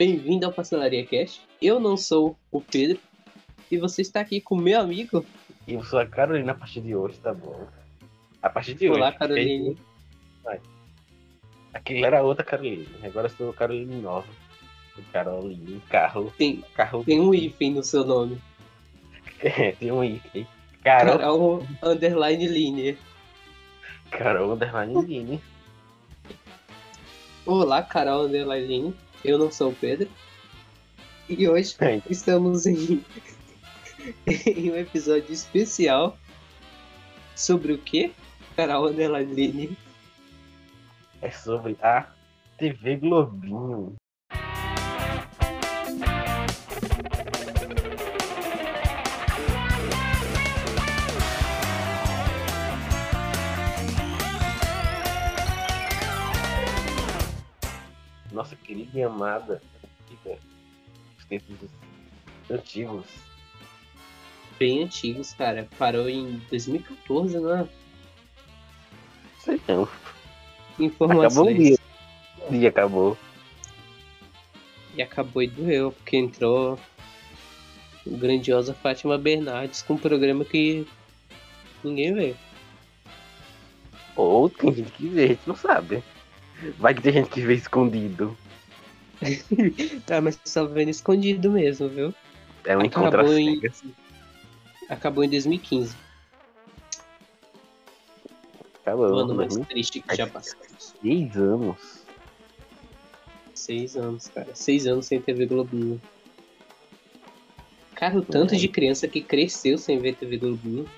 Bem-vindo 0.00 0.46
ao 0.46 0.52
Pastelaria 0.52 1.04
Cast. 1.04 1.42
Eu 1.60 1.78
não 1.78 1.94
sou 1.94 2.34
o 2.50 2.58
Pedro 2.58 2.98
e 3.70 3.76
você 3.76 4.00
está 4.00 4.20
aqui 4.20 4.40
com 4.40 4.56
meu 4.56 4.80
amigo. 4.80 5.26
E 5.68 5.74
eu 5.74 5.84
sou 5.84 5.98
a 5.98 6.06
Carolina 6.06 6.52
a 6.52 6.54
partir 6.54 6.80
de 6.80 6.96
hoje, 6.96 7.18
tá 7.18 7.34
bom? 7.34 7.68
A 8.40 8.48
partir 8.48 8.72
de 8.72 8.88
Olá, 8.88 9.08
hoje. 9.08 9.18
Caroline. 9.18 9.78
Vai. 10.42 10.58
Aquele 11.74 12.02
era 12.02 12.22
outra 12.22 12.42
Carolina. 12.42 12.86
Agora 13.02 13.26
eu 13.26 13.30
sou 13.30 13.52
Carolina 13.52 13.94
nova. 13.96 14.26
Caroline, 15.12 15.82
carro. 15.90 16.32
Tem, 16.38 16.64
Carro. 16.74 17.04
tem 17.04 17.20
um 17.20 17.34
hífen 17.34 17.74
no 17.74 17.84
seu 17.84 18.02
nome. 18.02 18.40
Tem 19.78 19.92
um 19.92 20.02
item. 20.02 20.46
Carol. 20.82 21.18
Carol 21.18 21.66
Underline 21.82 22.48
Linear. 22.48 22.96
Carol 24.10 24.54
Underline 24.54 25.04
Line. 25.04 25.42
Olá, 27.44 27.82
Carol 27.82 28.24
Underline 28.24 28.66
Linear. 28.66 29.09
Eu 29.24 29.38
não 29.38 29.50
sou 29.50 29.70
o 29.70 29.74
Pedro. 29.74 30.08
E 31.28 31.48
hoje 31.48 31.76
É, 31.80 32.02
estamos 32.10 32.66
em, 32.66 33.04
em 34.26 34.70
um 34.70 34.76
episódio 34.76 35.32
especial 35.32 36.18
sobre 37.36 37.72
o 37.72 37.78
quê? 37.78 38.10
Carol 38.56 38.88
Linear. 38.88 39.70
É 41.22 41.30
sobre 41.30 41.76
a 41.82 42.10
TV 42.58 42.96
Globinho. 42.96 43.94
Nossa 58.40 58.56
querida 58.56 58.98
e 58.98 59.02
amada 59.02 59.60
antiga, 60.02 60.38
os 61.18 61.24
tempos 61.26 61.58
antigos. 62.50 63.04
Bem 64.58 64.82
antigos, 64.82 65.34
cara. 65.34 65.68
Parou 65.78 66.08
em 66.08 66.38
2014, 66.48 67.38
né? 67.38 67.68
Sei 69.40 69.60
não. 69.68 69.86
Informações. 70.78 71.34
Acabou 71.36 71.50
um 71.50 71.54
dia. 71.54 71.78
Um 72.48 72.58
dia 72.58 72.68
acabou. 72.70 73.18
E 74.94 75.02
acabou 75.02 75.42
e 75.42 75.46
doeu, 75.46 75.92
porque 75.92 76.16
entrou 76.16 76.78
a 78.06 78.16
grandiosa 78.16 78.72
Fátima 78.72 79.18
Bernardes 79.18 79.82
com 79.82 79.92
um 79.92 79.98
programa 79.98 80.46
que 80.46 80.86
ninguém 81.84 82.14
vê. 82.14 82.34
Ou 84.16 84.48
tem 84.48 84.72
gente 84.72 84.92
que 84.92 85.08
vê, 85.08 85.24
a 85.24 85.28
gente 85.28 85.46
não 85.46 85.56
sabe. 85.56 86.02
Vai 86.78 86.94
que 86.94 87.02
tem 87.02 87.12
gente 87.12 87.30
que 87.30 87.40
vê 87.40 87.54
escondido. 87.54 88.36
Ah, 90.10 90.20
mas 90.22 90.38
só 90.44 90.66
vendo 90.66 90.90
escondido 90.90 91.50
mesmo, 91.50 91.88
viu? 91.88 92.14
É 92.64 92.76
um 92.76 92.82
encontro 92.82 93.20
Acabou 93.20 93.38
em-. 93.38 93.60
Acabou 94.88 95.24
em 95.24 95.30
2015. 95.30 95.96
Acabou. 98.82 99.10
O 99.10 99.18
ano 99.18 99.34
mais 99.34 99.56
triste 99.56 100.00
que 100.00 100.16
já 100.16 100.26
passou. 100.26 100.58
Seis 100.78 101.36
anos. 101.36 102.04
Seis 103.54 103.96
anos, 103.96 104.28
cara. 104.28 104.54
Seis 104.54 104.86
anos 104.86 105.06
sem 105.06 105.20
TV 105.20 105.46
Globinho. 105.46 106.00
Cara, 107.94 108.18
o 108.18 108.22
tanto 108.22 108.56
de 108.56 108.66
criança 108.66 109.06
que 109.06 109.20
cresceu 109.20 109.76
sem 109.76 109.98
ver 109.98 110.14
TV 110.16 110.38
Globinho. 110.38 110.88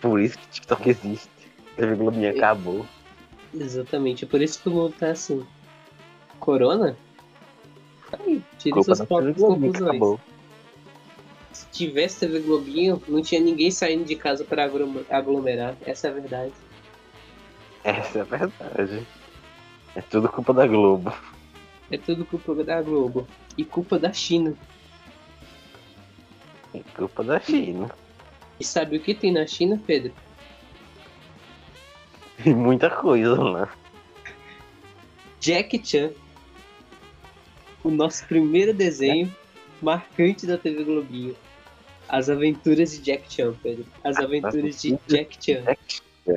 Por 0.00 0.20
isso 0.20 0.38
que 0.38 0.46
TikTok 0.48 0.90
existe. 0.90 1.30
TV 1.76 1.96
Globinho 1.96 2.30
acabou. 2.30 2.86
Exatamente, 3.54 4.24
é 4.24 4.28
por 4.28 4.42
isso 4.42 4.60
que 4.60 4.68
o 4.68 4.72
mundo 4.72 4.94
tá 4.98 5.10
assim. 5.10 5.46
Corona? 6.40 6.96
Tá 8.10 8.18
aí, 8.26 8.42
tire 8.58 8.82
suas 8.82 8.98
TV 8.98 9.06
próprias 9.08 9.36
conclusões. 9.36 10.20
Se 11.52 11.66
tivesse 11.70 12.20
TV 12.20 12.40
Globinho, 12.40 13.00
não 13.06 13.22
tinha 13.22 13.40
ninguém 13.40 13.70
saindo 13.70 14.04
de 14.04 14.16
casa 14.16 14.44
pra 14.44 14.64
aglo- 14.64 15.06
aglomerar. 15.08 15.76
Essa 15.86 16.08
é 16.08 16.10
a 16.10 16.14
verdade. 16.14 16.52
Essa 17.84 18.18
é 18.18 18.20
a 18.22 18.24
verdade. 18.24 19.06
É 19.94 20.00
tudo 20.02 20.28
culpa 20.28 20.52
da 20.52 20.66
Globo. 20.66 21.12
É 21.90 21.96
tudo 21.96 22.24
culpa 22.24 22.54
da 22.64 22.82
Globo. 22.82 23.28
E 23.56 23.64
culpa 23.64 23.98
da 24.00 24.12
China. 24.12 24.56
É 26.74 26.80
culpa 26.96 27.22
da 27.22 27.38
China. 27.38 27.88
E 28.58 28.64
sabe 28.64 28.96
o 28.96 29.00
que 29.00 29.14
tem 29.14 29.32
na 29.32 29.46
China, 29.46 29.80
Pedro? 29.86 30.12
E 32.44 32.52
muita 32.52 32.90
coisa 32.90 33.40
lá. 33.42 33.72
Jack 35.40 35.80
Chan. 35.84 36.10
O 37.82 37.90
nosso 37.90 38.26
primeiro 38.26 38.72
desenho 38.72 39.32
marcante 39.80 40.46
da 40.46 40.56
TV 40.56 40.84
Globinho. 40.84 41.36
As 42.08 42.28
aventuras 42.28 42.92
de 42.92 43.02
Jack 43.02 43.32
Chan, 43.32 43.54
Pedro. 43.62 43.86
As 44.02 44.16
aventuras 44.16 44.80
de 44.80 44.98
Jack 45.06 45.36
Chan. 45.40 45.62
Que 46.24 46.32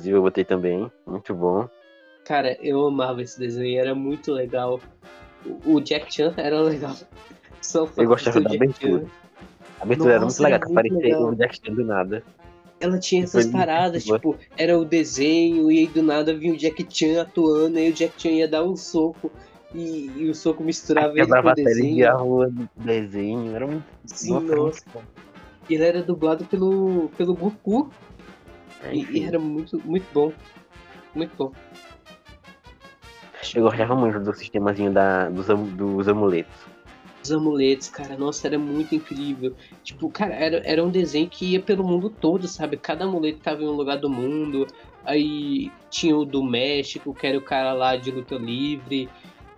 inclusive, 0.00 0.16
eu 0.16 0.22
botei 0.22 0.44
também. 0.44 0.90
Muito 1.06 1.34
bom. 1.34 1.68
Cara, 2.24 2.56
eu 2.62 2.86
amava 2.86 3.22
esse 3.22 3.38
desenho, 3.38 3.80
era 3.80 3.94
muito 3.94 4.32
legal. 4.32 4.80
O 5.64 5.80
Jack 5.80 6.12
Chan 6.14 6.34
era 6.36 6.60
legal. 6.60 6.96
Só 7.60 7.88
Eu 7.96 8.06
gostava 8.06 8.40
da 8.40 8.54
abertura. 8.54 9.04
A 9.80 9.84
abertura 9.84 10.14
era 10.14 10.20
muito 10.24 10.42
legal, 10.42 10.56
era 10.56 10.66
que 10.66 10.72
muito 10.72 10.78
aparecia 10.78 11.16
legal. 11.16 11.30
o 11.30 11.34
Jack 11.34 11.60
Chan 11.64 11.74
do 11.74 11.84
nada. 11.84 12.22
Ela 12.80 12.98
tinha 12.98 13.26
Foi 13.26 13.40
essas 13.40 13.44
muito 13.52 13.58
paradas, 13.58 14.04
tipo, 14.04 14.36
era 14.56 14.78
o 14.78 14.86
desenho, 14.86 15.70
e 15.70 15.80
aí 15.80 15.86
do 15.86 16.02
nada 16.02 16.34
vinha 16.34 16.54
o 16.54 16.56
Jack 16.56 16.86
Chan 16.88 17.20
atuando, 17.20 17.78
e 17.78 17.82
aí 17.82 17.90
o 17.90 17.92
Jack 17.92 18.14
Chan 18.16 18.30
ia 18.30 18.48
dar 18.48 18.64
um 18.64 18.74
soco, 18.74 19.30
e, 19.74 20.10
e 20.16 20.30
o 20.30 20.34
soco 20.34 20.64
misturava 20.64 21.12
ele 21.18 21.26
com 21.26 21.48
o 21.48 21.54
desenho. 21.54 22.08
a 22.08 22.12
rua 22.14 22.48
do 22.48 22.68
desenho. 22.76 23.54
Era 23.54 23.66
muito. 23.66 23.84
Sim, 24.06 24.32
Nossa, 24.32 24.56
nossa. 24.56 24.84
ele 25.68 25.84
era 25.84 26.02
dublado 26.02 26.46
pelo, 26.46 27.10
pelo 27.18 27.34
Goku, 27.34 27.90
e, 28.92 29.24
era 29.24 29.38
muito, 29.38 29.80
muito 29.84 30.06
bom. 30.12 30.32
Muito 31.14 31.36
bom. 31.36 31.52
Eu 33.54 33.62
gostava 33.62 33.96
muito 33.96 34.20
do 34.20 34.34
sistemazinho 34.34 34.92
da, 34.92 35.28
dos, 35.28 35.46
dos 35.46 36.08
amuletos. 36.08 36.54
Os 37.22 37.32
amuletos, 37.32 37.88
cara, 37.88 38.16
nossa, 38.16 38.46
era 38.46 38.58
muito 38.58 38.94
incrível. 38.94 39.54
Tipo, 39.82 40.08
cara, 40.08 40.34
era, 40.34 40.62
era 40.64 40.84
um 40.84 40.90
desenho 40.90 41.28
que 41.28 41.52
ia 41.52 41.60
pelo 41.60 41.84
mundo 41.84 42.08
todo, 42.08 42.46
sabe? 42.48 42.76
Cada 42.76 43.04
amuleto 43.04 43.40
tava 43.40 43.62
em 43.62 43.66
um 43.66 43.72
lugar 43.72 43.98
do 43.98 44.08
mundo. 44.08 44.66
Aí 45.04 45.70
tinha 45.90 46.16
o 46.16 46.24
do 46.24 46.42
México, 46.42 47.14
que 47.14 47.26
era 47.26 47.36
o 47.36 47.42
cara 47.42 47.72
lá 47.72 47.96
de 47.96 48.10
luta 48.10 48.36
livre. 48.36 49.08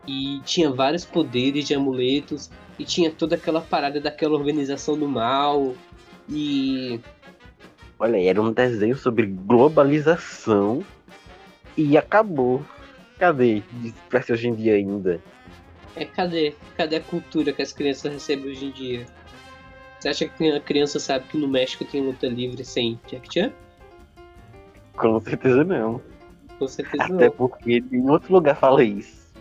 E 0.06 0.40
tinha 0.44 0.70
vários 0.70 1.04
poderes 1.04 1.66
de 1.66 1.74
amuletos. 1.74 2.50
E 2.78 2.84
tinha 2.84 3.10
toda 3.10 3.36
aquela 3.36 3.60
parada 3.60 4.00
daquela 4.00 4.34
organização 4.34 4.98
do 4.98 5.06
mal. 5.06 5.74
E. 6.28 6.98
Olha, 8.02 8.20
era 8.20 8.42
um 8.42 8.52
desenho 8.52 8.96
sobre 8.96 9.26
globalização 9.26 10.84
e 11.76 11.96
acabou. 11.96 12.60
Cadê? 13.16 13.62
Ser 14.24 14.32
hoje 14.32 14.48
em 14.48 14.54
dia 14.56 14.74
ainda. 14.74 15.20
É, 15.94 16.04
cadê? 16.04 16.52
Cadê 16.76 16.96
a 16.96 17.00
cultura 17.00 17.52
que 17.52 17.62
as 17.62 17.72
crianças 17.72 18.12
recebem 18.12 18.50
hoje 18.50 18.64
em 18.64 18.70
dia? 18.72 19.06
Você 20.00 20.08
acha 20.08 20.26
que 20.26 20.50
a 20.50 20.58
criança 20.58 20.98
sabe 20.98 21.28
que 21.28 21.38
no 21.38 21.46
México 21.46 21.84
tem 21.84 22.02
luta 22.04 22.26
livre 22.26 22.64
sem 22.64 22.98
Jack 23.06 23.32
Chan? 23.32 23.52
Com 24.96 25.20
certeza 25.20 25.62
não. 25.62 26.02
Com 26.58 26.66
certeza 26.66 27.04
Até 27.04 27.26
não. 27.26 27.30
porque 27.30 27.84
em 27.92 28.10
outro 28.10 28.32
lugar 28.32 28.56
fala 28.56 28.82
isso. 28.82 29.32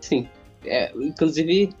Sim. 0.00 0.26
É, 0.64 0.90
inclusive, 0.96 1.74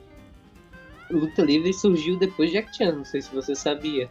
luta 1.10 1.40
livre 1.40 1.72
surgiu 1.72 2.18
depois 2.18 2.50
de 2.50 2.58
Jack 2.58 2.76
Chan, 2.76 2.96
não 2.96 3.04
sei 3.06 3.22
se 3.22 3.34
você 3.34 3.54
sabia. 3.54 4.10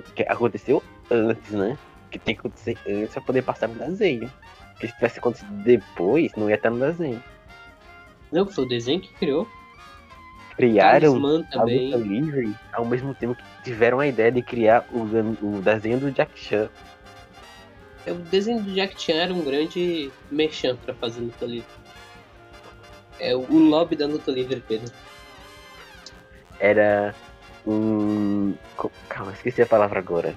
Porque 0.00 0.22
aconteceu 0.28 0.82
antes, 1.10 1.50
né? 1.50 1.78
Que 2.10 2.18
tem 2.18 2.34
que 2.34 2.40
acontecer 2.40 2.76
antes 2.86 3.12
pra 3.12 3.22
poder 3.22 3.42
passar 3.42 3.68
no 3.68 3.74
desenho. 3.74 4.30
Porque 4.72 4.88
se 4.88 4.94
tivesse 4.94 5.18
acontecido 5.18 5.50
depois, 5.62 6.32
não 6.36 6.48
ia 6.48 6.56
estar 6.56 6.70
no 6.70 6.78
desenho. 6.78 7.22
Não, 8.32 8.46
foi 8.46 8.64
o 8.64 8.68
desenho 8.68 9.00
que 9.00 9.12
criou. 9.14 9.48
Criaram 10.56 11.14
a 11.14 11.64
luta 11.64 11.96
livre 11.96 12.54
ao 12.72 12.84
mesmo 12.84 13.12
tempo 13.14 13.34
que 13.34 13.44
tiveram 13.64 13.98
a 13.98 14.06
ideia 14.06 14.30
de 14.30 14.40
criar 14.40 14.86
o, 14.92 15.02
o 15.02 15.60
desenho 15.60 15.98
do 15.98 16.12
Jack 16.12 16.38
Chan. 16.38 16.68
É, 18.06 18.12
O 18.12 18.16
desenho 18.16 18.62
do 18.62 18.72
Jack 18.72 19.00
Chan 19.00 19.14
era 19.14 19.34
um 19.34 19.42
grande 19.42 20.12
merchan 20.30 20.76
pra 20.76 20.94
fazer 20.94 21.20
luta 21.20 21.44
livre. 21.44 21.68
É 23.18 23.34
o 23.34 23.40
o 23.40 23.58
lobby 23.58 23.96
da 23.96 24.06
luta 24.06 24.30
livre, 24.30 24.62
Pedro. 24.66 24.92
Era 26.60 27.14
um. 27.66 28.54
Calma, 29.08 29.32
esqueci 29.32 29.62
a 29.62 29.66
palavra 29.66 29.98
agora. 29.98 30.34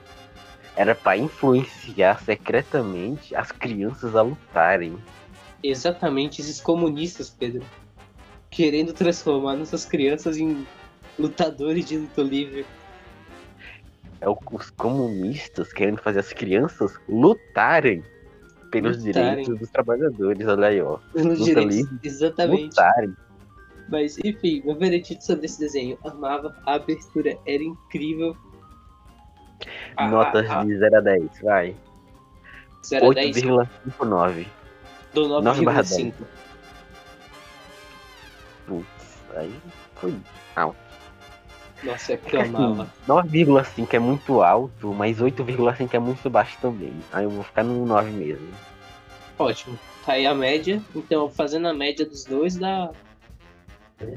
Era 0.75 0.93
pra 0.93 1.17
influenciar 1.17 2.21
secretamente 2.21 3.35
as 3.35 3.51
crianças 3.51 4.15
a 4.15 4.21
lutarem. 4.21 4.97
Exatamente 5.63 6.39
esses 6.41 6.61
comunistas, 6.61 7.29
Pedro. 7.29 7.63
Querendo 8.49 8.93
transformar 8.93 9.55
nossas 9.55 9.85
crianças 9.85 10.37
em 10.37 10.65
lutadores 11.17 11.85
de 11.85 11.97
luta 11.97 12.21
livre. 12.21 12.65
É 14.21 14.29
o- 14.29 14.37
os 14.51 14.69
comunistas 14.71 15.73
querendo 15.73 15.99
fazer 16.01 16.19
as 16.19 16.31
crianças 16.31 16.93
lutarem 17.09 18.03
pelos 18.71 18.97
Lutarem. 18.97 19.29
direitos 19.43 19.59
dos 19.59 19.69
trabalhadores. 19.69 20.47
Olha 20.47 20.67
aí, 20.67 20.81
ó. 20.81 20.97
Pelos 21.13 21.43
direitos. 21.43 21.75
livre. 21.75 21.99
Exatamente. 22.03 22.63
Lutarem. 22.65 23.15
Mas, 23.89 24.17
enfim, 24.23 24.61
meu 24.65 24.75
veredito 24.75 25.23
sobre 25.23 25.45
esse 25.45 25.59
desenho. 25.59 25.97
Amava, 26.03 26.55
a 26.65 26.73
abertura 26.75 27.37
era 27.45 27.63
incrível. 27.63 28.35
A- 29.95 30.07
Notas 30.09 30.49
a- 30.49 30.61
a- 30.61 30.65
de 30.65 30.77
0 30.77 30.97
a 30.97 31.01
10, 31.01 31.29
vai. 31.41 31.75
0 32.85 33.09
a 33.11 33.13
10, 33.13 33.35
8,59. 33.37 34.47
dou 35.13 35.27
9 35.41 35.65
barra 35.65 35.81
9,5. 35.83 36.27
Putz, 38.65 38.87
aí 39.35 39.53
foi. 39.95 40.15
Nossa, 41.83 42.13
é 42.13 42.17
porque 42.17 42.35
eu 42.35 42.41
amava. 42.41 42.91
9,5 43.07 43.93
é 43.95 43.99
muito 43.99 44.41
alto, 44.41 44.93
mas 44.93 45.21
8,5 45.21 45.93
é 45.95 45.99
muito 45.99 46.29
baixo 46.29 46.57
também. 46.61 46.93
Aí 47.13 47.23
eu 47.23 47.29
vou 47.29 47.43
ficar 47.43 47.63
no 47.63 47.85
9 47.85 48.11
mesmo. 48.11 48.49
Ótimo. 49.39 49.77
Tá 50.05 50.13
aí 50.13 50.25
a 50.25 50.33
média. 50.33 50.81
Então, 50.95 51.29
fazendo 51.29 51.67
a 51.67 51.73
média 51.73 52.05
dos 52.05 52.25
dois, 52.25 52.57
dá, 52.57 52.89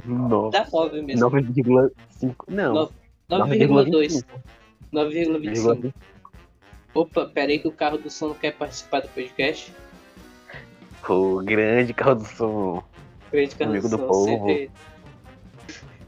Nossa. 0.04 0.58
dá 0.58 0.68
9 0.70 1.02
mesmo. 1.02 1.30
9,5. 1.30 2.34
Não. 2.48 2.74
Nove- 2.74 2.92
9,2. 3.28 4.24
9,25. 4.92 5.82
9,25. 5.82 5.94
Opa, 6.92 7.26
pera 7.26 7.52
aí 7.52 7.58
que 7.58 7.68
o 7.68 7.72
carro 7.72 7.98
do 7.98 8.10
som 8.10 8.28
não 8.28 8.34
quer 8.34 8.52
participar 8.52 9.00
do 9.00 9.08
podcast. 9.08 9.72
O 11.08 11.40
grande 11.42 11.94
carro 11.94 12.16
do 12.16 12.24
som. 12.24 12.82
Grande 13.32 13.54
carro 13.54 13.70
Amigo 13.70 13.88
do 13.88 13.96
do 13.96 14.02
som 14.02 14.08
povo. 14.08 14.26
sempre, 14.26 14.70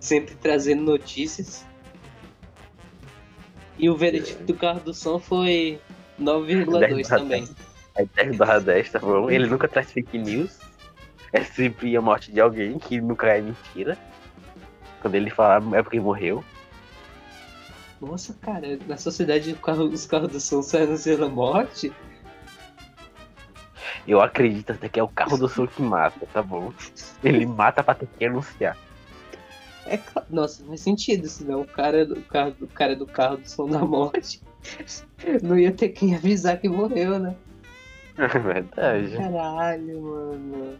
sempre 0.00 0.34
trazendo 0.34 0.82
notícias. 0.82 1.64
E 3.78 3.88
o 3.88 3.96
veredito 3.96 4.42
do 4.44 4.54
carro 4.54 4.80
do 4.80 4.92
som 4.92 5.18
foi 5.18 5.80
9,2 6.20 6.78
Dez 6.80 7.08
também. 7.08 7.48
É 7.96 8.04
10 8.04 8.36
barra 8.36 8.58
10, 8.58 8.90
tá 8.92 8.98
bom? 8.98 9.30
Ele 9.30 9.46
nunca 9.46 9.68
traz 9.68 9.90
fake 9.92 10.18
news. 10.18 10.58
É 11.32 11.42
sempre 11.42 11.96
a 11.96 12.00
morte 12.00 12.30
de 12.30 12.40
alguém, 12.40 12.78
que 12.78 13.00
nunca 13.00 13.26
é 13.28 13.40
mentira. 13.40 13.96
Quando 15.00 15.14
ele 15.14 15.30
fala 15.30 15.76
é 15.76 15.82
porque 15.82 15.98
morreu. 15.98 16.44
Nossa, 18.00 18.34
cara, 18.34 18.78
na 18.86 18.96
sociedade 18.96 19.52
o 19.52 19.56
carro- 19.56 19.84
os 19.88 20.06
carros 20.06 20.30
do 20.30 20.40
som 20.40 20.60
saem 20.62 20.84
anunciando 20.84 21.24
a 21.24 21.28
morte. 21.28 21.92
Eu 24.06 24.20
acredito 24.20 24.72
até 24.72 24.88
que 24.88 24.98
é 24.98 25.02
o 25.02 25.08
carro 25.08 25.38
do 25.38 25.48
som 25.48 25.66
que 25.66 25.80
mata, 25.80 26.26
tá 26.32 26.42
bom? 26.42 26.72
Ele 27.22 27.46
mata 27.46 27.82
pra 27.82 27.94
ter 27.94 28.08
que 28.18 28.24
anunciar. 28.24 28.76
É. 29.86 29.98
Nossa, 30.28 30.64
faz 30.64 30.80
sentido, 30.80 31.28
senão 31.28 31.60
o 31.62 31.66
cara, 31.66 32.04
do 32.04 32.20
carro, 32.22 32.54
o 32.60 32.66
cara 32.68 32.94
do 32.96 33.06
carro 33.06 33.36
do 33.38 33.48
som 33.48 33.68
da 33.68 33.78
morte 33.80 34.40
não 35.42 35.58
ia 35.58 35.72
ter 35.72 35.88
quem 35.90 36.14
avisar 36.14 36.58
que 36.58 36.68
morreu, 36.68 37.18
né? 37.18 37.34
É 38.18 38.26
verdade. 38.38 39.16
Caralho, 39.16 40.02
mano. 40.02 40.78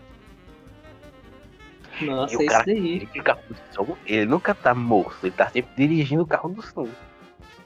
Nossa, 2.06 2.34
E 2.34 2.36
o 2.36 2.42
é 2.42 2.46
cara- 2.46 2.64
daí. 2.64 3.08
E 3.14 3.20
o 3.20 3.22
carro 3.24 3.40
do 3.48 3.56
som, 3.74 3.96
ele 4.06 4.26
nunca 4.26 4.54
tá 4.54 4.74
morto, 4.74 5.16
ele 5.24 5.32
tá 5.32 5.48
sempre 5.48 5.70
dirigindo 5.76 6.22
o 6.22 6.26
carro 6.26 6.48
do 6.50 6.62
som. 6.62 6.88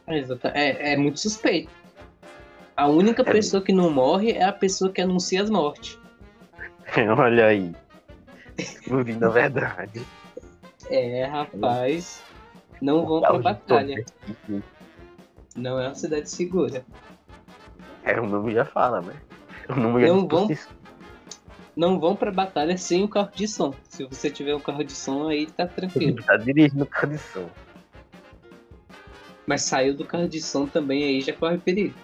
É, 0.06 0.18
exata- 0.18 0.52
é, 0.54 0.92
é 0.92 0.96
muito 0.96 1.18
suspeito. 1.20 1.70
A 2.76 2.86
única 2.88 3.22
É 3.22 3.24
pessoa 3.24 3.62
que 3.62 3.72
não 3.72 3.90
morre 3.90 4.32
é 4.32 4.44
a 4.44 4.52
pessoa 4.52 4.90
que 4.92 5.00
anuncia 5.00 5.42
as 5.42 5.50
mortes. 5.50 5.98
Olha 7.18 7.46
aí. 7.46 7.74
Descobrindo 8.56 9.26
a 9.26 9.28
verdade. 9.30 10.02
É, 10.90 11.24
rapaz. 11.24 12.22
Não 12.80 13.04
vão 13.06 13.20
pra 13.22 13.38
batalha. 13.38 14.04
Não 15.56 15.78
é 15.80 15.86
uma 15.88 15.94
cidade 15.94 16.28
segura. 16.30 16.84
É, 18.04 18.20
o 18.20 18.26
nome 18.26 18.52
já 18.54 18.64
fala, 18.64 19.00
né? 19.00 19.14
O 19.68 19.74
nome 19.74 20.02
já 20.02 20.08
Não 20.08 20.28
vão- 20.28 20.46
si. 20.46 20.58
Não 21.76 22.00
vão 22.00 22.16
pra 22.16 22.32
batalha 22.32 22.76
sem 22.78 23.04
o 23.04 23.08
carro 23.08 23.30
de 23.34 23.46
som. 23.46 23.74
Se 23.88 24.04
você 24.04 24.30
tiver 24.30 24.54
um 24.54 24.60
carro 24.60 24.82
de 24.82 24.92
som 24.94 25.28
aí, 25.28 25.46
tá 25.46 25.66
tranquilo. 25.66 26.12
Ele 26.18 26.22
tá 26.22 26.36
dirigindo 26.38 26.84
o 26.84 26.86
carro 26.86 27.08
de 27.12 27.18
som. 27.18 27.48
Mas 29.46 29.62
saiu 29.62 29.94
do 29.94 30.04
carro 30.04 30.26
de 30.28 30.40
som 30.40 30.66
também 30.66 31.04
aí 31.04 31.20
já 31.20 31.32
corre 31.34 31.58
perigo. 31.58 31.94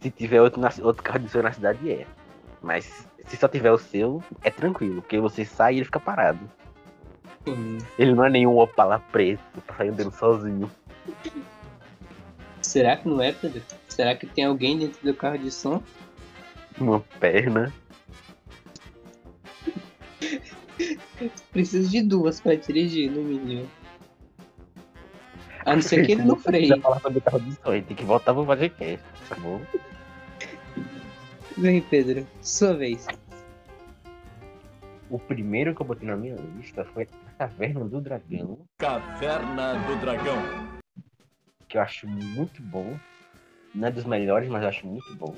Se 0.00 0.10
tiver 0.10 0.40
outro, 0.40 0.60
na- 0.60 0.72
outro 0.82 1.02
carro 1.02 1.18
de 1.20 1.28
som 1.28 1.42
na 1.42 1.52
cidade, 1.52 1.90
é. 1.90 2.06
Mas 2.62 3.06
se 3.26 3.36
só 3.36 3.46
tiver 3.46 3.70
o 3.70 3.78
seu, 3.78 4.22
é 4.42 4.50
tranquilo, 4.50 5.02
porque 5.02 5.20
você 5.20 5.44
sai 5.44 5.74
e 5.74 5.76
ele 5.78 5.84
fica 5.84 6.00
parado. 6.00 6.40
Hum, 7.46 7.78
Ele 7.98 8.14
não 8.14 8.24
é 8.24 8.30
nenhum 8.30 8.56
Opala 8.58 9.00
preto, 9.12 9.42
tá 9.66 9.74
saindo 9.76 9.96
dele 9.96 10.10
sozinho. 10.12 10.70
será 12.62 12.96
que 12.96 13.08
não 13.08 13.20
é, 13.20 13.32
Pedro? 13.32 13.62
Será 13.88 14.14
que 14.16 14.26
tem 14.26 14.44
alguém 14.44 14.78
dentro 14.78 15.04
do 15.04 15.14
carro 15.14 15.38
de 15.38 15.50
som? 15.50 15.82
Uma 16.80 17.00
perna. 17.20 17.72
Preciso 21.52 21.90
de 21.90 22.02
duas 22.02 22.40
pra 22.40 22.54
dirigir, 22.54 23.10
no 23.10 23.22
mínimo. 23.22 23.68
A 25.64 25.74
não 25.76 25.82
ser 25.82 26.04
que 26.04 26.12
ele 26.12 26.22
não 26.24 26.36
freie. 26.36 26.80
falar 26.80 27.00
sobre 27.00 27.20
carro 27.20 27.40
de 27.40 27.52
som, 27.56 27.72
ele 27.72 27.82
tem 27.84 27.96
que 27.96 28.04
voltar 28.04 28.34
pro 28.34 28.44
podcast, 28.44 29.04
tá 29.28 29.36
bom? 29.36 29.60
Vem, 31.56 31.80
Pedro. 31.82 32.26
Sua 32.40 32.74
vez. 32.74 33.06
O 35.08 35.18
primeiro 35.18 35.74
que 35.74 35.82
eu 35.82 35.86
botei 35.86 36.08
na 36.08 36.16
minha 36.16 36.34
lista 36.56 36.84
foi 36.86 37.06
a 37.28 37.32
Caverna 37.46 37.84
do 37.84 38.00
Dragão, 38.00 38.58
Caverna 38.78 39.74
do 39.86 40.00
Dragão. 40.00 40.42
que 41.68 41.76
eu 41.76 41.82
acho 41.82 42.08
muito 42.08 42.60
bom. 42.62 42.96
Não 43.74 43.88
é 43.88 43.90
dos 43.90 44.04
melhores, 44.04 44.48
mas 44.48 44.62
eu 44.62 44.68
acho 44.68 44.86
muito 44.86 45.14
bom. 45.16 45.34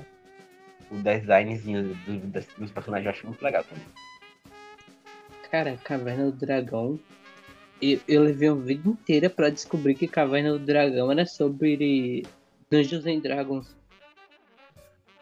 O 0.89 0.95
designzinho 0.95 1.93
do- 2.05 2.27
das- 2.27 2.47
dos 2.57 2.71
personagens 2.71 3.05
eu 3.05 3.11
acho 3.11 3.27
muito 3.27 3.41
legal 3.43 3.63
também. 3.63 3.85
Cara, 5.55 5.77
Caverna 5.77 6.25
do 6.25 6.33
Dragão. 6.33 6.99
Eu, 7.81 7.97
eu 8.09 8.23
levei 8.23 8.49
uma 8.49 8.61
vida 8.61 8.89
inteira 8.89 9.29
pra 9.29 9.49
descobrir 9.49 9.95
que 9.95 10.05
Caverna 10.05 10.51
do 10.51 10.59
Dragão 10.59 11.09
era 11.09 11.25
sobre 11.25 12.23
Dungeons 12.69 13.05
and 13.05 13.19
Dragons. 13.19 13.73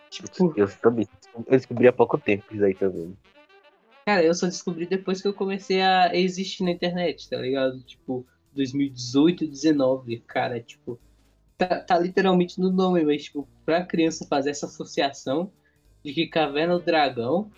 Tipo, 0.10 0.52
Eu 0.58 0.68
também. 0.78 1.08
Eu 1.36 1.44
descobri 1.52 1.88
há 1.88 1.94
pouco 1.94 2.18
tempo 2.18 2.46
isso 2.52 2.66
aí 2.66 2.74
também. 2.74 3.16
cara, 4.08 4.24
eu 4.24 4.34
só 4.34 4.48
descobri 4.48 4.88
depois 4.88 5.22
que 5.22 5.28
eu 5.28 5.36
comecei 5.36 5.84
a 5.84 6.16
existir 6.16 6.64
na 6.64 6.72
internet, 6.72 7.30
tá 7.30 7.38
ligado? 7.38 7.84
Tipo, 7.84 8.26
2018, 8.54 9.46
19, 9.46 10.18
cara, 10.22 10.60
tipo. 10.60 11.00
Tá, 11.60 11.80
tá 11.80 12.00
literalmente 12.00 12.60
no 12.60 12.72
nome, 12.72 13.04
mas, 13.04 13.26
tipo, 13.26 13.48
pra 13.64 13.86
criança 13.86 14.26
fazer 14.28 14.50
essa 14.50 14.66
associação 14.66 15.52
de 16.04 16.12
que 16.12 16.26
Caverna 16.26 16.80
do 16.80 16.84
Dragão 16.84 17.52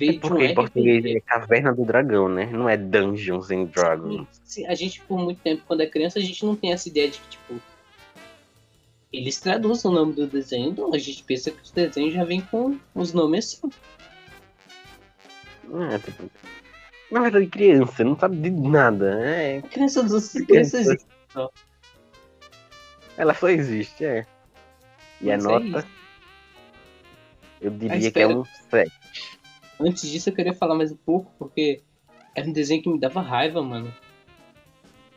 um 0.00 0.18
Porque 0.20 0.44
em 0.44 0.54
português 0.54 0.98
RPG. 0.98 1.16
é 1.16 1.20
Caverna 1.20 1.74
do 1.74 1.84
Dragão, 1.84 2.28
né? 2.28 2.46
Não 2.46 2.68
é 2.68 2.76
Dungeons 2.76 3.50
and 3.50 3.64
Dragons. 3.66 4.26
Sim, 4.44 4.66
a 4.66 4.74
gente, 4.74 5.00
por 5.02 5.18
muito 5.18 5.40
tempo, 5.40 5.62
quando 5.66 5.80
é 5.82 5.86
criança, 5.86 6.18
a 6.18 6.22
gente 6.22 6.44
não 6.44 6.54
tem 6.56 6.72
essa 6.72 6.88
ideia 6.88 7.08
de 7.10 7.18
que, 7.18 7.28
tipo, 7.28 7.60
eles 9.12 9.40
traduzem 9.40 9.90
o 9.90 9.94
nome 9.94 10.12
do 10.12 10.26
desenho, 10.26 10.70
então 10.70 10.92
a 10.92 10.98
gente 10.98 11.22
pensa 11.22 11.50
que 11.50 11.62
os 11.62 11.70
desenhos 11.70 12.14
já 12.14 12.24
vêm 12.24 12.40
com 12.40 12.78
os 12.94 13.12
nomes 13.12 13.60
assim. 13.62 13.70
É, 15.92 15.98
tipo, 15.98 16.30
na 17.10 17.20
verdade, 17.20 17.46
criança 17.46 18.04
não 18.04 18.18
sabe 18.18 18.36
de 18.36 18.50
nada. 18.50 19.20
É, 19.24 19.62
Criança 19.62 20.02
dos 20.02 20.32
crianças 20.46 20.86
existe. 20.86 21.06
ela 23.16 23.34
só 23.34 23.48
existe, 23.48 24.04
é. 24.04 24.26
E 25.20 25.30
a 25.30 25.36
Mas 25.36 25.44
é 25.44 25.48
nota, 25.48 25.88
eu 27.60 27.70
diria 27.70 28.08
Ah, 28.08 28.12
que 28.12 28.20
é 28.20 28.26
um 28.26 28.44
7. 28.68 28.92
Antes 29.80 30.08
disso, 30.10 30.28
eu 30.28 30.34
queria 30.34 30.54
falar 30.54 30.74
mais 30.74 30.92
um 30.92 30.96
pouco, 30.96 31.30
porque 31.38 31.80
era 32.34 32.48
um 32.48 32.52
desenho 32.52 32.82
que 32.82 32.88
me 32.88 32.98
dava 32.98 33.20
raiva, 33.20 33.62
mano. 33.62 33.92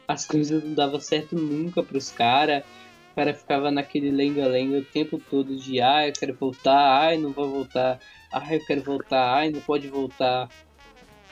As 0.07 0.25
coisas 0.25 0.63
não 0.63 0.73
davam 0.73 0.99
certo 0.99 1.35
nunca 1.35 1.83
pros 1.83 2.09
caras. 2.09 2.63
O 3.11 3.15
cara 3.15 3.33
ficava 3.33 3.71
naquele 3.71 4.11
lenga-lenga 4.11 4.77
o 4.77 4.85
tempo 4.85 5.19
todo 5.29 5.55
de 5.55 5.81
ai, 5.81 6.09
eu 6.09 6.13
quero 6.13 6.35
voltar, 6.35 7.01
ai, 7.01 7.17
não 7.17 7.31
vou 7.31 7.49
voltar, 7.49 7.99
ai, 8.31 8.57
eu 8.57 8.65
quero 8.65 8.83
voltar, 8.83 9.33
ai, 9.33 9.49
não 9.49 9.59
pode 9.61 9.87
voltar. 9.87 10.49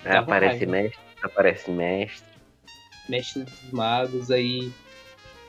Dava 0.03 0.19
aparece 0.19 0.65
raiva. 0.65 0.71
mestre, 0.71 0.99
aparece 1.21 1.71
mestre. 1.71 2.35
Mestre 3.07 3.43
dos 3.43 3.71
Magos, 3.71 4.31
aí 4.31 4.71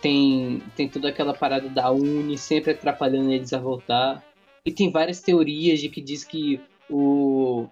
tem, 0.02 0.62
tem 0.76 0.88
toda 0.88 1.08
aquela 1.08 1.32
parada 1.34 1.68
da 1.70 1.90
Uni 1.90 2.36
sempre 2.36 2.72
atrapalhando 2.72 3.32
eles 3.32 3.52
a 3.52 3.58
voltar. 3.58 4.22
E 4.64 4.70
tem 4.70 4.90
várias 4.90 5.20
teorias 5.20 5.80
de 5.80 5.88
que 5.88 6.00
diz 6.00 6.22
que 6.22 6.60
o 6.90 7.66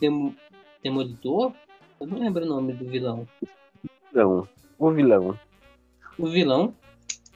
Demo- 0.00 0.34
Demolidor, 0.82 1.52
eu 2.00 2.06
não 2.06 2.18
lembro 2.18 2.44
o 2.44 2.48
nome 2.48 2.72
do 2.72 2.84
vilão. 2.84 3.26
Vilão. 4.12 4.48
O 4.78 4.90
vilão. 4.90 5.38
O 6.18 6.26
vilão, 6.26 6.74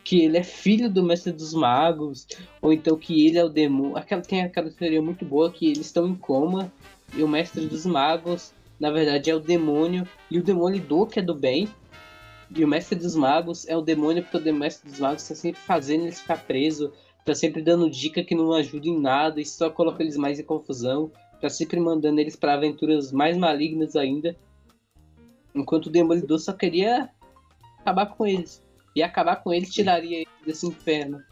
que 0.04 0.24
ele 0.24 0.38
é 0.38 0.42
filho 0.42 0.90
do 0.90 1.02
Mestre 1.02 1.32
dos 1.32 1.54
Magos, 1.54 2.26
ou 2.60 2.72
então 2.72 2.96
que 2.96 3.26
ele 3.26 3.38
é 3.38 3.44
o 3.44 3.48
demônio. 3.48 3.96
Aquela, 3.96 4.22
tem 4.22 4.42
aquela 4.42 4.70
teoria 4.70 5.02
muito 5.02 5.24
boa 5.24 5.50
que 5.50 5.66
eles 5.66 5.86
estão 5.86 6.06
em 6.06 6.14
coma 6.14 6.72
e 7.14 7.22
o 7.22 7.28
Mestre 7.28 7.66
dos 7.66 7.84
Magos, 7.84 8.52
na 8.78 8.90
verdade, 8.90 9.30
é 9.30 9.34
o 9.34 9.40
demônio, 9.40 10.08
e 10.30 10.38
o 10.38 10.42
Demolidor, 10.42 11.06
que 11.06 11.18
é 11.18 11.22
do 11.22 11.34
bem, 11.34 11.68
e 12.54 12.64
o 12.64 12.68
Mestre 12.68 12.98
dos 12.98 13.14
Magos 13.14 13.68
é 13.68 13.76
o 13.76 13.82
demônio, 13.82 14.26
porque 14.30 14.50
o 14.50 14.54
Mestre 14.54 14.90
dos 14.90 15.00
Magos 15.00 15.22
está 15.22 15.34
sempre 15.34 15.60
fazendo 15.60 16.04
eles 16.04 16.20
ficar 16.20 16.38
presos, 16.38 16.90
tá 17.24 17.34
sempre 17.34 17.62
dando 17.62 17.90
dica 17.90 18.24
que 18.24 18.34
não 18.34 18.52
ajuda 18.52 18.88
em 18.88 18.98
nada 18.98 19.40
e 19.40 19.44
só 19.44 19.70
coloca 19.70 20.02
eles 20.02 20.16
mais 20.16 20.38
em 20.38 20.44
confusão, 20.44 21.10
tá 21.40 21.48
sempre 21.48 21.78
mandando 21.78 22.20
eles 22.20 22.36
para 22.36 22.54
aventuras 22.54 23.12
mais 23.12 23.36
malignas 23.36 23.96
ainda. 23.96 24.36
Enquanto 25.54 25.86
o 25.86 25.90
Demolidor 25.90 26.38
só 26.38 26.52
queria 26.52 27.10
acabar 27.80 28.06
com 28.06 28.26
eles. 28.26 28.62
E 28.94 29.02
acabar 29.02 29.36
com 29.36 29.52
eles 29.52 29.72
tiraria 29.72 30.18
eles 30.18 30.28
desse 30.44 30.66
inferno. 30.66 31.22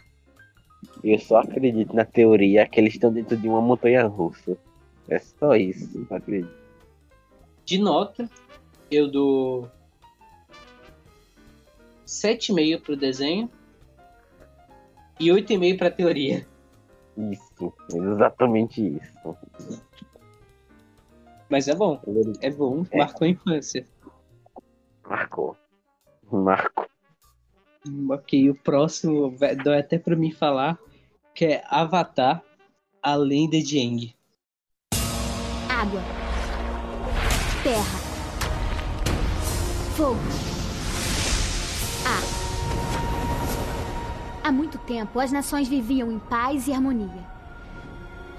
Eu 1.02 1.18
só 1.18 1.38
acredito 1.38 1.95
na 1.95 2.04
teoria 2.04 2.66
que 2.66 2.80
eles 2.80 2.95
estão 2.95 3.12
dentro 3.12 3.37
de 3.37 3.49
uma 3.49 3.61
montanha 3.61 4.07
russa. 4.07 4.57
É 5.09 5.18
só 5.18 5.57
isso, 5.57 6.07
eu 6.11 6.16
acredito. 6.16 6.52
De 7.64 7.78
nota, 7.78 8.28
eu 8.90 9.11
dou 9.11 9.68
7,5 12.07 12.80
pro 12.80 12.97
desenho 12.97 13.50
e 15.21 15.29
8,5 15.31 15.79
pra 15.79 15.91
teoria. 15.91 16.47
Isso, 17.17 17.73
exatamente 17.93 18.97
isso. 18.97 19.37
Mas 21.49 21.67
é 21.67 21.75
bom, 21.75 22.01
é 22.41 22.51
bom, 22.51 22.85
É. 22.91 22.99
marcou 22.99 23.27
a 23.27 23.31
infância. 23.31 23.87
Marcou. 25.09 25.57
Marcou. 26.31 26.87
Ok, 28.11 28.51
o 28.51 28.55
próximo 28.55 29.31
vai- 29.31 29.57
dói 29.57 29.79
até 29.79 29.99
pra 29.99 30.15
mim 30.15 30.31
falar, 30.31 30.79
que 31.35 31.47
é 31.47 31.65
Avatar, 31.69 32.43
a 33.03 33.15
lenda 33.15 33.59
de 33.63 33.79
Aang. 33.79 34.15
Água. 35.71 36.03
Terra. 37.63 37.99
Fogo. 39.97 40.48
Há 44.42 44.52
muito 44.52 44.78
tempo, 44.78 45.21
as 45.21 45.33
nações 45.33 45.68
viviam 45.68 46.11
em 46.11 46.18
paz 46.18 46.68
e 46.68 46.73
harmonia. 46.73 47.26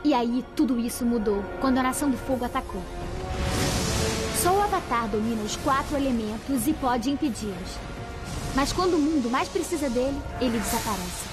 E 0.03 0.13
aí, 0.13 0.45
tudo 0.55 0.79
isso 0.79 1.05
mudou 1.05 1.43
quando 1.59 1.77
a 1.77 1.83
Nação 1.83 2.09
do 2.09 2.17
Fogo 2.17 2.45
atacou. 2.45 2.81
Só 4.41 4.53
o 4.53 4.61
Avatar 4.61 5.09
domina 5.09 5.41
os 5.43 5.57
quatro 5.57 5.97
elementos 5.97 6.65
e 6.67 6.73
pode 6.73 7.11
impedi-los. 7.11 7.77
Mas 8.55 8.71
quando 8.71 8.95
o 8.95 8.99
mundo 8.99 9.29
mais 9.29 9.49
precisa 9.49 9.89
dele, 9.89 10.17
ele 10.39 10.57
desaparece. 10.57 11.27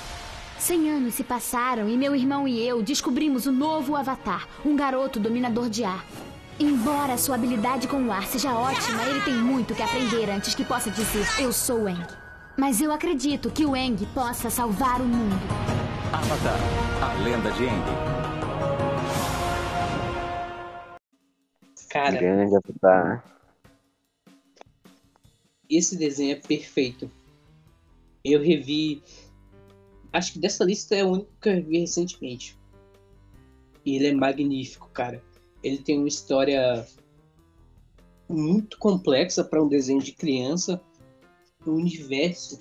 Cem 0.58 0.90
anos 0.90 1.14
se 1.14 1.22
passaram 1.22 1.88
e 1.88 1.96
meu 1.96 2.16
irmão 2.16 2.48
e 2.48 2.60
eu 2.66 2.82
descobrimos 2.82 3.46
o 3.46 3.52
novo 3.52 3.94
Avatar, 3.94 4.48
um 4.64 4.74
garoto 4.74 5.20
dominador 5.20 5.70
de 5.70 5.84
ar. 5.84 6.04
Embora 6.58 7.16
sua 7.16 7.36
habilidade 7.36 7.86
com 7.86 8.02
o 8.02 8.12
ar 8.12 8.26
seja 8.26 8.52
ótima, 8.52 9.02
ele 9.04 9.20
tem 9.20 9.34
muito 9.34 9.74
que 9.74 9.82
aprender 9.82 10.28
antes 10.28 10.54
que 10.54 10.64
possa 10.64 10.90
dizer 10.90 11.24
eu 11.38 11.52
sou 11.52 11.86
Aang. 11.86 12.25
Mas 12.58 12.80
eu 12.80 12.90
acredito 12.90 13.50
que 13.50 13.66
o 13.66 13.74
Aang 13.74 14.06
possa 14.14 14.48
salvar 14.48 15.02
o 15.02 15.04
mundo. 15.04 15.36
Avatar, 16.10 16.58
a 17.02 17.12
lenda 17.22 17.52
de 17.52 17.68
Aang. 17.68 18.16
Cara, 21.90 22.18
Grande 22.18 22.56
Avatar. 22.56 23.24
esse 25.68 25.96
desenho 25.98 26.32
é 26.32 26.40
perfeito. 26.40 27.10
Eu 28.24 28.42
revi. 28.42 29.02
Acho 30.10 30.32
que 30.32 30.38
dessa 30.38 30.64
lista 30.64 30.94
é 30.94 31.04
o 31.04 31.08
único 31.08 31.30
que 31.40 31.50
eu 31.50 31.54
revi 31.54 31.80
recentemente. 31.80 32.58
E 33.84 33.96
ele 33.96 34.06
é 34.08 34.14
magnífico, 34.14 34.88
cara. 34.90 35.22
Ele 35.62 35.78
tem 35.78 35.98
uma 35.98 36.08
história 36.08 36.86
muito 38.26 38.78
complexa 38.78 39.44
para 39.44 39.62
um 39.62 39.68
desenho 39.68 40.00
de 40.00 40.12
criança. 40.12 40.80
O 41.70 41.74
universo 41.74 42.58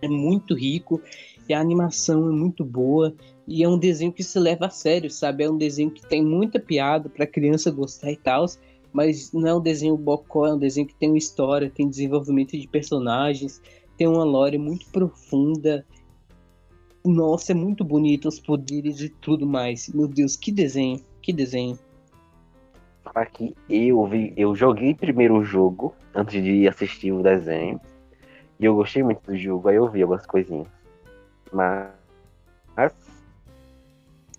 é 0.00 0.08
muito 0.08 0.54
rico 0.54 1.00
e 1.48 1.54
a 1.54 1.60
animação 1.60 2.28
é 2.28 2.32
muito 2.32 2.64
boa. 2.64 3.14
E 3.46 3.62
é 3.62 3.68
um 3.68 3.78
desenho 3.78 4.12
que 4.12 4.22
se 4.22 4.38
leva 4.38 4.66
a 4.66 4.70
sério, 4.70 5.10
sabe? 5.10 5.44
É 5.44 5.50
um 5.50 5.58
desenho 5.58 5.90
que 5.90 6.06
tem 6.06 6.24
muita 6.24 6.58
piada 6.58 7.08
para 7.08 7.26
criança 7.26 7.70
gostar 7.70 8.10
e 8.10 8.16
tal 8.16 8.46
mas 8.94 9.32
não 9.32 9.48
é 9.48 9.52
um 9.52 9.60
desenho 9.60 9.96
bocó, 9.96 10.46
é 10.46 10.54
um 10.54 10.58
desenho 10.58 10.86
que 10.86 10.94
tem 10.94 11.08
uma 11.08 11.18
história, 11.18 11.68
tem 11.68 11.88
desenvolvimento 11.88 12.56
de 12.56 12.68
personagens, 12.68 13.60
tem 13.96 14.06
uma 14.06 14.22
lore 14.22 14.56
muito 14.56 14.86
profunda. 14.92 15.84
Nossa, 17.04 17.50
é 17.50 17.54
muito 17.56 17.84
bonito 17.84 18.28
os 18.28 18.38
poderes 18.38 19.00
e 19.00 19.08
tudo 19.08 19.44
mais. 19.48 19.88
Meu 19.88 20.06
Deus, 20.06 20.36
que 20.36 20.52
desenho, 20.52 21.00
que 21.20 21.32
desenho. 21.32 21.76
Falar 23.02 23.26
que 23.26 23.52
eu 23.68 24.06
vi, 24.06 24.32
eu 24.36 24.54
joguei 24.54 24.94
primeiro 24.94 25.38
o 25.38 25.44
jogo 25.44 25.92
antes 26.14 26.40
de 26.40 26.68
assistir 26.68 27.10
o 27.10 27.20
desenho. 27.20 27.80
E 28.58 28.64
eu 28.64 28.74
gostei 28.74 29.02
muito 29.02 29.20
do 29.24 29.36
jogo, 29.36 29.68
aí 29.68 29.76
eu 29.76 29.90
vi 29.90 30.02
algumas 30.02 30.24
coisinhas. 30.26 30.68
Mas, 31.52 31.92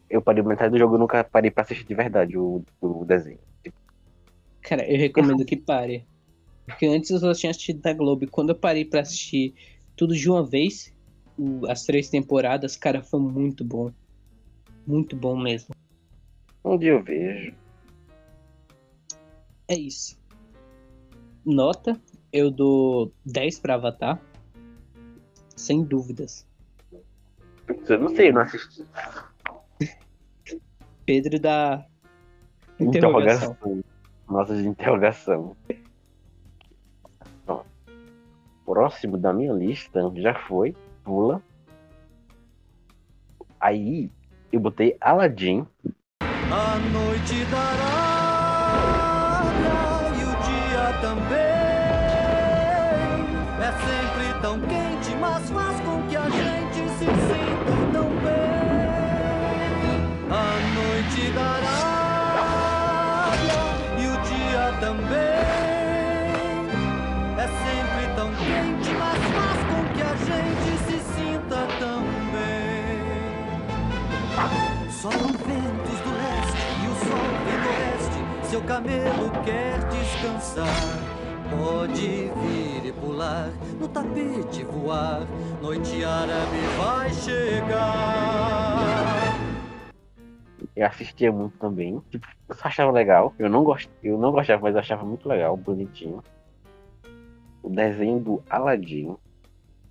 eu 0.09 0.21
parei 0.21 0.43
metade 0.43 0.71
do 0.71 0.79
jogo, 0.79 0.95
eu 0.95 0.99
nunca 0.99 1.23
parei 1.23 1.51
pra 1.51 1.63
assistir 1.63 1.85
de 1.85 1.95
verdade 1.95 2.37
o, 2.37 2.63
o 2.81 3.05
desenho. 3.05 3.39
Cara, 4.61 4.89
eu 4.89 4.97
recomendo 4.97 5.45
que 5.45 5.57
pare. 5.57 6.07
Porque 6.65 6.85
antes 6.85 7.09
eu 7.11 7.19
só 7.19 7.33
tinha 7.33 7.51
assistido 7.51 7.81
da 7.81 7.93
Globo. 7.93 8.23
E 8.23 8.27
quando 8.27 8.49
eu 8.49 8.55
parei 8.55 8.83
pra 8.83 9.01
assistir 9.01 9.53
tudo 9.95 10.15
de 10.15 10.29
uma 10.29 10.43
vez, 10.43 10.91
as 11.69 11.83
três 11.83 12.09
temporadas, 12.09 12.75
cara, 12.75 13.03
foi 13.03 13.19
muito 13.19 13.63
bom. 13.63 13.91
Muito 14.87 15.15
bom 15.15 15.37
mesmo. 15.37 15.75
Um 16.63 16.77
dia 16.77 16.91
eu 16.91 17.03
vejo. 17.03 17.53
É 19.67 19.75
isso. 19.75 20.17
Nota, 21.45 21.99
eu 22.35 22.51
dou 22.51 23.13
10 23.25 23.59
pra 23.59 23.75
Avatar. 23.75 24.19
Sem 25.55 25.81
dúvidas. 25.85 26.45
Eu 27.87 27.97
não 27.97 28.13
sei, 28.13 28.29
eu 28.29 28.33
não 28.33 28.41
assisti. 28.41 28.85
Pedro 31.05 31.39
da 31.39 31.85
interrogação. 32.77 33.51
Interrogação. 33.51 33.83
Nossa 34.29 34.53
de 34.53 34.67
interrogação. 34.67 35.55
Ó, 37.47 37.63
próximo 38.65 39.17
da 39.17 39.31
minha 39.31 39.53
lista 39.53 40.01
já 40.17 40.35
foi 40.47 40.75
Pula. 41.05 41.41
Aí 43.61 44.11
eu 44.51 44.59
botei 44.59 44.97
Aladdin. 44.99 45.65
A 46.21 46.79
noite 46.91 47.45
dará 47.49 48.04
camelo 78.65 79.31
quer 79.43 79.77
descansar. 79.89 80.65
Pode 81.49 82.01
vir 82.01 82.85
e 82.85 82.91
pular, 82.93 83.51
no 83.79 83.87
tapete 83.87 84.63
voar. 84.63 85.27
Noite 85.61 86.03
árabe 86.03 86.57
vai 86.77 87.13
chegar. 87.13 88.75
Eu 90.75 90.87
assistia 90.87 91.31
muito 91.31 91.57
também. 91.57 92.01
Tipo, 92.09 92.27
eu 92.49 92.55
só 92.55 92.67
achava 92.67 92.91
legal. 92.91 93.33
Eu 93.37 93.49
não, 93.49 93.63
gost... 93.63 93.87
eu 94.03 94.17
não 94.17 94.31
gostava, 94.31 94.63
mas 94.63 94.73
eu 94.73 94.81
achava 94.81 95.05
muito 95.05 95.29
legal, 95.29 95.55
bonitinho. 95.55 96.21
O 97.63 97.69
desenho 97.69 98.19
do 98.19 98.43
Aladdin. 98.49 99.15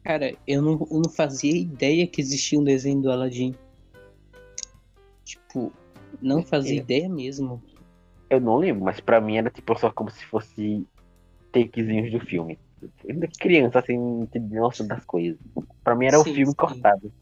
Cara, 0.03 0.35
eu 0.47 0.61
não, 0.61 0.73
eu 0.91 1.01
não 1.01 1.11
fazia 1.11 1.57
ideia 1.57 2.07
que 2.07 2.21
existia 2.21 2.59
um 2.59 2.65
desenho 2.65 3.01
do 3.01 3.11
Aladdin. 3.11 3.55
Tipo, 5.25 5.73
não 6.21 6.43
fazia 6.43 6.79
É. 6.79 6.83
ideia 6.83 7.09
mesmo. 7.09 7.63
Eu 8.31 8.41
não 8.41 8.57
lembro, 8.57 8.85
mas 8.85 9.01
pra 9.01 9.21
mim 9.21 9.37
era 9.37 9.51
tipo 9.51 9.79
só 9.79 9.91
como 9.91 10.11
se 10.11 10.25
fosse 10.27 10.87
takezinhos 11.53 12.11
do 12.11 12.21
filme. 12.21 12.59
Ainda 13.09 13.29
criança, 13.39 13.79
assim, 13.79 13.97
não 13.97 14.23
entendi 14.25 14.55
nossa 14.57 14.85
das 14.85 15.05
coisas. 15.05 15.39
Pra 15.83 15.95
mim 15.95 16.07
era 16.07 16.19
o 16.19 16.25
Sim, 16.25 16.35
filme 16.35 16.47
sim. 16.47 16.55
cortado. 16.55 17.13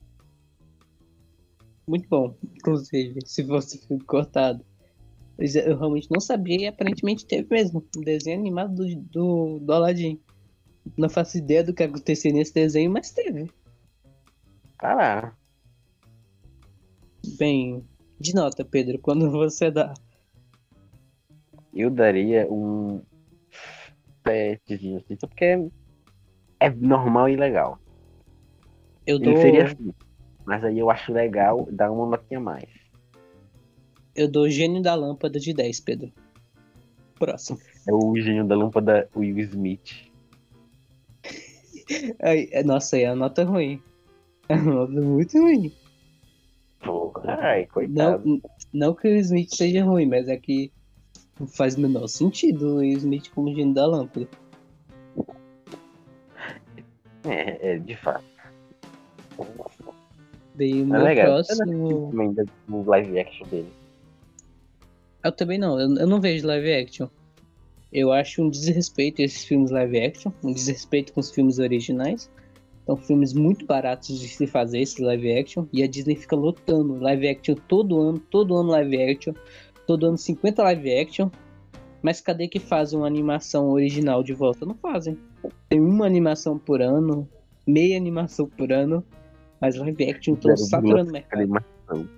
Muito 1.86 2.08
bom, 2.08 2.34
inclusive, 2.56 3.18
se 3.26 3.44
fosse 3.46 3.86
filme 3.86 4.02
cortado. 4.04 4.64
Mas 5.38 5.54
eu 5.56 5.76
realmente 5.76 6.08
não 6.10 6.20
sabia 6.20 6.56
e 6.56 6.66
aparentemente 6.66 7.26
teve 7.26 7.48
mesmo. 7.50 7.84
Um 7.96 8.00
desenho 8.00 8.38
animado 8.38 8.74
do, 8.74 8.96
do, 8.96 9.58
do 9.60 9.72
Aladdin. 9.72 10.20
Não 10.96 11.08
faço 11.08 11.38
ideia 11.38 11.64
do 11.64 11.74
que 11.74 11.82
acontecia 11.82 12.32
nesse 12.32 12.54
desenho, 12.54 12.90
mas 12.90 13.10
teve. 13.10 13.50
Tá 14.78 14.94
lá. 14.94 15.36
Bem, 17.38 17.84
de 18.20 18.34
nota, 18.34 18.64
Pedro, 18.64 18.98
quando 18.98 19.30
você 19.30 19.70
dá. 19.70 19.94
Eu 21.72 21.90
daria 21.90 22.46
um 22.50 23.02
setzinho 24.26 24.98
assim, 24.98 25.16
só 25.18 25.26
porque 25.26 25.44
é, 25.44 25.58
é 26.60 26.70
normal 26.70 27.28
e 27.28 27.36
legal. 27.36 27.78
Eu 29.06 29.18
dou, 29.18 29.32
Ele 29.32 29.40
seria 29.40 29.64
assim. 29.64 29.92
Mas 30.44 30.64
aí 30.64 30.78
eu 30.78 30.90
acho 30.90 31.12
legal 31.12 31.66
dar 31.72 31.90
uma 31.90 32.06
notinha 32.06 32.38
a 32.38 32.42
mais. 32.42 32.68
eu 34.14 34.30
dou 34.30 34.48
gênio 34.48 34.82
da 34.82 34.94
lâmpada 34.94 35.38
de 35.38 35.54
10, 35.54 35.80
Pedro. 35.80 36.12
Próximo. 37.18 37.58
É 37.88 37.92
o 37.92 38.14
gênio 38.16 38.46
da 38.46 38.54
lâmpada 38.56 39.08
Will 39.16 39.38
Smith. 39.40 40.12
É- 42.20 42.62
nossa, 42.62 42.96
aí 42.96 43.04
a 43.04 43.14
nota 43.14 43.44
ruim. 43.44 43.80
É 44.48 44.54
uma 44.54 44.74
nota 44.86 44.92
muito 45.00 45.38
ruim. 45.38 45.72
Pô, 46.80 47.12
ai, 47.24 47.62
Não, 47.62 47.68
coitado. 47.72 48.40
não 48.72 48.94
que 48.94 49.08
o 49.08 49.16
Smith 49.16 49.54
seja 49.54 49.84
ruim, 49.84 50.06
mas 50.06 50.28
é 50.28 50.36
que 50.36 50.72
não 51.40 51.46
faz 51.46 51.74
o 51.76 51.80
menor 51.80 52.06
sentido 52.08 52.76
o 52.76 52.84
Smith 52.84 53.30
como 53.34 53.54
gênio 53.54 53.74
da 53.74 53.86
lâmpada. 53.86 54.28
É, 57.24 57.74
é, 57.74 57.78
de 57.78 57.96
fato. 57.96 58.24
Bem, 60.54 60.82
o 60.82 60.82
É 60.82 60.84
meu 60.84 61.02
legal. 61.02 61.26
próximo. 61.26 62.10
Do- 62.12 62.44
do 62.68 62.90
live 62.90 63.18
action 63.20 63.46
dele. 63.48 63.72
Eu 65.24 65.32
também 65.32 65.58
não, 65.58 65.78
eu, 65.80 65.94
eu 65.96 66.06
não 66.06 66.20
vejo 66.20 66.46
live 66.46 66.72
action. 66.72 67.08
Eu 67.92 68.10
acho 68.10 68.42
um 68.42 68.48
desrespeito 68.50 69.20
esses 69.22 69.44
filmes 69.44 69.70
live 69.70 69.98
action, 70.00 70.32
um 70.42 70.52
desrespeito 70.52 71.12
com 71.12 71.20
os 71.20 71.30
filmes 71.30 71.58
originais. 71.58 72.28
São 72.86 72.96
filmes 72.96 73.32
muito 73.32 73.64
baratos 73.64 74.18
de 74.18 74.26
se 74.28 74.46
fazer 74.46 74.80
esses 74.80 74.98
live 74.98 75.38
action 75.38 75.66
e 75.72 75.82
a 75.82 75.86
Disney 75.86 76.16
fica 76.16 76.34
lotando 76.34 76.98
live 76.98 77.28
action 77.28 77.54
todo 77.68 78.00
ano, 78.00 78.18
todo 78.18 78.56
ano 78.56 78.70
live 78.70 79.00
action, 79.00 79.34
todo 79.86 80.06
ano 80.06 80.18
50 80.18 80.62
live 80.62 81.00
action. 81.00 81.30
Mas 82.02 82.20
cadê 82.20 82.48
que 82.48 82.58
fazem 82.58 82.98
uma 82.98 83.06
animação 83.06 83.70
original 83.70 84.22
de 84.24 84.32
volta? 84.32 84.66
Não 84.66 84.74
fazem. 84.74 85.16
Tem 85.68 85.80
uma 85.80 86.04
animação 86.04 86.58
por 86.58 86.82
ano, 86.82 87.28
meia 87.66 87.96
animação 87.96 88.48
por 88.48 88.72
ano, 88.72 89.04
mas 89.60 89.76
live 89.76 90.10
action 90.10 90.34
estão 90.34 90.56
saturando 90.56 91.10
o 91.10 91.12
mercado. 91.12 91.40
animação. 91.40 92.08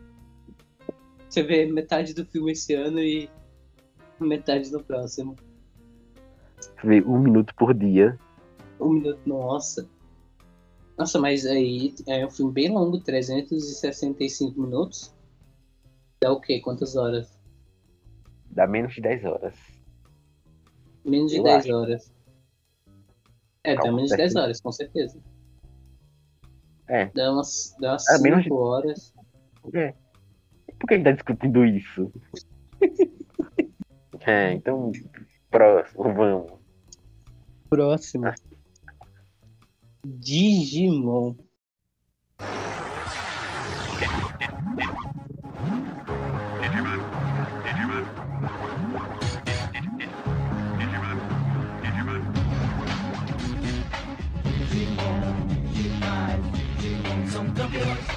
Você 1.29 1.43
vê 1.43 1.67
metade 1.67 2.15
do 2.15 2.25
filme 2.25 2.53
esse 2.53 2.75
ano 2.75 3.01
e 3.01 3.29
metade 4.21 4.71
no 4.73 4.83
próximo. 4.83 5.37
Vê 6.83 7.03
um 7.03 7.19
minuto 7.19 7.55
por 7.57 7.75
dia. 7.75 8.19
Um 8.81 8.95
minuto, 8.95 9.21
nossa. 9.27 9.89
Nossa, 10.97 11.19
mas 11.19 11.45
aí 11.45 11.93
é 12.07 12.25
um 12.25 12.31
filme 12.31 12.53
bem 12.53 12.71
longo, 12.71 13.01
365 13.01 14.61
minutos. 14.61 15.13
Dá 16.23 16.33
o 16.33 16.41
quê? 16.41 16.61
Quantas 16.61 16.97
horas? 16.97 17.34
Dá 18.55 18.67
menos 18.69 18.95
de 18.95 19.01
10 19.01 19.25
horas. 19.25 19.55
Menos 21.05 21.31
de 21.33 21.39
Eu 21.39 21.43
10 21.43 21.57
acho. 21.65 21.75
horas. 21.75 22.13
É, 23.65 23.75
dá 23.75 23.83
Calma, 23.83 23.97
menos 23.97 24.11
de 24.11 24.17
10 24.17 24.33
certo. 24.33 24.45
horas, 24.45 24.61
com 24.61 24.73
certeza. 24.73 25.21
É. 26.89 27.07
Dá 27.07 27.33
umas, 27.33 27.75
dá 27.81 27.93
umas 27.93 28.09
É, 28.09 28.17
5 28.17 28.23
menos 28.23 28.51
horas. 28.51 29.15
É. 29.75 29.95
Por 30.79 30.87
que 30.89 30.95
a 30.95 30.97
gente 30.97 31.05
tá 31.05 31.13
discutindo 31.13 31.65
isso? 31.65 32.13
é, 34.27 34.53
então. 34.53 34.93
Próximo, 35.51 36.15
vamos. 36.15 36.53
Próximo. 37.71 38.27
Digimon. 40.05 41.35
Eles 57.35 58.15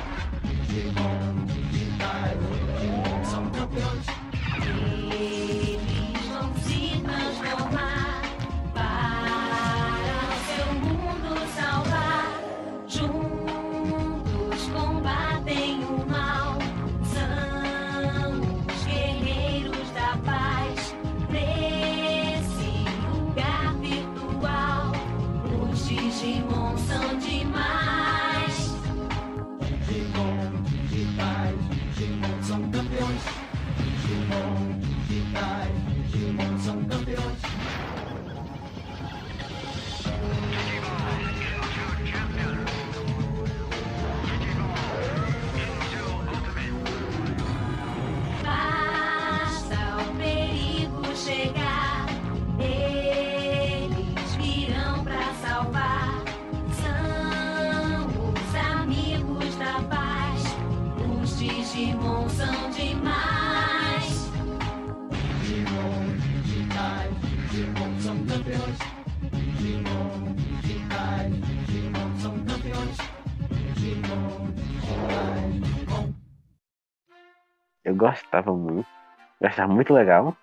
Eu 79.40 79.48
achava 79.48 79.74
muito 79.74 79.94
legal. 79.94 80.36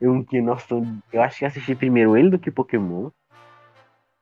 Eu 0.00 0.14
não 0.14 0.24
tinha 0.24 0.42
noção. 0.42 0.98
Eu 1.12 1.22
acho 1.22 1.38
que 1.38 1.44
assisti 1.44 1.74
primeiro 1.74 2.16
ele 2.16 2.30
do 2.30 2.38
que 2.38 2.50
Pokémon. 2.50 3.10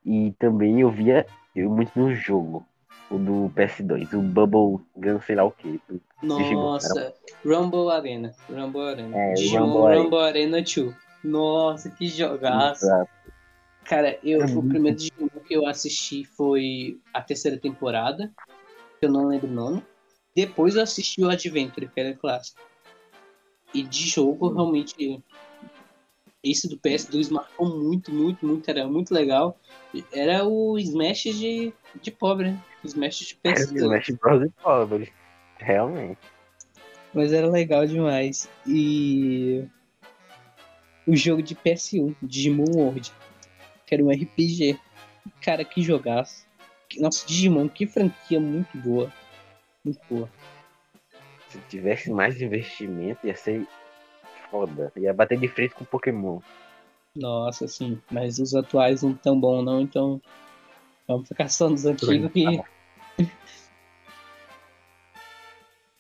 E 0.05 0.33
também 0.39 0.81
eu 0.81 0.91
via 0.91 1.27
eu 1.55 1.71
muito 1.71 1.99
no 1.99 2.15
jogo. 2.15 2.67
O 3.11 3.19
do 3.19 3.53
PS2, 3.57 4.13
o 4.13 4.23
Bubble 4.23 4.85
Gun, 4.95 5.21
sei 5.21 5.35
lá 5.35 5.45
o 5.45 5.51
que. 5.51 5.81
Nossa, 6.23 7.13
Rumble 7.45 7.91
Arena. 7.91 8.33
Rumble 8.49 8.83
Arena. 8.83 9.17
É, 9.17 9.33
Digimon 9.33 9.67
Rumble 9.67 9.87
Arena. 9.87 10.03
Rumble 10.03 10.19
Arena 10.21 10.63
2. 10.63 10.95
Nossa, 11.25 11.91
que 11.91 12.07
jogaço. 12.07 12.87
Cara, 13.85 14.17
eu, 14.23 14.43
É 14.43 14.45
o 14.45 14.63
primeiro 14.63 14.97
Digimon 14.97 15.29
que 15.45 15.55
eu 15.55 15.67
assisti 15.67 16.25
foi 16.25 17.01
a 17.13 17.21
terceira 17.21 17.59
temporada, 17.59 18.31
que 19.01 19.07
eu 19.07 19.11
não 19.11 19.27
lembro 19.27 19.49
o 19.49 19.53
nome. 19.53 19.83
Depois 20.35 20.77
eu 20.77 20.83
assisti 20.83 21.21
o 21.25 21.29
Adventure, 21.29 21.89
que 21.89 21.99
era 21.99 22.15
clássico. 22.15 22.61
E 23.75 23.83
de 23.83 24.09
jogo, 24.09 24.49
Hum. 24.49 24.55
realmente, 24.55 25.23
esse 26.43 26.69
do 26.69 26.77
PS2 26.79 27.29
marcou 27.31 27.69
muito, 27.79 28.13
muito, 28.13 28.45
muito, 28.47 28.69
era 28.69 28.87
muito 28.87 29.13
legal. 29.13 29.59
Era 30.13 30.45
o 30.45 30.79
Smash 30.79 31.23
de, 31.25 31.73
de 32.01 32.11
pobre, 32.11 32.51
né? 32.53 32.65
Smash 32.85 33.19
de 33.19 33.39
Era 33.45 33.57
PS2. 33.57 33.71
o 33.73 33.77
Smash 33.79 34.11
Bros. 34.21 34.43
e 34.47 34.51
pobre. 34.63 35.13
Realmente. 35.59 36.19
Mas 37.13 37.33
era 37.33 37.49
legal 37.49 37.87
demais. 37.87 38.49
E 38.67 39.65
o 41.07 41.15
jogo 41.17 41.43
de 41.43 41.55
PS1, 41.55 42.15
Digimon 42.23 42.65
World, 42.75 43.13
que 43.87 43.95
era 43.95 44.03
um 44.05 44.11
RPG. 44.11 44.79
Cara, 45.43 45.65
que 45.65 45.83
jogaço. 45.83 46.47
Nossa, 46.99 47.27
Digimon, 47.27 47.69
que 47.69 47.87
franquia 47.87 48.41
muito 48.41 48.77
boa. 48.79 49.13
Muito 49.85 50.01
boa. 50.09 50.29
Se 51.51 51.59
tivesse 51.69 52.11
mais 52.11 52.41
investimento, 52.41 53.27
ia 53.27 53.37
ser 53.37 53.67
foda. 54.51 54.93
Ia 54.97 55.13
bater 55.13 55.39
de 55.39 55.49
frente 55.49 55.75
com 55.75 55.85
Pokémon. 55.85 56.41
Nossa, 57.15 57.67
sim. 57.67 58.01
Mas 58.11 58.39
os 58.39 58.55
atuais 58.55 59.03
não 59.03 59.13
tão 59.15 59.39
bom 59.39 59.61
não, 59.61 59.81
então 59.81 60.23
vamos 61.09 61.29
ficar 61.29 61.49
só 61.49 61.69
nos 61.69 61.85
antigos 61.85 62.31
que. 62.33 62.45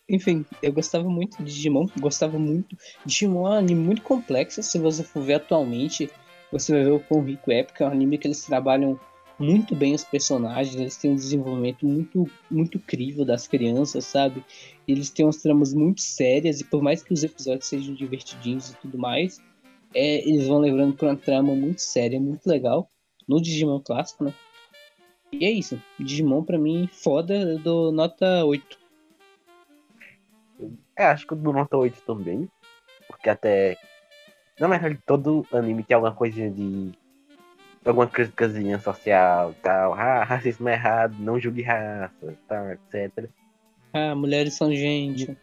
Enfim, 0.09 0.45
eu 0.61 0.73
gostava 0.73 1.09
muito 1.09 1.37
de 1.39 1.45
Digimon, 1.53 1.87
gostava 2.01 2.37
muito. 2.37 2.77
Digimon 3.05 3.47
é 3.47 3.51
um 3.51 3.55
anime 3.55 3.81
muito 3.81 4.03
complexo, 4.03 4.61
se 4.61 4.77
você 4.77 5.05
for 5.05 5.23
ver 5.23 5.35
atualmente, 5.35 6.11
você 6.51 6.73
vai 6.73 6.83
ver 6.83 6.91
o 6.91 6.99
quão 7.01 7.23
rico 7.23 7.53
é, 7.53 7.63
porque 7.63 7.81
é 7.81 7.87
um 7.87 7.91
anime 7.91 8.19
que 8.19 8.27
eles 8.27 8.45
trabalham 8.45 8.99
muito 9.40 9.74
bem 9.74 9.94
os 9.94 10.05
personagens, 10.05 10.76
eles 10.76 10.96
têm 10.96 11.11
um 11.11 11.16
desenvolvimento 11.16 11.87
muito, 11.87 12.31
muito 12.50 12.79
crível 12.79 13.24
das 13.24 13.48
crianças, 13.48 14.05
sabe? 14.05 14.44
Eles 14.87 15.11
têm 15.11 15.24
umas 15.24 15.38
tramas 15.38 15.74
muito 15.74 16.03
sérias, 16.03 16.61
e 16.61 16.64
por 16.64 16.83
mais 16.83 17.03
que 17.03 17.12
os 17.12 17.24
episódios 17.24 17.66
sejam 17.66 17.94
divertidinhos 17.94 18.70
e 18.70 18.76
tudo 18.76 18.98
mais, 18.98 19.42
é, 19.94 20.29
eles 20.29 20.46
vão 20.46 20.59
lembrando 20.59 20.94
pra 20.94 21.09
uma 21.09 21.16
trama 21.16 21.55
muito 21.55 21.81
séria, 21.81 22.20
muito 22.20 22.46
legal, 22.46 22.88
no 23.26 23.40
Digimon 23.40 23.81
clássico, 23.81 24.24
né? 24.24 24.35
E 25.33 25.44
é 25.44 25.50
isso. 25.50 25.81
Digimon, 25.98 26.44
pra 26.44 26.59
mim, 26.59 26.88
foda, 26.92 27.35
eu 27.35 27.59
dou 27.59 27.90
nota 27.90 28.44
8. 28.44 28.79
É, 30.96 31.07
acho 31.07 31.26
que 31.26 31.33
o 31.33 31.37
do 31.37 31.53
Nota 31.53 31.76
8 31.76 32.03
também. 32.03 32.48
Porque 33.07 33.31
até. 33.31 33.76
Na 34.59 34.68
verdade, 34.68 34.98
todo 35.07 35.46
anime 35.53 35.83
tem 35.83 35.94
alguma 35.94 36.14
coisinha 36.14 36.50
de. 36.50 36.92
Alguma 37.85 38.07
criticazinha 38.07 38.79
social, 38.79 39.55
tal. 39.62 39.95
Ah, 39.95 40.23
racismo 40.23 40.69
é 40.69 40.75
errado, 40.75 41.16
não 41.19 41.40
julgue 41.40 41.62
raça, 41.62 42.37
tal, 42.47 42.71
etc. 42.73 43.29
Ah, 43.93 44.14
mulheres 44.14 44.55
são 44.55 44.73
gente. 44.75 45.37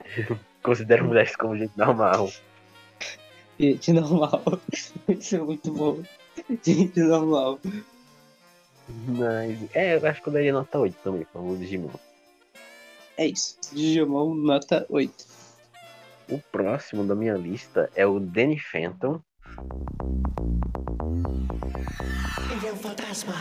Considero 0.62 1.04
mulheres 1.04 1.36
como 1.36 1.56
gente 1.56 1.76
normal. 1.76 2.30
Gente 3.58 3.92
normal. 3.92 4.42
Isso 5.08 5.36
é 5.36 5.38
muito 5.38 5.72
bom. 5.72 6.02
Gente 6.62 7.00
normal. 7.00 7.58
Mas. 8.88 9.58
É, 9.74 9.96
eu 9.96 10.06
acho 10.06 10.22
que 10.22 10.28
eu 10.28 10.32
daria 10.32 10.52
nota 10.52 10.78
8 10.78 10.96
também 11.02 11.24
para 11.24 11.40
o 11.40 11.56
Digimon. 11.56 11.90
É 13.16 13.26
isso. 13.26 13.58
Digimon 13.72 14.34
nota 14.34 14.86
8. 14.88 15.12
O 16.30 16.38
próximo 16.38 17.04
da 17.04 17.14
minha 17.14 17.34
lista 17.34 17.90
é 17.94 18.06
o 18.06 18.18
Danny 18.18 18.58
Phantom. 18.58 19.20
Ele 22.50 22.66
é 22.66 22.72
um 22.72 22.76
fantasma. 22.76 23.34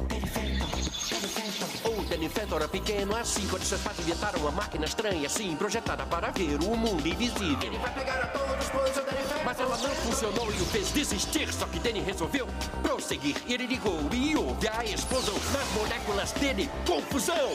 O 0.00 1.17
Phantom 2.28 2.56
era 2.56 2.68
pequeno 2.68 3.16
assim 3.16 3.46
Quando 3.48 3.64
seus 3.64 3.80
pais 3.80 3.98
inventaram 3.98 4.40
uma 4.40 4.50
máquina 4.50 4.84
estranha 4.84 5.26
assim 5.26 5.54
Projetada 5.56 6.04
para 6.06 6.30
ver 6.30 6.58
o 6.62 6.76
mundo 6.76 7.06
invisível. 7.06 7.58
Ele 7.62 7.78
vai 7.78 7.92
pegar 7.94 8.22
a 8.22 8.26
todos, 8.28 8.68
pois 8.70 8.96
o 8.96 9.02
Danny 9.02 9.22
Phantom 9.22 9.44
Mas 9.44 9.60
ela 9.60 9.76
não 9.76 9.90
funcionou 9.90 10.52
e 10.52 10.62
o 10.62 10.66
fez 10.66 10.90
desistir 10.92 11.52
Só 11.52 11.66
que 11.66 11.78
Danny 11.78 12.00
resolveu 12.00 12.46
prosseguir. 12.82 13.36
Ele 13.46 13.66
ligou 13.66 14.00
e 14.12 14.36
houve 14.36 14.68
a 14.68 14.84
explosão 14.84 15.34
Nas 15.52 15.68
moléculas 15.72 16.32
dele, 16.32 16.70
confusão. 16.86 17.50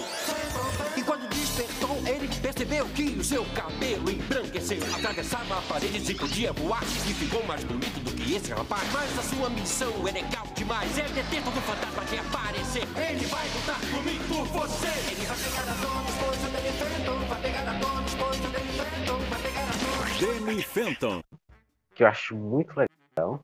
E 0.95 1.01
quando 1.01 1.27
despertou, 1.29 1.97
ele 2.05 2.27
percebeu 2.39 2.85
que 2.89 3.03
o 3.03 3.23
seu 3.23 3.43
cabelo 3.55 4.09
embranqueceu. 4.09 4.79
Atravessava 4.95 5.61
paredes 5.63 6.07
e 6.09 6.13
podia 6.13 6.53
voar 6.53 6.83
E 6.83 7.13
ficou 7.13 7.43
mais 7.45 7.63
bonito 7.63 7.99
do 7.99 8.11
que 8.11 8.35
esse 8.35 8.51
rapaz. 8.51 8.83
Mas 8.91 9.19
a 9.19 9.23
sua 9.23 9.49
missão 9.49 9.91
é 10.07 10.11
legal 10.11 10.47
demais. 10.55 10.97
É 10.97 11.03
deter 11.03 11.43
todo 11.43 11.61
fantasma 11.61 12.03
que 12.05 12.17
aparecer. 12.17 12.87
Ele 12.95 13.25
vai 13.25 13.47
lutar 13.49 13.79
por 13.79 14.03
mim, 14.03 14.19
por 14.27 14.47
Danny 20.19 20.45
Danny 20.45 20.63
Phantom. 20.63 21.21
que 21.93 22.03
eu 22.03 22.07
acho 22.07 22.35
muito 22.35 22.73
legal. 22.77 23.43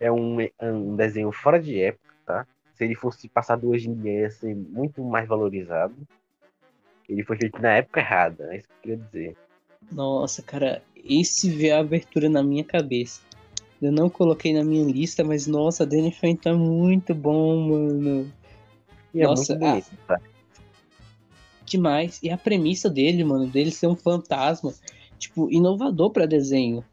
É 0.00 0.10
um, 0.10 0.38
um 0.60 0.96
desenho 0.96 1.30
fora 1.30 1.60
de 1.60 1.80
época, 1.80 2.14
tá? 2.26 2.46
Se 2.74 2.84
ele 2.84 2.94
fosse 2.94 3.28
passado 3.28 3.68
hoje 3.68 3.88
em 3.88 3.94
dia, 3.94 4.22
ia 4.22 4.30
ser 4.30 4.54
muito 4.54 5.04
mais 5.04 5.28
valorizado. 5.28 5.94
Ele 7.08 7.22
foi 7.22 7.36
feito 7.36 7.60
na 7.60 7.76
época 7.76 8.00
errada, 8.00 8.48
é 8.52 8.56
isso 8.58 8.66
que 8.66 8.72
eu 8.72 8.80
queria 8.82 8.96
dizer. 8.96 9.36
Nossa, 9.92 10.42
cara, 10.42 10.82
esse 10.96 11.50
vê 11.50 11.70
a 11.70 11.78
abertura 11.78 12.28
na 12.28 12.42
minha 12.42 12.64
cabeça. 12.64 13.20
Eu 13.80 13.92
não 13.92 14.10
coloquei 14.10 14.52
na 14.52 14.64
minha 14.64 14.84
lista, 14.90 15.22
mas 15.22 15.46
nossa, 15.46 15.86
Danny 15.86 16.12
Phantom 16.12 16.50
é 16.50 16.54
muito 16.54 17.14
bom, 17.14 17.68
mano. 17.68 18.39
E 19.12 19.20
é 19.20 19.24
Nossa, 19.24 19.54
muito 19.54 19.66
bonito, 19.66 19.90
tá? 20.06 20.20
Demais. 21.64 22.20
E 22.22 22.30
a 22.30 22.38
premissa 22.38 22.88
dele, 22.90 23.22
mano, 23.24 23.46
dele 23.46 23.70
ser 23.70 23.86
um 23.86 23.96
fantasma, 23.96 24.72
tipo, 25.18 25.50
inovador 25.50 26.10
pra 26.10 26.26
desenho. 26.26 26.84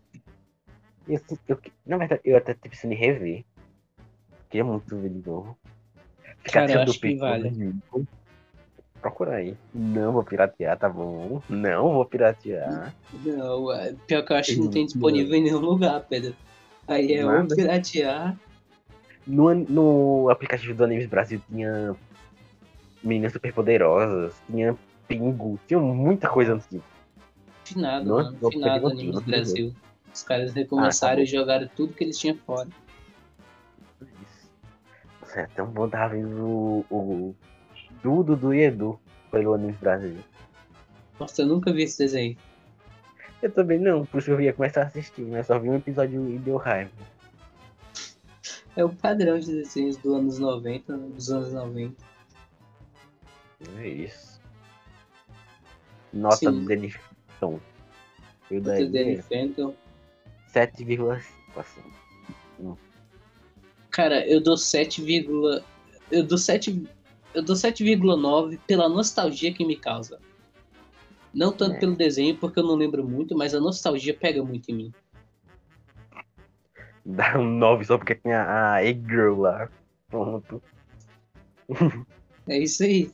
Eu, 1.08 1.22
eu- 1.48 1.60
na 1.86 1.98
verdade, 1.98 2.22
eu 2.24 2.38
até 2.38 2.54
tô 2.54 2.70
pensando 2.70 2.92
em 2.92 2.98
rever. 2.98 3.44
Queria 4.50 4.64
muito 4.64 4.96
ver 4.98 5.10
de 5.10 5.28
novo. 5.28 5.58
Cara, 6.44 6.72
eu 6.72 6.82
acho 6.82 7.00
que 7.00 7.16
vale. 7.16 7.76
Procura 9.02 9.36
aí. 9.36 9.56
Não 9.74 10.12
vou 10.12 10.24
piratear, 10.24 10.78
tá 10.78 10.90
bom? 10.90 11.42
Não 11.50 11.94
vou 11.94 12.06
piratear. 12.06 12.94
Não, 13.24 13.72
é, 13.72 13.94
pior 14.06 14.24
que 14.24 14.34
eu 14.34 14.38
acho 14.38 14.54
que 14.54 14.60
não 14.60 14.70
tem 14.70 14.86
disponível 14.86 15.36
em 15.36 15.44
nenhum 15.44 15.60
lugar, 15.60 16.02
Pedro. 16.08 16.36
Aí 16.88 17.14
é 17.14 17.26
ou 17.26 17.32
Nada. 17.32 17.56
piratear. 17.56 18.38
No, 19.26 19.54
no 19.54 20.30
aplicativo 20.30 20.74
do 20.74 20.84
Animes 20.84 21.08
Brasil 21.08 21.42
tinha 21.50 21.96
meninas 23.04 23.34
superpoderosas, 23.34 24.34
tinha 24.50 24.76
pingo, 25.08 25.60
tinha 25.68 25.80
muita 25.80 26.30
coisa 26.30 26.54
antiga. 26.54 26.84
Finado, 27.64 28.06
Não, 28.06 28.16
mano. 28.18 28.38
não 28.42 28.50
Finado 28.52 28.90
não 28.90 28.96
peguei. 28.96 29.22
Brasil. 29.22 29.76
Os 30.14 30.24
caras 30.24 30.54
recomeçaram 30.54 31.14
Ah, 31.14 31.18
tá 31.18 31.22
e 31.24 31.26
jogaram 31.26 31.70
tudo 31.76 31.94
que 31.94 32.04
eles 32.04 32.18
tinham 32.18 32.36
fora. 32.38 32.70
Nossa, 35.22 35.42
é 35.42 35.48
tão 35.48 35.68
bom 35.68 35.88
tava 35.88 36.14
vendo 36.16 36.44
o, 36.46 36.86
o 36.90 37.36
Dudu 38.02 38.36
do 38.36 38.54
Edu 38.54 39.00
pelo 39.32 39.54
Animes 39.54 39.78
Brasil. 39.78 40.18
Nossa, 41.20 41.42
eu 41.42 41.48
nunca 41.48 41.72
vi 41.74 41.84
esse 41.84 41.98
desenho. 41.98 42.38
Eu 43.42 43.52
também 43.52 43.80
não, 43.80 44.06
por 44.06 44.20
isso 44.20 44.32
eu 44.32 44.42
ia 44.42 44.54
começar 44.54 44.82
a 44.82 44.86
assistir, 44.86 45.22
mas 45.22 45.46
só 45.46 45.60
vi 45.60 45.70
um 45.70 45.76
episódio 45.76 46.28
e 46.30 46.40
deu 46.40 46.58
raiva. 46.58 46.92
É 48.76 48.84
o 48.84 48.90
padrão 48.90 49.38
de 49.40 49.48
desenhos 49.48 49.98
dos 49.98 50.14
anos 50.14 50.40
90, 50.40 50.98
né, 50.98 51.08
dos 51.14 51.32
anos 51.32 51.54
90. 51.54 51.96
É 53.78 53.88
isso. 53.88 54.40
Nota 56.14 56.38
Sim. 56.38 56.52
do 56.52 56.66
Danny 56.66 56.92
Phantom. 56.92 57.60
Eu 58.50 58.60
O 58.60 58.64
Danny 58.64 59.22
Phantom. 59.22 59.76
7,5 60.54 61.22
assim. 61.56 61.82
Cara, 63.92 64.26
eu 64.28 64.40
dou 64.40 64.58
7, 64.58 65.04
eu 66.12 66.24
dou 66.24 66.38
7, 66.38 66.88
eu 67.34 67.44
dou 67.44 67.56
7,9 67.56 68.60
pela 68.68 68.88
nostalgia 68.88 69.54
que 69.54 69.66
me 69.66 69.76
causa. 69.76 70.20
Não 71.34 71.52
tanto 71.52 71.76
É. 71.76 71.80
pelo 71.80 71.96
desenho, 71.96 72.38
porque 72.38 72.60
eu 72.60 72.64
não 72.64 72.76
lembro 72.76 73.04
muito, 73.04 73.36
mas 73.36 73.54
a 73.54 73.60
nostalgia 73.60 74.14
pega 74.14 74.44
muito 74.44 74.70
em 74.70 74.76
mim. 74.76 74.94
Dá 77.06 77.38
um 77.40 77.58
9 77.58 77.86
só 77.86 77.98
porque 77.98 78.16
tem 78.16 78.34
a, 78.34 78.74
a 78.74 78.84
Egg 78.84 79.04
Girl 79.08 79.42
lá. 79.42 79.70
Pronto. 80.10 80.62
É 82.48 82.60
isso 82.60 82.84
aí. 82.84 83.12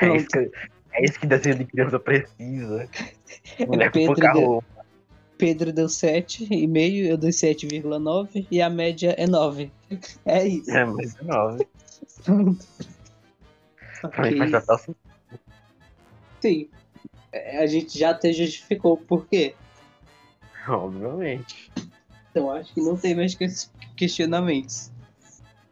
É 0.00 0.16
isso, 0.16 0.26
que, 0.28 0.50
é 0.92 1.04
isso 1.04 1.20
que 1.20 1.26
desenho 1.26 1.56
de 1.58 1.64
criança 1.64 1.98
precisa. 1.98 2.88
Mulher 3.66 3.86
com 3.90 3.92
Pedro 3.98 4.14
pouca 4.14 4.32
deu- 4.32 4.46
roupa. 4.46 4.66
Pedro 5.38 5.72
deu 5.72 5.86
7,5, 5.86 7.06
eu 7.06 7.16
dei 7.18 7.30
7,9 7.30 8.46
e 8.50 8.62
a 8.62 8.70
média 8.70 9.14
é 9.18 9.26
9. 9.26 9.70
É 10.24 10.46
isso. 10.46 10.70
É, 10.70 10.84
mas 10.84 11.14
é 11.18 11.22
9. 11.24 11.66
Pra 14.10 14.22
mim 14.24 14.28
Ok. 14.34 14.38
faz 14.38 14.50
total 14.52 14.78
sentido. 14.78 14.96
Sim. 16.40 16.68
É, 17.32 17.58
A 17.62 17.66
gente 17.66 17.98
já 17.98 18.10
até 18.10 18.32
justificou 18.32 18.94
o 18.94 18.96
porquê. 18.96 19.54
Obviamente. 20.68 21.70
Então 22.30 22.50
acho 22.50 22.72
que 22.74 22.80
não 22.80 22.96
tem 22.96 23.14
mais 23.14 23.34
que- 23.34 23.46
questionamentos. 23.96 24.90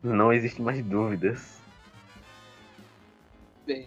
Não 0.02 0.32
existe 0.32 0.60
mais 0.62 0.82
dúvidas. 0.84 1.58
Bem, 3.66 3.86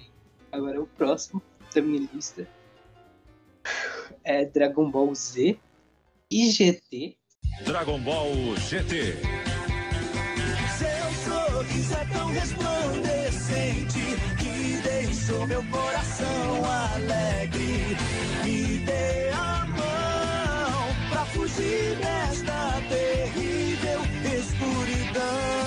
agora 0.51 0.81
o 0.81 0.87
próximo 0.87 1.39
da 1.73 1.81
minha 1.81 2.09
lista 2.11 2.47
é 4.23 4.43
Dragon 4.43 4.89
Ball 4.89 5.13
Z 5.13 5.59
e 6.31 6.49
GT. 6.49 7.15
Dragon 7.63 7.99
Ball 7.99 8.33
GT. 8.55 9.13
Seu 10.79 11.31
sorriso 11.31 11.93
é 11.93 12.05
tão 12.05 12.27
resplandecente 12.29 13.99
que 14.39 14.81
deixou 14.81 15.45
meu 15.45 15.63
coração 15.65 16.65
alegre. 16.65 17.95
Me 18.43 18.79
dê 18.79 19.29
a 19.29 19.65
mão 19.67 21.09
pra 21.11 21.23
fugir 21.25 21.95
desta 21.97 22.81
terrível 22.89 24.01
escuridão. 24.25 25.66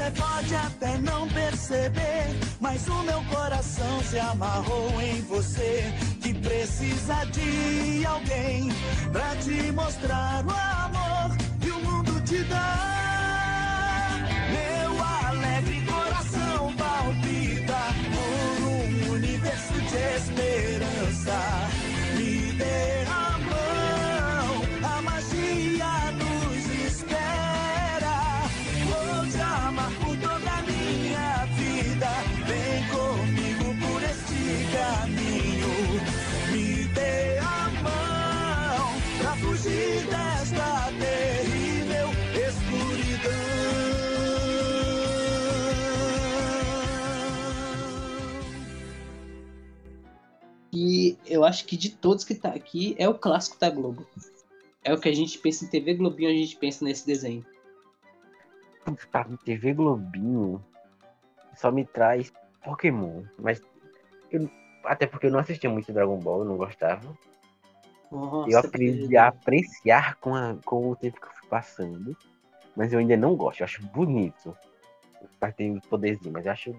Você 0.00 0.10
pode 0.12 0.54
até 0.54 0.96
não 0.96 1.28
perceber, 1.28 2.34
mas 2.58 2.88
o 2.88 3.02
meu 3.02 3.22
coração 3.24 4.02
se 4.04 4.18
amarrou 4.18 4.98
em 4.98 5.20
você. 5.20 5.92
Que 6.22 6.32
precisa 6.32 7.26
de 7.26 8.06
alguém 8.06 8.70
pra 9.12 9.36
te 9.36 9.70
mostrar 9.72 10.42
o 10.46 10.50
amor 10.50 11.36
que 11.60 11.70
o 11.70 11.80
mundo 11.80 12.18
te 12.24 12.42
dá. 12.44 12.99
Eu 51.30 51.44
acho 51.44 51.64
que 51.64 51.76
de 51.76 51.90
todos 51.90 52.24
que 52.24 52.34
tá 52.34 52.50
aqui, 52.50 52.94
é 52.98 53.08
o 53.08 53.14
clássico 53.14 53.58
da 53.58 53.70
Globo. 53.70 54.06
É 54.82 54.92
o 54.92 54.98
que 55.00 55.08
a 55.08 55.14
gente 55.14 55.38
pensa 55.38 55.64
em 55.64 55.68
TV 55.68 55.94
Globinho, 55.94 56.30
a 56.30 56.34
gente 56.34 56.56
pensa 56.56 56.84
nesse 56.84 57.06
desenho. 57.06 57.44
Pra 59.12 59.24
mim, 59.24 59.36
TV 59.44 59.74
Globinho 59.74 60.64
só 61.54 61.70
me 61.70 61.84
traz 61.84 62.32
Pokémon. 62.64 63.22
Mas 63.38 63.62
eu- 64.30 64.50
até 64.84 65.06
porque 65.06 65.26
eu 65.26 65.30
não 65.30 65.38
assistia 65.38 65.70
muito 65.70 65.92
Dragon 65.92 66.18
Ball, 66.18 66.40
eu 66.40 66.44
não 66.46 66.56
gostava. 66.56 67.16
Nossa, 68.10 68.50
eu 68.50 68.58
aprendi 68.58 69.16
a 69.16 69.28
apreciar 69.28 70.16
com, 70.16 70.34
a- 70.34 70.56
com 70.64 70.90
o 70.90 70.96
tempo 70.96 71.20
que 71.20 71.26
eu 71.26 71.32
fui 71.32 71.48
passando. 71.48 72.16
Mas 72.74 72.92
eu 72.92 72.98
ainda 72.98 73.16
não 73.16 73.36
gosto, 73.36 73.60
eu 73.60 73.64
acho 73.64 73.82
bonito. 73.88 74.56
Mas 75.40 75.54
tem 75.54 75.76
o 75.76 75.80
poderzinho, 75.82 76.32
mas 76.32 76.46
eu 76.46 76.52
acho 76.52 76.76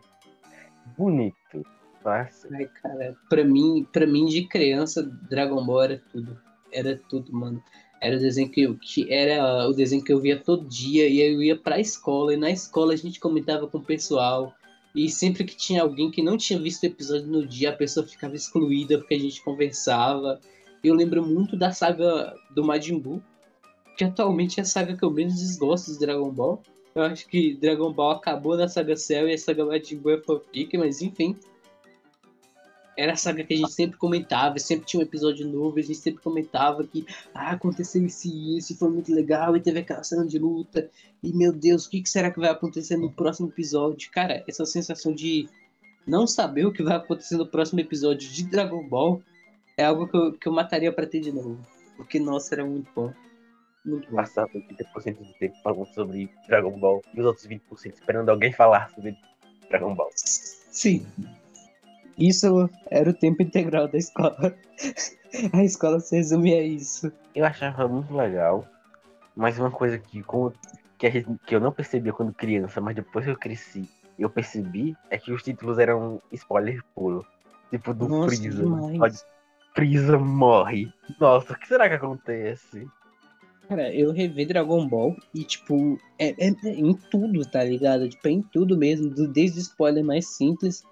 bonito. 0.97 1.65
Nossa, 2.03 2.47
Ai, 2.51 2.67
cara, 2.81 3.15
pra 3.29 3.43
mim, 3.43 3.87
pra 3.91 4.07
mim 4.07 4.25
de 4.25 4.47
criança, 4.47 5.03
Dragon 5.29 5.63
Ball 5.63 5.83
era 5.83 6.01
tudo. 6.11 6.39
Era 6.71 6.99
tudo, 7.09 7.31
mano. 7.33 7.61
Era 8.01 8.17
o 8.17 8.19
desenho 8.19 8.49
que 8.49 8.61
eu, 8.61 8.75
que 8.75 9.11
era 9.13 9.67
o 9.67 9.73
desenho 9.73 10.03
que 10.03 10.11
eu 10.11 10.19
via 10.19 10.39
todo 10.39 10.67
dia 10.67 11.07
e 11.07 11.21
eu 11.21 11.41
ia 11.43 11.55
pra 11.55 11.79
escola 11.79 12.33
e 12.33 12.37
na 12.37 12.49
escola 12.49 12.93
a 12.93 12.95
gente 12.95 13.19
comentava 13.19 13.67
com 13.67 13.77
o 13.77 13.83
pessoal. 13.83 14.53
E 14.95 15.07
sempre 15.07 15.43
que 15.43 15.55
tinha 15.55 15.83
alguém 15.83 16.09
que 16.09 16.21
não 16.21 16.35
tinha 16.35 16.59
visto 16.59 16.83
o 16.83 16.87
episódio 16.87 17.27
no 17.27 17.45
dia, 17.45 17.69
a 17.69 17.75
pessoa 17.75 18.05
ficava 18.05 18.35
excluída 18.35 18.97
porque 18.97 19.13
a 19.13 19.19
gente 19.19 19.43
conversava. 19.43 20.39
Eu 20.83 20.95
lembro 20.95 21.23
muito 21.23 21.55
da 21.55 21.71
saga 21.71 22.33
do 22.49 22.63
Majin 22.63 22.97
Buu, 22.97 23.21
que 23.95 24.03
atualmente 24.03 24.59
é 24.59 24.63
a 24.63 24.65
saga 24.65 24.97
que 24.97 25.03
eu 25.03 25.11
menos 25.11 25.35
desgosto 25.35 25.93
de 25.93 25.99
Dragon 25.99 26.31
Ball. 26.31 26.61
Eu 26.95 27.03
acho 27.03 27.27
que 27.27 27.53
Dragon 27.55 27.93
Ball 27.93 28.11
acabou 28.11 28.57
na 28.57 28.67
saga 28.67 28.97
Cell 28.97 29.29
e 29.29 29.33
a 29.33 29.37
saga 29.37 29.63
Majin 29.63 29.97
Buu 29.97 30.11
é 30.11 30.17
fanfic, 30.17 30.75
mas 30.75 31.01
enfim 31.03 31.37
era 32.97 33.13
a 33.13 33.15
saga 33.15 33.43
que 33.43 33.53
a 33.53 33.57
gente 33.57 33.71
sempre 33.71 33.97
comentava, 33.97 34.59
sempre 34.59 34.85
tinha 34.85 34.99
um 34.99 35.03
episódio 35.03 35.47
novo, 35.47 35.79
a 35.79 35.81
gente 35.81 35.97
sempre 35.97 36.21
comentava 36.21 36.83
que 36.83 37.05
ah, 37.33 37.51
aconteceu 37.51 38.05
isso 38.05 38.27
e 38.27 38.57
isso, 38.57 38.73
e 38.73 38.75
foi 38.75 38.89
muito 38.89 39.13
legal, 39.13 39.55
e 39.55 39.61
teve 39.61 39.79
aquela 39.79 40.03
cena 40.03 40.25
de 40.25 40.37
luta, 40.37 40.89
e 41.23 41.33
meu 41.33 41.53
Deus, 41.53 41.85
o 41.85 41.89
que, 41.89 42.01
que 42.01 42.09
será 42.09 42.31
que 42.31 42.39
vai 42.39 42.49
acontecer 42.49 42.97
no 42.97 43.11
próximo 43.11 43.47
episódio? 43.47 44.11
Cara, 44.11 44.43
essa 44.47 44.65
sensação 44.65 45.13
de 45.13 45.47
não 46.05 46.27
saber 46.27 46.65
o 46.65 46.71
que 46.71 46.83
vai 46.83 46.97
acontecer 46.97 47.37
no 47.37 47.45
próximo 47.45 47.79
episódio 47.79 48.29
de 48.29 48.43
Dragon 48.43 48.87
Ball 48.87 49.21
é 49.77 49.85
algo 49.85 50.07
que 50.07 50.17
eu, 50.17 50.33
que 50.33 50.47
eu 50.47 50.53
mataria 50.53 50.91
pra 50.91 51.05
ter 51.05 51.21
de 51.21 51.31
novo. 51.31 51.59
Porque, 51.95 52.19
nossa, 52.19 52.55
era 52.55 52.65
muito 52.65 52.89
bom. 52.95 53.13
Muito 53.85 54.09
bom. 54.09 54.17
passava 54.17 54.49
80% 54.49 55.17
do 55.17 55.33
tempo 55.39 55.55
falando 55.63 55.87
sobre 55.93 56.29
Dragon 56.47 56.77
Ball 56.79 57.01
e 57.13 57.19
os 57.19 57.25
outros 57.25 57.47
20% 57.47 57.93
esperando 57.93 58.29
alguém 58.29 58.51
falar 58.51 58.89
sobre 58.91 59.15
Dragon 59.69 59.95
Ball. 59.95 60.09
Sim. 60.15 61.05
Isso 62.21 62.69
era 62.89 63.09
o 63.09 63.13
tempo 63.13 63.41
integral 63.41 63.87
da 63.87 63.97
escola. 63.97 64.55
A 65.53 65.63
escola 65.63 65.99
se 66.01 66.15
resume 66.17 66.53
a 66.53 66.61
isso. 66.61 67.09
Eu 67.33 67.45
achava 67.45 67.87
muito 67.87 68.13
legal, 68.13 68.67
mas 69.33 69.57
uma 69.57 69.71
coisa 69.71 69.97
que, 69.97 70.21
que, 70.97 71.09
gente- 71.09 71.39
que 71.45 71.55
eu 71.55 71.59
não 71.61 71.71
percebia 71.71 72.11
quando 72.11 72.33
criança, 72.33 72.81
mas 72.81 72.95
depois 72.95 73.23
que 73.23 73.31
eu 73.31 73.37
cresci, 73.37 73.89
eu 74.19 74.29
percebi, 74.29 74.93
é 75.09 75.17
que 75.17 75.31
os 75.31 75.41
títulos 75.41 75.79
eram 75.79 76.21
spoiler 76.33 76.83
puro. 76.93 77.25
Tipo 77.69 77.93
do 77.93 78.09
Nossa, 78.09 78.35
Freeza. 78.35 78.65
Freeza 79.73 80.19
morre. 80.19 80.93
Nossa, 81.17 81.53
o 81.53 81.57
que 81.57 81.65
será 81.65 81.87
que 81.87 81.95
acontece? 81.95 82.85
Cara, 83.69 83.89
eu 83.95 84.11
revi 84.11 84.45
Dragon 84.45 84.85
Ball 84.85 85.15
e, 85.33 85.45
tipo, 85.45 85.97
é, 86.19 86.31
é- 86.45 86.53
é 86.65 86.69
em 86.71 86.93
tudo, 87.09 87.45
tá 87.49 87.63
ligado? 87.63 88.09
Tipo, 88.09 88.27
é 88.27 88.31
em 88.31 88.41
tudo 88.41 88.77
mesmo, 88.77 89.09
do- 89.09 89.29
desde 89.29 89.59
o 89.59 89.61
spoiler 89.61 90.03
mais 90.03 90.27
simples. 90.27 90.83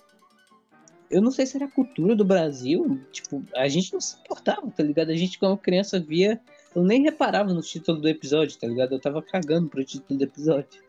Eu 1.10 1.22
não 1.22 1.32
sei 1.32 1.46
se 1.46 1.56
era 1.56 1.66
a 1.66 1.72
cultura 1.72 2.16
do 2.16 2.24
Brasil, 2.24 3.00
tipo, 3.12 3.44
a 3.56 3.68
gente 3.68 3.92
não 3.94 4.00
se 4.00 4.18
importava, 4.20 4.70
tá 4.70 4.84
ligado? 4.84 5.10
A 5.10 5.16
gente, 5.16 5.40
quando 5.40 5.58
criança, 5.58 6.00
via. 6.00 6.40
Eu 6.76 6.84
nem 6.84 7.02
reparava 7.02 7.52
no 7.52 7.62
título 7.62 8.00
do 8.00 8.08
episódio, 8.08 8.60
tá 8.60 8.68
ligado? 8.68 8.94
Eu 8.94 9.00
tava 9.00 9.24
cagando 9.24 9.70
pro 9.70 9.84
título 9.84 10.20
do 10.20 10.24
episódio. 10.24 10.82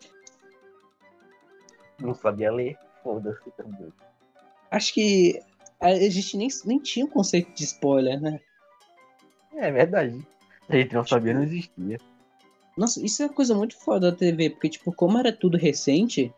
Não 1.99 2.15
sabia 2.15 2.53
ler? 2.53 2.77
Foda-se 3.03 3.51
também. 3.57 3.91
Acho 4.71 4.93
que 4.93 5.41
a 5.81 5.95
gente 5.95 6.37
nem, 6.37 6.49
nem 6.67 6.79
tinha 6.79 7.07
o 7.07 7.11
conceito 7.11 7.55
de 7.55 7.65
spoiler, 7.65 8.21
né? 8.21 8.39
É 9.55 9.71
verdade. 9.71 10.21
A 10.69 10.77
gente 10.77 10.95
não 10.95 11.07
sabia, 11.07 11.33
não 11.33 11.43
existia. 11.43 11.99
Nossa, 12.77 13.05
isso 13.05 13.23
é 13.23 13.27
uma 13.27 13.35
coisa 13.35 13.55
muito 13.55 13.77
foda 13.77 14.11
da 14.11 14.17
TV, 14.17 14.51
porque, 14.51 14.69
tipo, 14.69 14.93
como 14.93 15.19
era 15.19 15.33
tudo 15.33 15.57
recente 15.57 16.33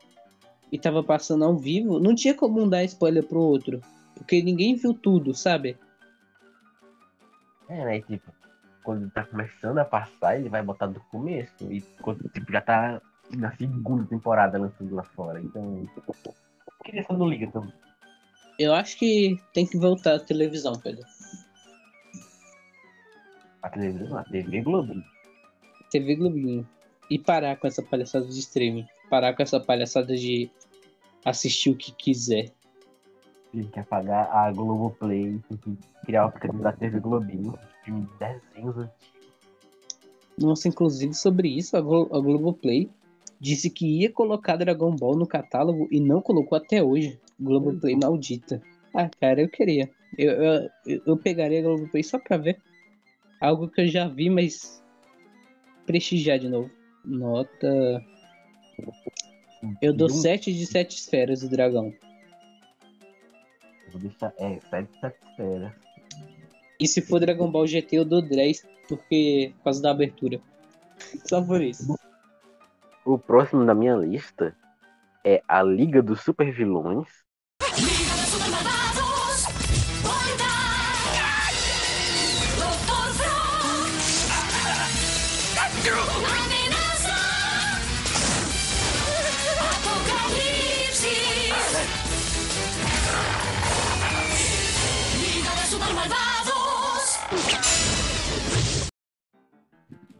e 0.73 0.79
tava 0.79 1.05
passando 1.05 1.45
ao 1.45 1.55
vivo, 1.55 2.01
não 2.01 2.15
tinha 2.15 2.35
como 2.35 2.63
um 2.63 2.69
dar 2.69 2.83
spoiler 2.85 3.23
pro 3.23 3.39
outro. 3.39 3.83
Porque 4.15 4.43
ninguém 4.43 4.75
viu 4.75 4.95
tudo, 4.95 5.35
sabe? 5.35 5.77
É, 7.69 7.85
né? 7.85 8.01
Tipo, 8.01 8.33
quando 8.83 9.11
tá 9.11 9.25
começando 9.25 9.79
a 9.79 9.85
passar, 9.85 10.39
ele 10.39 10.49
vai 10.49 10.63
botar 10.63 10.87
do 10.87 11.01
começo. 11.11 11.71
E 11.71 11.83
quando 12.01 12.27
tipo, 12.31 12.51
já 12.51 12.63
tá 12.63 13.03
na 13.31 13.55
segunda 13.57 14.07
temporada 14.07 14.59
lançando 14.59 14.95
lá 14.95 15.03
fora. 15.03 15.41
Então. 15.41 15.87
A 16.81 16.85
criança 16.85 17.13
não 17.13 17.29
liga 17.29 17.51
também. 17.51 17.73
Eu 18.59 18.75
acho 18.75 18.99
que 18.99 19.39
tem 19.53 19.67
que 19.67 19.77
voltar 19.77 20.15
à 20.15 20.21
televisão, 20.21 20.73
Pedro. 20.75 21.05
A 23.63 23.69
televisão, 23.69 24.17
a 24.17 24.25
TV 24.25 24.63
Globo. 24.63 24.95
TV 25.91 26.17
Globinho. 26.17 26.67
E 27.11 27.19
parar 27.19 27.57
com 27.57 27.67
essa 27.67 27.83
palhaçada 27.83 28.27
de 28.27 28.39
streaming. 28.39 28.87
Parar 29.11 29.35
com 29.35 29.43
essa 29.43 29.61
palhaçada 29.61 30.17
de 30.17 30.51
assistir 31.25 31.71
o 31.71 31.77
que 31.77 31.93
quiser. 31.93 32.51
Tem 33.53 33.65
que 33.65 33.79
apagar 33.81 34.31
a 34.35 34.51
Globoplay, 34.51 35.39
tem 35.49 35.57
que 35.59 35.79
criar 36.07 36.25
o 36.25 36.29
aplicativo 36.29 36.63
da 36.63 36.73
TV 36.73 37.01
Globinho, 37.01 37.59
de 37.85 37.93
desenhos 38.19 38.77
antigos. 38.79 38.89
Nossa, 40.39 40.69
inclusive 40.69 41.13
sobre 41.15 41.49
isso, 41.49 41.77
a, 41.77 41.81
Glo 41.81 42.09
a 42.13 42.19
Globoplay 42.21 42.89
disse 43.39 43.69
que 43.69 44.01
ia 44.01 44.11
colocar 44.11 44.57
Dragon 44.57 44.95
Ball 44.97 45.17
no 45.17 45.27
catálogo 45.27 45.87
e 45.91 46.01
não 46.01 46.23
colocou 46.23 46.57
até 46.57 46.83
hoje. 46.83 47.21
Globoplay 47.39 47.95
maldita. 47.97 48.63
Ah, 48.95 49.11
cara, 49.21 49.43
eu 49.43 49.49
queria. 49.49 49.91
Eu, 50.17 50.31
eu, 50.33 50.71
eu- 50.87 51.03
eu 51.07 51.17
pegaria 51.17 51.59
a 51.61 51.63
Globoplay 51.63 52.03
só 52.03 52.19
pra 52.19 52.37
ver. 52.39 52.59
Algo 53.41 53.69
que 53.69 53.81
eu 53.83 53.89
já 53.89 54.09
vi, 54.09 54.31
mas 54.31 54.83
prestigiar 55.87 56.39
de 56.39 56.49
novo. 56.49 56.71
Nota. 57.05 58.03
Eu 59.81 59.92
dou 59.92 60.09
Não- 60.09 60.16
7 60.16 60.53
de 60.53 60.66
7 60.66 60.96
esferas 60.96 61.40
do 61.40 61.48
dragão. 61.48 61.92
Vou 63.90 64.01
deixar. 64.01 64.33
É, 64.38 64.59
sete 64.70 64.88
sete 65.01 65.18
esferas. 65.31 65.72
E 66.81 66.88
se 66.88 67.01
for 67.03 67.20
Dragon 67.20 67.51
Ball 67.51 67.66
GT, 67.66 67.96
eu 67.96 68.05
dou 68.05 68.22
10, 68.22 68.66
porque. 68.88 69.53
por 69.59 69.64
causa 69.64 69.83
da 69.83 69.90
abertura. 69.90 70.40
Só 71.29 71.42
por 71.42 71.62
isso. 71.62 71.94
O 73.05 73.18
próximo 73.18 73.64
da 73.66 73.75
minha 73.75 73.94
lista 73.94 74.57
é 75.25 75.42
a 75.46 75.62
Liga 75.62 76.03
dos 76.03 76.22
Super 76.22 76.51
Vilões. 76.53 77.22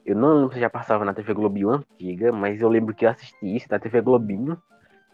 Eu 0.05 0.17
não 0.17 0.35
lembro 0.35 0.55
se 0.55 0.61
já 0.61 0.69
passava 0.69 1.05
na 1.05 1.15
TV 1.15 1.33
Globinho 1.33 1.71
antiga, 1.71 2.33
mas 2.33 2.61
eu 2.61 2.69
lembro 2.69 2.95
que 2.95 3.07
eu 3.07 3.11
assisti 3.11 3.57
isso 3.57 3.67
na 3.71 3.79
TV 3.79 4.01
Globinho, 4.01 4.61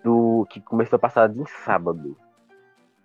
do 0.03 0.47
que 0.51 0.61
começou 0.61 0.97
a 0.97 1.01
passar 1.01 1.31
em 1.35 1.45
sábado. 1.47 2.17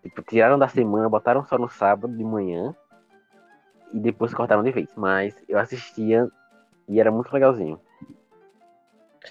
Tipo, 0.01 0.21
tiraram 0.21 0.57
da 0.57 0.67
semana, 0.67 1.09
botaram 1.09 1.43
só 1.43 1.57
no 1.57 1.69
sábado 1.69 2.15
de 2.15 2.23
manhã 2.23 2.73
e 3.93 3.99
depois 3.99 4.33
cortaram 4.33 4.63
de 4.63 4.71
vez. 4.71 4.89
Mas 4.95 5.35
eu 5.47 5.59
assistia 5.59 6.29
e 6.87 6.99
era 6.99 7.11
muito 7.11 7.31
legalzinho. 7.33 7.79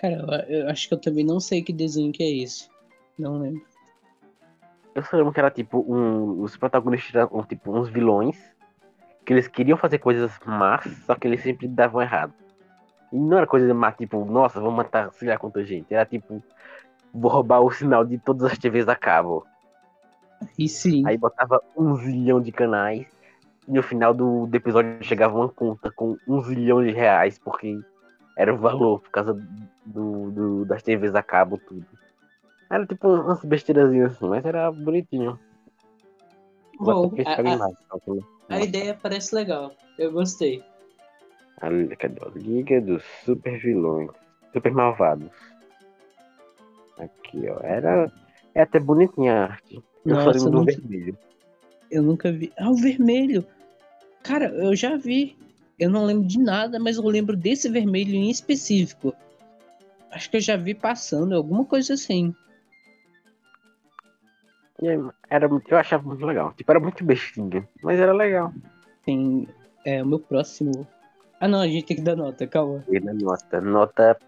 Cara, 0.00 0.46
eu, 0.48 0.60
eu 0.60 0.68
acho 0.68 0.88
que 0.88 0.94
eu 0.94 1.00
também 1.00 1.24
não 1.24 1.40
sei 1.40 1.62
que 1.62 1.72
desenho 1.72 2.12
que 2.12 2.22
é 2.22 2.30
esse. 2.30 2.68
Não 3.18 3.38
lembro. 3.38 3.62
Eu 4.94 5.02
só 5.02 5.16
lembro 5.16 5.32
que 5.32 5.40
era 5.40 5.50
tipo 5.50 5.78
um. 5.80 6.42
Os 6.42 6.56
protagonistas 6.56 7.14
eram 7.14 7.44
tipo 7.44 7.74
uns 7.74 7.88
vilões 7.88 8.38
que 9.24 9.32
eles 9.32 9.46
queriam 9.48 9.76
fazer 9.78 9.98
coisas 9.98 10.32
más, 10.44 10.84
só 11.06 11.14
que 11.14 11.26
eles 11.28 11.42
sempre 11.42 11.68
davam 11.68 12.00
errado. 12.02 12.32
E 13.12 13.16
não 13.16 13.36
era 13.38 13.46
coisa 13.46 13.72
má, 13.74 13.92
tipo, 13.92 14.24
nossa, 14.24 14.60
vamos 14.60 14.76
matar, 14.76 15.12
sei 15.12 15.28
lá 15.28 15.36
quanta 15.38 15.64
gente. 15.64 15.92
Era 15.92 16.04
tipo, 16.06 16.42
vou 17.12 17.30
roubar 17.30 17.60
o 17.60 17.70
sinal 17.70 18.04
de 18.04 18.18
todas 18.18 18.50
as 18.50 18.58
TVs 18.58 18.88
a 18.88 18.96
cabo. 18.96 19.46
E 20.58 20.68
sim, 20.68 21.06
Aí 21.06 21.16
botava 21.16 21.60
um 21.76 21.94
zilhão 21.96 22.40
de 22.40 22.50
canais. 22.50 23.06
E 23.68 23.72
no 23.72 23.82
final 23.82 24.12
do, 24.12 24.46
do 24.46 24.56
episódio 24.56 24.96
chegava 25.02 25.36
uma 25.36 25.48
conta 25.48 25.90
com 25.92 26.16
um 26.26 26.42
zilhão 26.42 26.82
de 26.82 26.90
reais, 26.90 27.38
porque 27.38 27.78
era 28.36 28.52
o 28.52 28.58
valor, 28.58 29.00
por 29.00 29.10
causa 29.10 29.34
do, 29.86 30.30
do- 30.30 30.64
das 30.64 30.82
TVs 30.82 31.14
a 31.14 31.22
cabo, 31.22 31.58
tudo. 31.58 31.86
Era 32.68 32.86
tipo 32.86 33.06
umas 33.08 33.44
besteirazinhas 33.44 34.12
assim, 34.12 34.28
mas 34.28 34.44
era 34.44 34.72
bonitinho. 34.72 35.38
bom, 36.80 37.02
Bota 37.02 37.06
a, 37.08 37.16
pescar 37.16 37.46
a- 37.46 37.70
calcula. 37.88 38.22
A 38.54 38.60
ideia 38.62 38.98
parece 39.00 39.34
legal. 39.34 39.72
Eu 39.98 40.12
gostei. 40.12 40.62
A 41.60 41.68
Liga, 41.68 42.80
dos 42.80 43.02
Super 43.24 43.58
Vilões. 43.58 44.10
Super 44.52 44.72
Malvados. 44.72 45.30
Aqui, 46.98 47.48
ó. 47.48 47.58
Era. 47.62 48.12
É 48.54 48.62
até 48.62 48.78
bonitinha 48.78 49.32
a 49.34 49.42
arte. 49.44 49.76
Eu 50.04 50.14
Nossa, 50.14 50.30
lembro 50.30 50.50
do 50.50 50.56
não- 50.58 50.64
vermelho. 50.64 51.18
Eu 51.90 52.02
nunca 52.02 52.32
vi. 52.32 52.52
Ah, 52.58 52.70
o 52.70 52.74
vermelho! 52.76 53.44
Cara, 54.22 54.46
eu 54.48 54.74
já 54.74 54.96
vi. 54.96 55.36
Eu 55.78 55.90
não 55.90 56.04
lembro 56.04 56.26
de 56.26 56.38
nada, 56.38 56.78
mas 56.78 56.96
eu 56.96 57.04
lembro 57.04 57.36
desse 57.36 57.68
vermelho 57.68 58.14
em 58.14 58.30
específico. 58.30 59.14
Acho 60.10 60.30
que 60.30 60.36
eu 60.36 60.40
já 60.40 60.56
vi 60.56 60.74
passando, 60.74 61.34
alguma 61.34 61.64
coisa 61.64 61.94
assim. 61.94 62.34
Era, 65.30 65.48
eu 65.68 65.78
achava 65.78 66.02
muito 66.02 66.24
legal. 66.26 66.52
Tipo, 66.54 66.72
era 66.72 66.80
muito 66.80 67.04
bestinha, 67.04 67.68
mas 67.82 68.00
era 68.00 68.12
legal. 68.12 68.52
Tem. 69.04 69.48
É 69.84 70.02
o 70.02 70.06
meu 70.06 70.18
próximo. 70.18 70.86
Ah 71.40 71.48
não, 71.48 71.60
a 71.60 71.66
gente 71.68 71.86
tem 71.86 71.96
que 71.96 72.02
dar 72.02 72.16
nota, 72.16 72.46
calma. 72.46 72.84
E 72.88 73.00
na 73.00 73.12
nota, 73.14 73.60
nota 73.60 74.18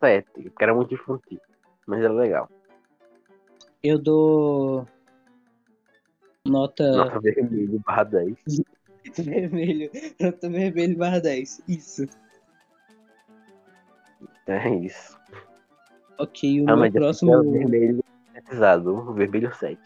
7, 0.00 0.26
porque 0.32 0.64
era 0.64 0.74
muito 0.74 0.94
infantil. 0.94 1.40
Mas 1.86 2.00
era 2.02 2.12
legal. 2.12 2.48
Eu 3.82 3.98
dou. 3.98 4.86
Nota 6.46 6.90
Nota 6.96 7.20
vermelho 7.20 7.80
barra 7.86 8.04
10. 8.04 8.36
vermelho. 9.18 9.90
Nota 10.20 10.48
vermelho 10.48 10.96
barra 10.96 11.18
10. 11.20 11.62
Isso. 11.68 12.06
É 14.46 14.68
isso. 14.74 15.18
Ok, 16.18 16.62
o 16.62 16.70
A 16.70 16.76
meu 16.76 16.90
próximo. 16.90 17.52
vermelho 17.52 18.02
sintetizado. 18.38 19.12
Vermelho 19.14 19.54
7. 19.54 19.80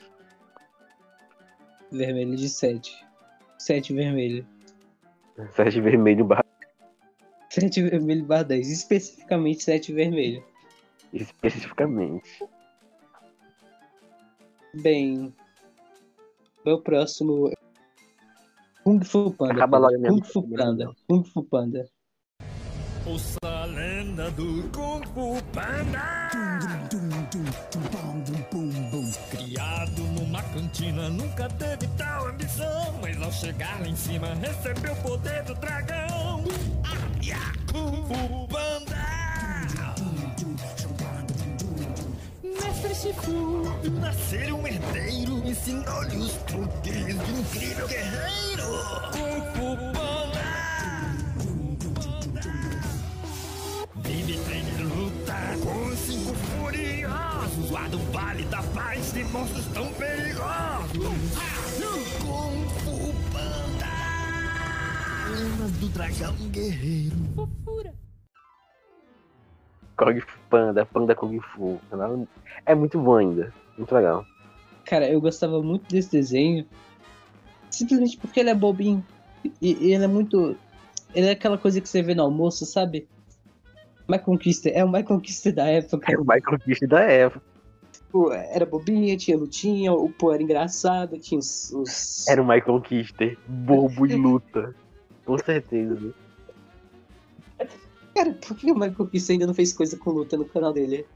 Vermelho 1.90 2.36
de 2.36 2.48
7. 2.48 3.06
7 3.58 3.94
vermelho. 3.94 4.46
7 5.54 5.80
vermelho 5.80 6.24
barra 6.24 6.44
7 7.50 7.82
vermelho 7.82 8.24
barra 8.24 8.44
10. 8.44 8.70
Especificamente 8.70 9.64
7 9.64 9.92
vermelho. 9.92 10.44
especificamente. 11.12 12.48
Bem. 14.74 15.34
Meu 16.64 16.80
próximo. 16.80 17.50
Kung 18.84 19.04
Fu 19.04 19.32
Panda. 19.32 19.52
Acaba 19.52 19.78
logo 19.78 19.94
a 19.94 19.98
minha 19.98 20.10
Kung 20.10 20.24
Fu 20.24 20.48
Panda. 20.48 20.94
Kung 21.06 21.24
Fu 21.24 21.44
Panda. 21.44 21.88
Ouça 23.04 23.38
a 23.42 23.64
lenda 23.64 24.30
do 24.30 24.62
Kung 24.70 25.02
Fu 25.12 25.42
Panda. 25.52 26.30
Criado 29.30 30.02
numa 30.02 30.40
cantina, 30.40 31.08
nunca 31.08 31.48
teve 31.48 31.88
tal 31.98 32.28
ambição. 32.28 32.94
Mas 33.02 33.20
ao 33.20 33.32
chegar 33.32 33.80
lá 33.80 33.88
em 33.88 33.96
cima, 33.96 34.34
recebeu 34.34 34.92
o 34.92 34.96
poder 35.02 35.42
do 35.42 35.54
dragão. 35.56 36.44
Ah, 36.84 37.52
Kung 37.72 38.06
Fu 38.06 38.46
Panda. 38.46 39.02
Mestre 42.44 42.94
Shifu 42.94 43.64
nascer 44.00 44.52
um 44.52 44.64
herdeiro, 44.64 45.38
ensinou-lhe 45.44 46.16
os 46.18 46.32
poderes 46.34 47.16
de 47.16 47.32
um 47.32 47.40
incrível 47.40 47.88
guerreiro. 47.88 48.62
Kung 49.10 49.40
Fu 49.54 49.76
Panda. 49.92 50.51
Com 56.32 56.36
os 56.36 56.36
cinco 56.36 56.36
furiosos. 56.36 57.70
O 57.70 58.12
vale 58.12 58.44
da 58.44 58.62
paz 58.62 59.12
de 59.12 59.24
monstros 59.24 59.66
tão 59.66 59.92
perigosos. 59.94 60.98
Kung 62.20 62.68
Fu 62.80 63.12
Panda. 63.32 63.86
Lendas 65.30 65.72
do 65.72 65.88
dragão 65.88 66.34
guerreiro. 66.50 67.16
Kung 69.96 70.20
Fu 70.20 70.38
Panda, 70.48 70.86
Panda 70.86 71.14
Kung 71.14 71.40
Fu. 71.40 71.80
É 72.66 72.74
muito 72.74 72.98
bom 73.00 73.16
ainda. 73.16 73.52
Muito 73.76 73.94
legal. 73.94 74.24
Cara, 74.84 75.08
eu 75.08 75.20
gostava 75.20 75.62
muito 75.62 75.88
desse 75.88 76.10
desenho. 76.10 76.66
Simplesmente 77.70 78.16
porque 78.18 78.40
ele 78.40 78.50
é 78.50 78.54
bobinho. 78.54 79.04
E, 79.44 79.76
e 79.80 79.92
ele 79.92 80.04
é 80.04 80.08
muito. 80.08 80.56
Ele 81.14 81.26
é 81.26 81.30
aquela 81.32 81.58
coisa 81.58 81.80
que 81.80 81.88
você 81.88 82.02
vê 82.02 82.14
no 82.14 82.22
almoço, 82.22 82.64
sabe? 82.64 83.06
My 84.08 84.18
Conquista. 84.18 84.68
É 84.68 84.84
o 84.84 84.90
My 84.90 85.02
Conquista 85.02 85.52
da 85.52 85.66
época. 85.66 86.12
É 86.12 86.16
o 86.16 86.20
Michael 86.20 86.58
Kish 86.60 86.80
da 86.88 87.00
Eva. 87.00 87.42
Tipo, 87.92 88.32
era 88.32 88.66
bobinha, 88.66 89.16
tinha 89.16 89.36
lutinha, 89.38 89.92
o 89.92 90.10
pô 90.10 90.32
era 90.32 90.42
engraçado, 90.42 91.18
tinha 91.18 91.38
os. 91.38 91.70
os- 91.72 92.28
Era 92.28 92.42
o 92.42 92.46
Michael 92.46 92.80
Kister, 92.82 93.38
bobo 93.46 94.06
e 94.06 94.14
luta. 94.14 94.74
Com 95.24 95.38
certeza. 95.38 96.12
Cara, 98.14 98.32
por 98.34 98.56
que 98.56 98.70
o 98.70 98.74
My 98.78 98.90
Conquista 98.90 99.32
ainda 99.32 99.46
não 99.46 99.54
fez 99.54 99.72
coisa 99.72 99.96
com 99.96 100.10
luta 100.10 100.36
no 100.36 100.44
canal 100.44 100.72
dele? 100.72 101.06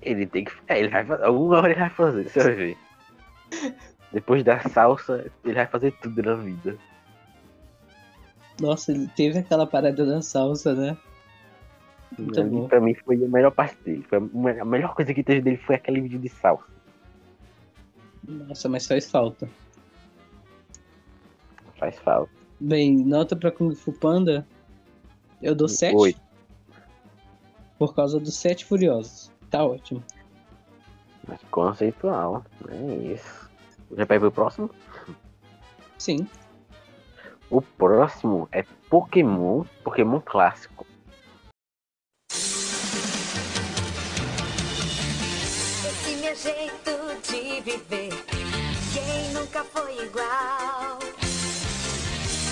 Ele 0.00 0.26
tem 0.26 0.44
que. 0.44 0.52
É, 0.68 0.78
ele 0.78 0.88
vai 0.88 1.04
fazer. 1.04 1.24
Alguma 1.24 1.58
hora 1.58 1.70
ele 1.72 1.80
vai 1.80 1.90
fazer, 1.90 2.28
você 2.28 2.40
vai 2.42 2.54
ver. 2.54 2.78
Depois 4.12 4.44
da 4.44 4.60
salsa, 4.68 5.30
ele 5.44 5.54
vai 5.54 5.66
fazer 5.66 5.92
tudo 6.00 6.22
na 6.22 6.34
vida. 6.36 6.78
Nossa, 8.60 8.92
ele 8.92 9.06
teve 9.08 9.38
aquela 9.38 9.66
parada 9.66 10.04
da 10.04 10.20
salsa, 10.22 10.74
né? 10.74 10.96
Muito 12.18 12.42
bom. 12.44 12.66
pra 12.68 12.80
mim 12.80 12.94
foi 12.94 13.16
a 13.22 13.28
melhor 13.28 13.52
parte 13.52 13.76
dele. 13.84 14.02
Foi 14.08 14.18
a 14.18 14.20
me- 14.20 14.60
a 14.60 14.64
melhor 14.64 14.94
coisa 14.94 15.14
que 15.14 15.22
teve 15.22 15.40
dele 15.40 15.56
foi 15.58 15.76
aquele 15.76 16.00
vídeo 16.00 16.18
de 16.18 16.28
salsa. 16.28 16.64
Nossa, 18.26 18.68
mas 18.68 18.86
faz 18.86 19.08
falta. 19.10 19.48
Faz 21.78 21.96
falta. 22.00 22.30
Bem, 22.58 22.96
nota 22.96 23.36
pra 23.36 23.52
Kung 23.52 23.74
Fu 23.74 23.92
Panda. 23.92 24.44
Eu 25.40 25.54
dou 25.54 25.68
7. 25.68 25.94
Oito. 25.94 26.20
Por 27.78 27.94
causa 27.94 28.18
dos 28.18 28.34
Sete 28.34 28.64
Furiosos. 28.64 29.30
Tá 29.48 29.64
ótimo. 29.64 30.02
Mas 31.26 31.40
conceitual. 31.50 32.44
É 32.68 32.94
isso. 33.12 33.48
Já 33.96 34.04
vai 34.04 34.18
pro 34.18 34.32
próximo? 34.32 34.70
Sim. 35.96 36.26
O 37.50 37.62
próximo 37.62 38.46
é 38.52 38.62
Pokémon. 38.90 39.64
Pokémon 39.82 40.20
clássico. 40.20 40.86
Esse 45.88 46.16
meu 46.16 46.34
jeito 46.34 46.90
de 47.22 47.60
viver, 47.62 48.12
quem 48.92 49.32
nunca 49.32 49.64
foi 49.64 50.04
igual? 50.04 50.98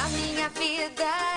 A 0.02 0.08
minha 0.08 0.48
vida 0.48 1.35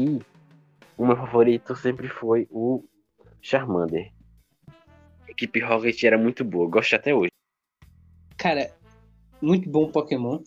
que 0.00 0.24
o 0.96 1.06
meu 1.06 1.16
favorito 1.16 1.74
sempre 1.76 2.08
foi 2.08 2.46
o 2.50 2.84
Charmander. 3.40 4.12
A 5.26 5.30
equipe 5.30 5.60
Rocket 5.60 6.02
era 6.02 6.18
muito 6.18 6.44
boa, 6.44 6.68
gosto 6.68 6.94
até 6.96 7.14
hoje. 7.14 7.30
Cara, 8.38 8.74
muito 9.40 9.68
bom 9.70 9.90
Pokémon. 9.90 10.42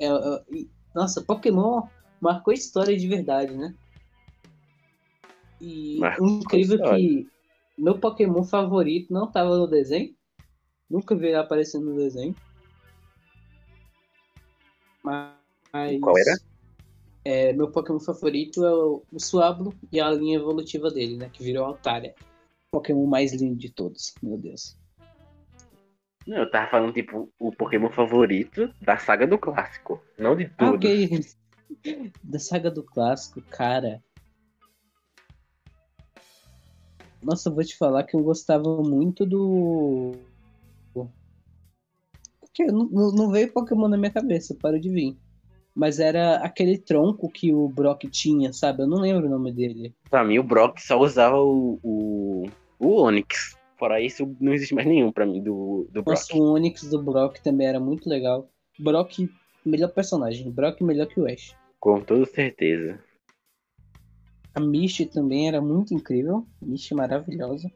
É, 0.00 0.06
é, 0.06 0.44
e- 0.52 0.70
nossa, 0.94 1.22
Pokémon 1.22 1.82
marcou 2.20 2.52
a 2.52 2.54
história 2.54 2.96
de 2.96 3.08
verdade, 3.08 3.56
né? 3.56 3.74
E 5.60 5.98
Marcou 5.98 6.26
incrível 6.28 6.78
que 6.82 7.28
meu 7.76 7.98
Pokémon 7.98 8.44
favorito 8.44 9.12
não 9.12 9.30
tava 9.30 9.56
no 9.56 9.66
desenho. 9.66 10.14
Nunca 10.88 11.14
vi 11.16 11.26
ele 11.26 11.36
aparecendo 11.36 11.86
no 11.86 11.96
desenho. 11.96 12.34
Mas. 15.02 16.00
Qual 16.00 16.16
era? 16.16 16.47
É, 17.30 17.52
meu 17.52 17.70
Pokémon 17.70 18.00
favorito 18.00 18.64
é 18.64 18.72
o, 18.72 19.04
o 19.12 19.20
Suablo 19.20 19.78
e 19.92 20.00
a 20.00 20.10
linha 20.10 20.38
evolutiva 20.38 20.90
dele, 20.90 21.18
né? 21.18 21.28
Que 21.28 21.44
virou 21.44 21.66
Altaria. 21.66 22.14
Pokémon 22.72 23.06
mais 23.06 23.34
lindo 23.34 23.54
de 23.58 23.70
todos, 23.70 24.16
meu 24.22 24.38
Deus. 24.38 24.74
Não, 26.26 26.38
eu 26.38 26.50
tava 26.50 26.70
falando, 26.70 26.94
tipo, 26.94 27.30
o 27.38 27.52
Pokémon 27.52 27.90
favorito 27.90 28.72
da 28.80 28.96
saga 28.96 29.26
do 29.26 29.38
clássico, 29.38 30.02
não 30.18 30.34
de 30.34 30.46
Ah, 30.56 30.72
tudo. 30.72 30.86
ok. 30.86 31.08
Da 32.24 32.38
saga 32.38 32.70
do 32.70 32.82
clássico, 32.82 33.42
cara. 33.50 34.02
Nossa, 37.22 37.50
eu 37.50 37.54
vou 37.54 37.62
te 37.62 37.76
falar 37.76 38.04
que 38.04 38.16
eu 38.16 38.22
gostava 38.22 38.82
muito 38.82 39.26
do. 39.26 40.24
Que 42.54 42.64
não, 42.72 42.88
não- 42.88 43.12
não 43.12 43.30
veio 43.30 43.52
Pokémon 43.52 43.86
na 43.86 43.98
minha 43.98 44.10
cabeça, 44.10 44.54
para 44.62 44.80
de 44.80 44.88
vir. 44.90 45.18
Mas 45.78 46.00
era 46.00 46.38
aquele 46.38 46.76
tronco 46.76 47.30
que 47.30 47.54
o 47.54 47.68
Brock 47.68 48.02
tinha, 48.10 48.52
sabe? 48.52 48.82
Eu 48.82 48.88
não 48.88 48.98
lembro 48.98 49.26
o 49.26 49.30
nome 49.30 49.52
dele. 49.52 49.94
Pra 50.10 50.24
mim, 50.24 50.36
o 50.36 50.42
Brock 50.42 50.80
só 50.80 50.98
usava 50.98 51.36
o, 51.36 51.78
o, 51.84 52.48
o 52.80 53.02
Onix. 53.02 53.56
Fora 53.76 54.00
isso, 54.00 54.34
não 54.40 54.52
existe 54.52 54.74
mais 54.74 54.88
nenhum 54.88 55.12
pra 55.12 55.24
mim 55.24 55.40
do, 55.40 55.86
do 55.88 56.02
Brock. 56.02 56.08
Nossa, 56.08 56.36
o 56.36 56.54
Onix 56.54 56.82
do 56.82 57.00
Brock 57.00 57.38
também 57.44 57.68
era 57.68 57.78
muito 57.78 58.08
legal. 58.08 58.50
Brock, 58.76 59.30
melhor 59.64 59.90
personagem. 59.90 60.50
Brock 60.50 60.80
melhor 60.80 61.06
que 61.06 61.20
o 61.20 61.32
Ash. 61.32 61.54
Com 61.78 62.00
toda 62.00 62.26
certeza. 62.26 62.98
A 64.56 64.58
Misty 64.58 65.06
também 65.06 65.46
era 65.46 65.60
muito 65.60 65.94
incrível. 65.94 66.44
Misty 66.60 66.92
maravilhosa. 66.92 67.70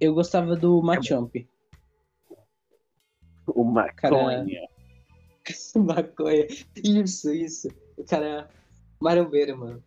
Eu 0.00 0.12
gostava 0.12 0.56
do 0.56 0.82
Machamp. 0.82 1.36
O 3.46 3.62
Maconha. 3.62 4.44
Maconha. 5.76 6.46
Isso, 6.82 7.32
isso. 7.32 7.68
O 7.96 8.04
cara 8.04 8.48
marombeiro, 9.00 9.56
mano. 9.58 9.82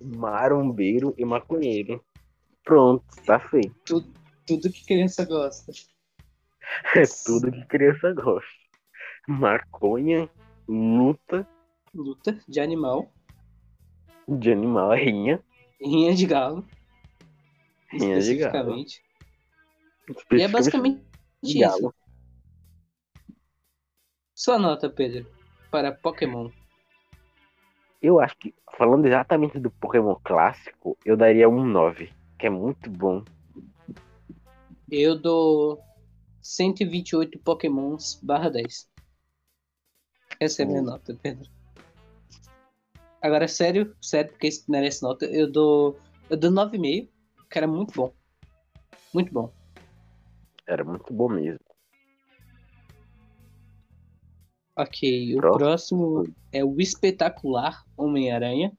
Marombeiro 0.00 1.14
e 1.16 1.24
maconheiro. 1.24 2.02
Pronto, 2.64 3.04
tá 3.24 3.38
feito. 3.38 4.04
Tudo 4.46 4.70
que 4.70 4.84
criança 4.84 5.24
gosta. 5.24 5.72
É 6.94 7.02
tudo 7.26 7.52
que 7.52 7.66
criança 7.66 8.14
gosta. 8.14 8.48
Maconha, 9.28 10.30
luta 10.66 11.46
Luta 11.94 12.38
de 12.48 12.60
animal. 12.60 13.12
de 14.26 14.52
animal, 14.52 14.94
rinha. 14.94 15.42
Rinha 15.78 16.14
de 16.14 16.24
galo. 16.24 16.64
Rinha 17.90 18.20
de 18.20 18.36
galo. 18.36 18.74
E 20.30 20.40
é 20.40 20.48
basicamente 20.48 21.02
isso. 21.42 21.92
Sua 24.42 24.58
nota, 24.58 24.90
Pedro, 24.90 25.24
para 25.70 25.92
Pokémon. 25.92 26.50
Eu 28.02 28.18
acho 28.18 28.36
que, 28.38 28.52
falando 28.76 29.06
exatamente 29.06 29.56
do 29.60 29.70
Pokémon 29.70 30.16
clássico, 30.16 30.98
eu 31.04 31.16
daria 31.16 31.48
um 31.48 31.64
9, 31.64 32.12
que 32.36 32.48
é 32.48 32.50
muito 32.50 32.90
bom. 32.90 33.22
Eu 34.90 35.16
dou 35.16 35.80
128 36.40 37.38
Pokémons 37.38 38.18
barra 38.20 38.50
10. 38.50 38.90
Essa 40.40 40.62
é 40.62 40.64
a 40.64 40.68
minha 40.68 40.82
nota, 40.82 41.16
Pedro. 41.22 41.48
Agora, 43.22 43.46
sério, 43.46 43.94
sério, 44.02 44.32
porque 44.32 44.48
isso 44.48 44.64
merece 44.68 45.04
nota, 45.04 45.24
eu 45.26 45.48
dou. 45.48 45.96
Eu 46.28 46.36
dou 46.36 46.50
9,5, 46.50 47.08
que 47.48 47.58
era 47.58 47.68
muito 47.68 47.94
bom. 47.94 48.12
Muito 49.14 49.32
bom. 49.32 49.52
Era 50.66 50.82
muito 50.82 51.12
bom 51.14 51.28
mesmo. 51.28 51.71
Ok, 54.82 55.36
o 55.36 55.40
Próximo. 55.40 55.58
próximo 55.58 56.34
é 56.52 56.64
o 56.64 56.80
espetacular 56.80 57.84
Homem-Aranha. 57.96 58.72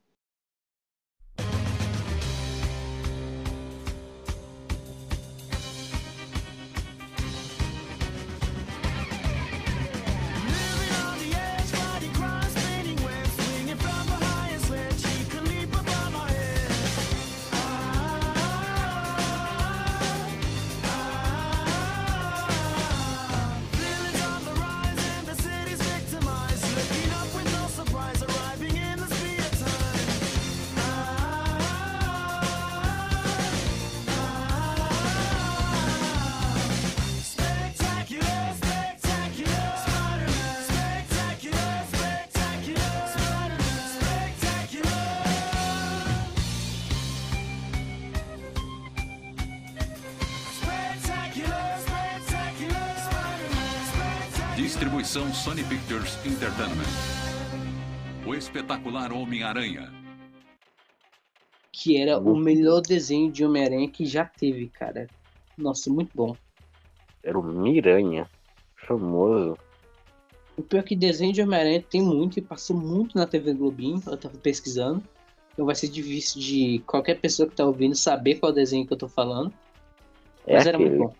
Sony 55.43 55.63
Pictures 55.63 56.17
Entertainment. 56.25 56.87
O 58.25 58.33
espetacular 58.33 59.11
Homem-Aranha. 59.11 59.91
Que 61.71 61.97
era 62.01 62.17
o 62.17 62.35
melhor 62.35 62.81
desenho 62.81 63.31
de 63.31 63.43
Homem-Aranha 63.43 63.89
que 63.89 64.05
já 64.05 64.25
teve, 64.25 64.67
cara. 64.69 65.07
Nossa, 65.57 65.89
muito 65.89 66.11
bom. 66.15 66.35
Era 67.23 67.37
o 67.37 67.43
Miranha. 67.43 68.27
Famoso. 68.87 69.57
O 70.55 70.61
pior 70.61 70.79
é 70.79 70.83
que 70.83 70.95
desenho 70.95 71.33
de 71.33 71.41
Homem-Aranha 71.41 71.81
tem 71.81 72.01
muito 72.01 72.37
e 72.37 72.41
passou 72.41 72.77
muito 72.77 73.17
na 73.17 73.25
TV 73.25 73.53
Globinho. 73.53 74.01
Eu 74.05 74.17
tava 74.17 74.37
pesquisando. 74.37 75.03
Então 75.53 75.65
vai 75.65 75.75
ser 75.75 75.87
difícil 75.87 76.41
de 76.41 76.79
qualquer 76.85 77.19
pessoa 77.19 77.47
que 77.49 77.55
tá 77.55 77.65
ouvindo 77.65 77.95
saber 77.95 78.35
qual 78.35 78.51
desenho 78.51 78.85
que 78.87 78.93
eu 78.93 78.97
tô 78.97 79.07
falando. 79.07 79.53
É 80.45 80.53
Mas 80.55 80.65
era 80.67 80.77
aquele. 80.77 80.97
muito 80.97 81.09
bom. 81.09 81.15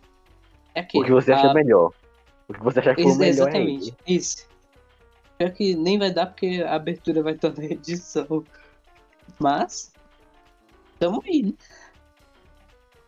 É 0.76 0.80
aquele. 0.82 1.04
O 1.04 1.06
que 1.08 1.12
você 1.12 1.32
acha 1.34 1.52
Ah, 1.52 1.54
melhor. 1.54 1.92
O 2.48 2.54
que 2.54 2.64
você 2.64 2.80
acha 2.80 2.96
que 2.96 3.04
foi 3.04 3.12
o 3.12 3.16
melhor 3.16 3.26
é 3.26 3.30
exatamente, 3.30 3.96
ele. 4.06 4.18
isso. 4.18 4.48
Pior 5.38 5.52
que 5.52 5.76
nem 5.76 5.98
vai 5.98 6.12
dar 6.12 6.28
porque 6.28 6.64
a 6.66 6.76
abertura 6.76 7.24
vai 7.24 7.34
estar 7.34 7.54
na 7.54 7.64
edição. 7.66 8.44
Mas, 9.40 9.92
tamo 11.00 11.22
aí, 11.26 11.44
né? 11.44 11.54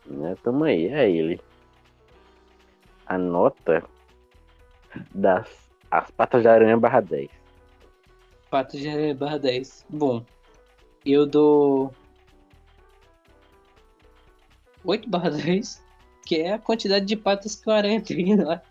Né, 0.06 0.36
tamo 0.42 0.64
aí, 0.64 0.86
é 0.86 1.10
ele. 1.10 1.40
A 3.06 3.18
nota 3.18 3.84
das 5.14 5.66
as 5.90 6.10
patas 6.10 6.42
de 6.42 6.48
aranha 6.48 6.76
barra 6.76 7.00
10. 7.00 7.28
Pato 8.50 8.76
de 8.76 8.88
aranha 8.88 9.14
barra 9.14 9.38
10. 9.38 9.86
Bom, 9.88 10.24
eu 11.04 11.26
dou 11.26 11.92
8 14.84 15.08
barra 15.08 15.30
10, 15.30 15.82
que 16.24 16.36
é 16.36 16.54
a 16.54 16.58
quantidade 16.58 17.06
de 17.06 17.16
patas 17.16 17.54
que 17.56 17.68
o 17.68 17.72
aranha 17.72 18.00
tem 18.02 18.36
lá. 18.36 18.62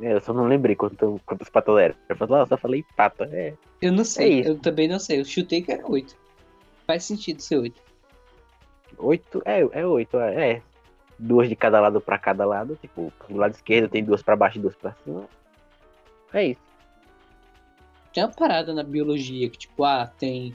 É, 0.00 0.12
eu 0.12 0.20
só 0.20 0.32
não 0.32 0.46
lembrei 0.46 0.76
quanto, 0.76 1.20
quantas 1.24 1.48
patas 1.48 1.78
eram. 1.78 1.94
Eu 2.08 2.16
falei, 2.16 2.42
"Ah, 2.42 2.46
só 2.46 2.56
falei 2.56 2.84
pata. 2.94 3.28
É. 3.32 3.54
Eu 3.80 3.92
não 3.92 4.04
sei, 4.04 4.40
isso. 4.40 4.50
eu 4.50 4.58
também 4.58 4.88
não 4.88 4.98
sei. 4.98 5.20
Eu 5.20 5.24
chutei 5.24 5.62
que 5.62 5.72
era 5.72 5.86
8. 5.86 6.16
Faz 6.86 7.04
sentido 7.04 7.40
ser 7.40 7.58
8. 7.58 7.80
Oito, 8.98 9.42
é, 9.44 9.60
é 9.72 9.86
oito, 9.86 10.18
é. 10.18 10.50
é. 10.52 10.62
Duas 11.18 11.48
de 11.48 11.56
cada 11.56 11.80
lado 11.80 12.00
pra 12.00 12.18
cada 12.18 12.44
lado. 12.44 12.76
Tipo, 12.80 13.12
do 13.28 13.36
lado 13.36 13.54
esquerdo 13.54 13.90
tem 13.90 14.04
duas 14.04 14.22
pra 14.22 14.36
baixo 14.36 14.58
e 14.58 14.60
duas 14.60 14.76
pra 14.76 14.94
cima. 15.04 15.24
É 16.32 16.48
isso. 16.48 16.60
Tem 18.12 18.24
uma 18.24 18.32
parada 18.32 18.72
na 18.72 18.82
biologia 18.82 19.48
que, 19.48 19.58
tipo, 19.58 19.84
ah, 19.84 20.06
tem. 20.18 20.54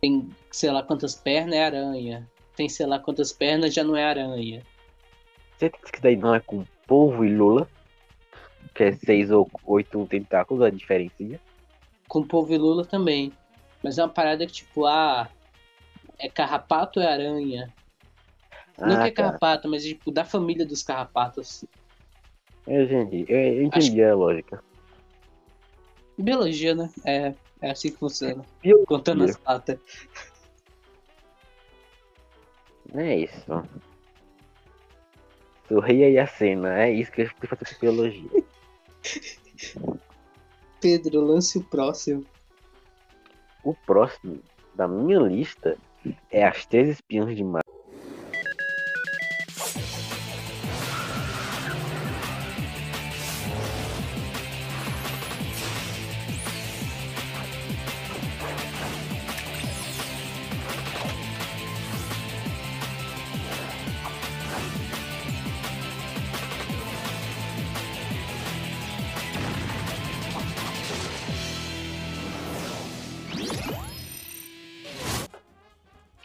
Tem 0.00 0.28
sei 0.50 0.70
lá 0.70 0.82
quantas 0.82 1.14
pernas 1.14 1.54
é 1.54 1.64
aranha. 1.64 2.28
Tem 2.56 2.68
sei 2.68 2.86
lá 2.86 2.98
quantas 2.98 3.32
pernas 3.32 3.72
já 3.74 3.84
não 3.84 3.96
é 3.96 4.04
aranha. 4.04 4.62
Você 5.56 5.68
tem 5.68 5.80
que 5.80 5.86
isso 5.88 6.02
daí 6.02 6.16
não 6.16 6.34
é 6.34 6.40
com 6.40 6.64
polvo 6.86 7.24
e 7.24 7.34
lula. 7.34 7.68
Que 8.74 8.84
é 8.84 8.92
seis 8.92 9.30
ou 9.30 9.50
oito 9.64 10.06
tentáculos, 10.06 10.62
a 10.62 10.70
diferença. 10.70 11.40
Com 12.08 12.22
polvo 12.22 12.52
e 12.52 12.58
lula 12.58 12.84
também. 12.84 13.32
Mas 13.82 13.98
é 13.98 14.02
uma 14.02 14.08
parada 14.08 14.46
que, 14.46 14.52
tipo, 14.52 14.86
ah, 14.86 15.28
é 16.18 16.28
carrapato 16.28 17.00
ou 17.00 17.06
é 17.06 17.12
aranha? 17.12 17.72
Não 18.78 18.96
Ah, 18.96 19.02
que 19.02 19.08
é 19.08 19.10
carrapato, 19.10 19.68
mas 19.68 19.82
tipo, 19.82 20.10
da 20.10 20.24
família 20.24 20.66
dos 20.66 20.82
carrapatos. 20.82 21.64
Eu 22.66 22.84
entendi, 22.84 23.24
eu, 23.28 23.62
entendi 23.62 24.02
a 24.02 24.14
lógica. 24.14 24.62
Biologia, 26.16 26.74
né? 26.74 26.90
É, 27.04 27.34
é 27.60 27.70
assim 27.70 27.90
que 27.90 27.98
funciona. 27.98 28.44
Biologia. 28.62 28.86
Contando 28.86 29.24
as 29.24 29.36
patas. 29.36 29.78
É 32.94 33.16
isso. 33.18 33.62
Sorria 35.68 36.06
aí 36.06 36.18
a 36.18 36.26
cena, 36.26 36.82
é 36.82 36.90
isso 36.90 37.12
que 37.12 37.22
eu 37.22 37.30
com 37.30 37.80
biologia. 37.80 38.30
Pedro, 40.80 41.20
lance 41.20 41.58
o 41.58 41.64
próximo. 41.64 42.24
O 43.62 43.74
próximo 43.74 44.40
da 44.74 44.88
minha 44.88 45.18
lista 45.18 45.76
é 46.30 46.44
As 46.44 46.64
Três 46.64 46.88
Espiãs 46.88 47.36
de 47.36 47.44
Mar. 47.44 47.64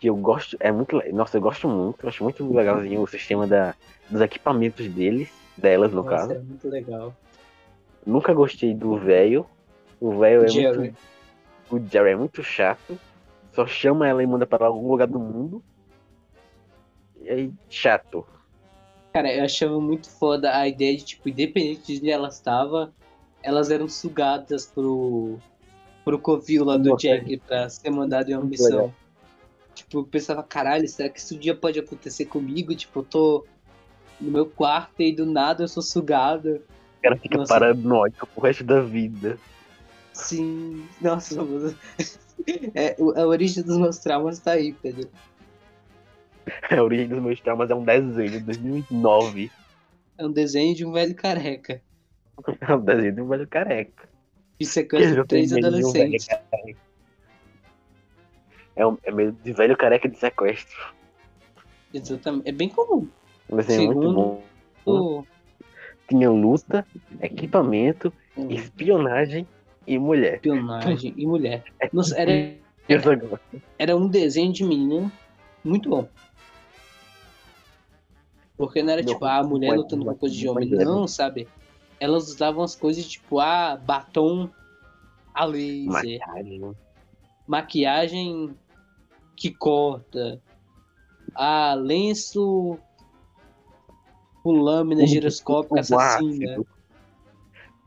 Que 0.05 0.09
eu 0.09 0.15
gosto, 0.15 0.55
é 0.59 0.71
muito. 0.71 1.01
Nossa, 1.11 1.37
eu 1.37 1.41
gosto 1.41 1.67
muito, 1.67 2.03
eu 2.03 2.09
acho 2.09 2.23
muito 2.23 2.53
legalzinho 2.53 3.01
o 3.01 3.07
sistema 3.07 3.47
da, 3.47 3.73
dos 4.07 4.21
equipamentos 4.21 4.87
deles, 4.87 5.31
delas 5.57 5.91
no 5.91 6.03
Nossa, 6.03 6.15
caso. 6.15 6.33
é 6.33 6.39
muito 6.41 6.69
legal. 6.69 7.11
Nunca 8.05 8.31
gostei 8.31 8.75
do 8.75 8.99
velho. 8.99 9.47
O 9.99 10.19
velho 10.19 10.45
é 10.45 10.47
Jerry. 10.47 10.77
muito. 10.77 10.97
O 11.71 11.79
Jerry 11.79 12.11
é 12.11 12.15
muito 12.15 12.43
chato. 12.43 12.99
Só 13.51 13.65
chama 13.65 14.07
ela 14.07 14.21
e 14.21 14.27
manda 14.27 14.45
para 14.45 14.67
algum 14.67 14.87
lugar 14.87 15.07
do 15.07 15.17
mundo. 15.17 15.63
E 17.23 17.27
aí, 17.27 17.51
chato. 17.67 18.23
Cara, 19.11 19.33
eu 19.33 19.43
achava 19.43 19.81
muito 19.81 20.07
foda 20.07 20.55
a 20.55 20.67
ideia 20.67 20.95
de, 20.95 21.03
tipo, 21.03 21.29
independente 21.29 21.93
de 21.93 21.97
onde 21.97 22.11
elas 22.11 22.35
estavam, 22.35 22.93
elas 23.41 23.71
eram 23.71 23.89
sugadas 23.89 24.67
pro, 24.67 25.39
pro 26.03 26.19
covil 26.19 26.63
lá 26.63 26.77
do. 26.77 26.95
Jack 26.95 27.37
pra 27.37 27.67
ser 27.69 27.89
mandado 27.89 28.29
em 28.29 28.35
uma 28.35 28.45
missão. 28.45 28.93
Tipo, 29.75 29.99
eu 29.99 30.03
pensava, 30.05 30.41
caralho, 30.41 30.87
será 30.87 31.09
que 31.09 31.19
isso 31.19 31.35
um 31.35 31.37
dia 31.37 31.53
pode 31.53 31.77
acontecer 31.77 32.25
comigo? 32.25 32.73
Tipo, 32.73 32.99
eu 32.99 33.03
tô 33.03 33.45
no 34.19 34.31
meu 34.31 34.45
quarto 34.45 35.01
e 35.01 35.13
do 35.13 35.25
nada 35.25 35.63
eu 35.63 35.67
sou 35.67 35.83
sugado. 35.83 36.61
O 36.99 37.01
cara 37.03 37.17
fica 37.17 37.37
Nossa. 37.37 37.53
paranoico 37.53 38.25
pro 38.27 38.41
resto 38.41 38.63
da 38.63 38.81
vida. 38.81 39.37
Sim, 40.13 40.87
nossa, 41.01 41.43
mano. 41.43 41.75
É, 42.75 42.97
a 42.99 43.25
origem 43.25 43.63
dos 43.63 43.77
meus 43.77 43.97
traumas 43.99 44.39
tá 44.39 44.51
aí, 44.51 44.73
Pedro. 44.73 45.09
A 46.69 46.83
origem 46.83 47.07
dos 47.07 47.23
meus 47.23 47.39
traumas 47.39 47.69
é 47.69 47.75
um 47.75 47.83
desenho 47.83 48.29
de 48.29 48.39
2009. 48.41 49.49
É 50.17 50.25
um 50.25 50.31
desenho 50.31 50.75
de 50.75 50.85
um 50.85 50.91
velho 50.91 51.15
careca. 51.15 51.81
É 52.59 52.75
um 52.75 52.81
desenho 52.81 53.15
de 53.15 53.21
um 53.21 53.27
velho 53.29 53.47
careca. 53.47 54.09
E 54.59 54.65
sequência 54.65 55.15
de 55.15 55.25
três 55.25 55.53
um 55.53 55.57
adolescentes. 55.57 56.25
careca. 56.25 56.84
É, 58.75 58.85
um, 58.85 58.97
é 59.03 59.11
meio 59.11 59.31
de 59.31 59.53
velho 59.53 59.75
careca 59.77 60.07
de 60.09 60.17
sequestro. 60.17 60.93
Exatamente. 61.93 62.49
É 62.49 62.51
bem 62.51 62.69
comum. 62.69 63.07
Um 63.49 63.57
desenho 63.57 63.93
muito 63.93 63.99
Segundo- 64.09 64.15
bom. 64.15 64.43
O- 64.85 65.25
Tinha 66.07 66.29
luta, 66.29 66.85
equipamento, 67.21 68.13
o- 68.35 68.51
espionagem 68.51 69.47
e 69.87 69.97
mulher. 69.97 70.35
espionagem 70.35 71.13
e 71.17 71.25
mulher. 71.25 71.63
Nossa, 71.93 72.15
era, 72.19 72.31
gosto. 73.27 73.61
era 73.79 73.95
um 73.95 74.07
desenho 74.07 74.51
de 74.53 74.63
menino 74.63 75.11
muito 75.63 75.89
bom. 75.89 76.07
Porque 78.57 78.81
não 78.83 78.93
era 78.93 79.01
Não, 79.01 79.13
tipo, 79.13 79.25
ah, 79.25 79.37
a 79.39 79.43
mulher 79.43 79.69
mas- 79.69 79.77
lutando 79.79 80.03
com 80.05 80.11
mas- 80.11 80.19
coisa 80.19 80.35
de 80.35 80.45
mas 80.45 80.55
homem. 80.55 80.73
era. 80.73 80.85
Não, 80.85 81.07
sabe? 81.07 81.47
Elas 81.99 82.27
usavam 82.29 82.63
as 82.63 82.75
coisas 82.75 83.05
tipo, 83.07 83.39
ah, 83.39 83.75
batom 83.77 84.49
a 85.33 85.45
laser, 85.45 86.19
Maquiagem. 86.19 86.75
maquiagem 87.47 88.55
que 89.35 89.53
corta, 89.53 90.41
ah, 91.35 91.73
lenço 91.73 92.79
com 94.41 94.51
lâmina 94.51 95.05
giroscópica 95.07 95.75
Com 95.75 95.79
assassina, 95.79 96.45
ácido. 96.45 96.67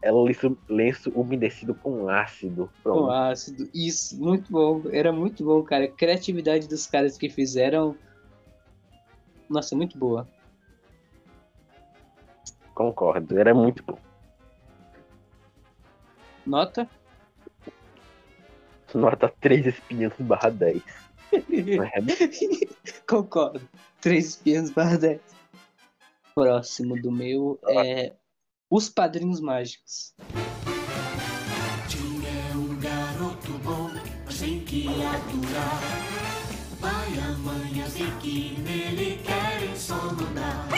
É 0.02 0.12
lenço, 0.12 0.58
lenço 0.68 1.10
umedecido 1.10 1.74
com 1.74 2.08
ácido. 2.08 2.66
com 2.66 2.82
Pronto. 2.82 3.10
ácido. 3.10 3.68
Isso, 3.74 4.20
muito 4.20 4.50
bom. 4.50 4.82
Era 4.92 5.12
muito 5.12 5.44
bom, 5.44 5.62
cara. 5.62 5.84
A 5.86 5.88
criatividade 5.88 6.68
dos 6.68 6.86
caras 6.86 7.16
que 7.16 7.28
fizeram. 7.28 7.96
Nossa, 9.48 9.74
muito 9.74 9.98
boa. 9.98 10.28
Concordo. 12.74 13.38
Era 13.38 13.54
muito 13.54 13.82
bom. 13.82 13.98
Nota? 16.46 16.88
Nota 18.94 19.32
3 19.40 19.66
espinhas 19.66 20.12
barra 20.18 20.48
10. 20.48 21.07
Concordo. 23.08 23.60
Três 24.00 24.28
espiãs 24.28 24.70
barra 24.70 24.96
10. 24.96 25.20
Próximo 26.34 27.00
do 27.00 27.10
meu 27.10 27.58
é 27.68 28.12
Os 28.70 28.88
Padrinhos 28.88 29.40
Mágicos. 29.40 30.14
Jim 31.88 32.22
é 32.24 32.56
um 32.56 32.78
garoto 32.78 33.52
bom, 33.64 33.90
mas 34.24 34.38
tem 34.38 34.60
que 34.60 34.86
aturar. 34.88 35.80
Pai 36.80 37.18
a 37.18 37.32
mãe, 37.38 37.90
sei 37.90 38.06
que 38.20 38.60
nele 38.60 39.20
querem 39.24 39.74
só 39.76 39.96
mandar. 40.12 40.68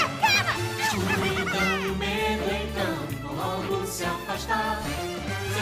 Escuridão 0.80 1.84
e 1.84 1.90
o 1.90 1.96
medo, 1.96 2.44
então, 2.70 3.34
vão 3.34 3.36
logo 3.36 3.86
se 3.86 4.04
afastar. 4.04 5.09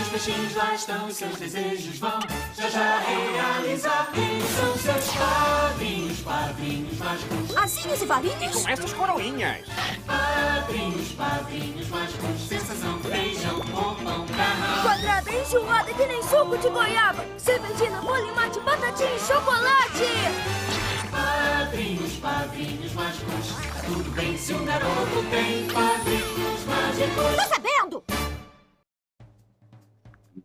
Seus 0.09 0.24
peixinhos 0.24 0.54
lá 0.54 0.74
estão 0.74 1.09
e 1.09 1.12
seus 1.12 1.36
desejos 1.36 1.98
vão 1.98 2.18
já 2.56 2.70
já 2.70 2.98
realizar. 3.00 4.11
Quem 4.14 4.40
são 4.56 4.78
seus 4.78 5.14
padrinhos, 5.14 6.20
padrinhos 6.20 6.98
mágicos? 6.98 7.56
Asinhos 7.56 8.02
e 8.02 8.06
varinhos? 8.06 8.56
Com 8.56 8.68
estas 8.70 8.92
coroinhas. 8.94 9.66
Padrinhos, 10.06 11.12
padrinhos 11.12 11.88
mágicos. 11.88 12.48
Sensação, 12.48 12.98
beijão, 13.00 13.61
roupão, 13.61 14.26
carrão. 14.28 14.82
Quadrada 14.82 15.30
enjoada 15.30 15.92
que 15.92 16.06
nem 16.06 16.22
suco 16.22 16.56
de 16.56 16.68
goiaba. 16.70 17.24
Cervejina, 17.36 18.00
polimate, 18.00 18.61
batatinha 18.61 19.14
e 19.14 19.20
chocolate. 19.20 20.09
Padrinhos, 21.11 22.12
padrinhos 22.14 22.92
mágicos. 22.94 23.56
Tudo 23.84 24.11
bem 24.12 24.38
se 24.38 24.54
um 24.54 24.64
garoto 24.64 25.24
tem 25.30 25.66
padrinhos 25.68 26.64
mágicos. 26.64 27.68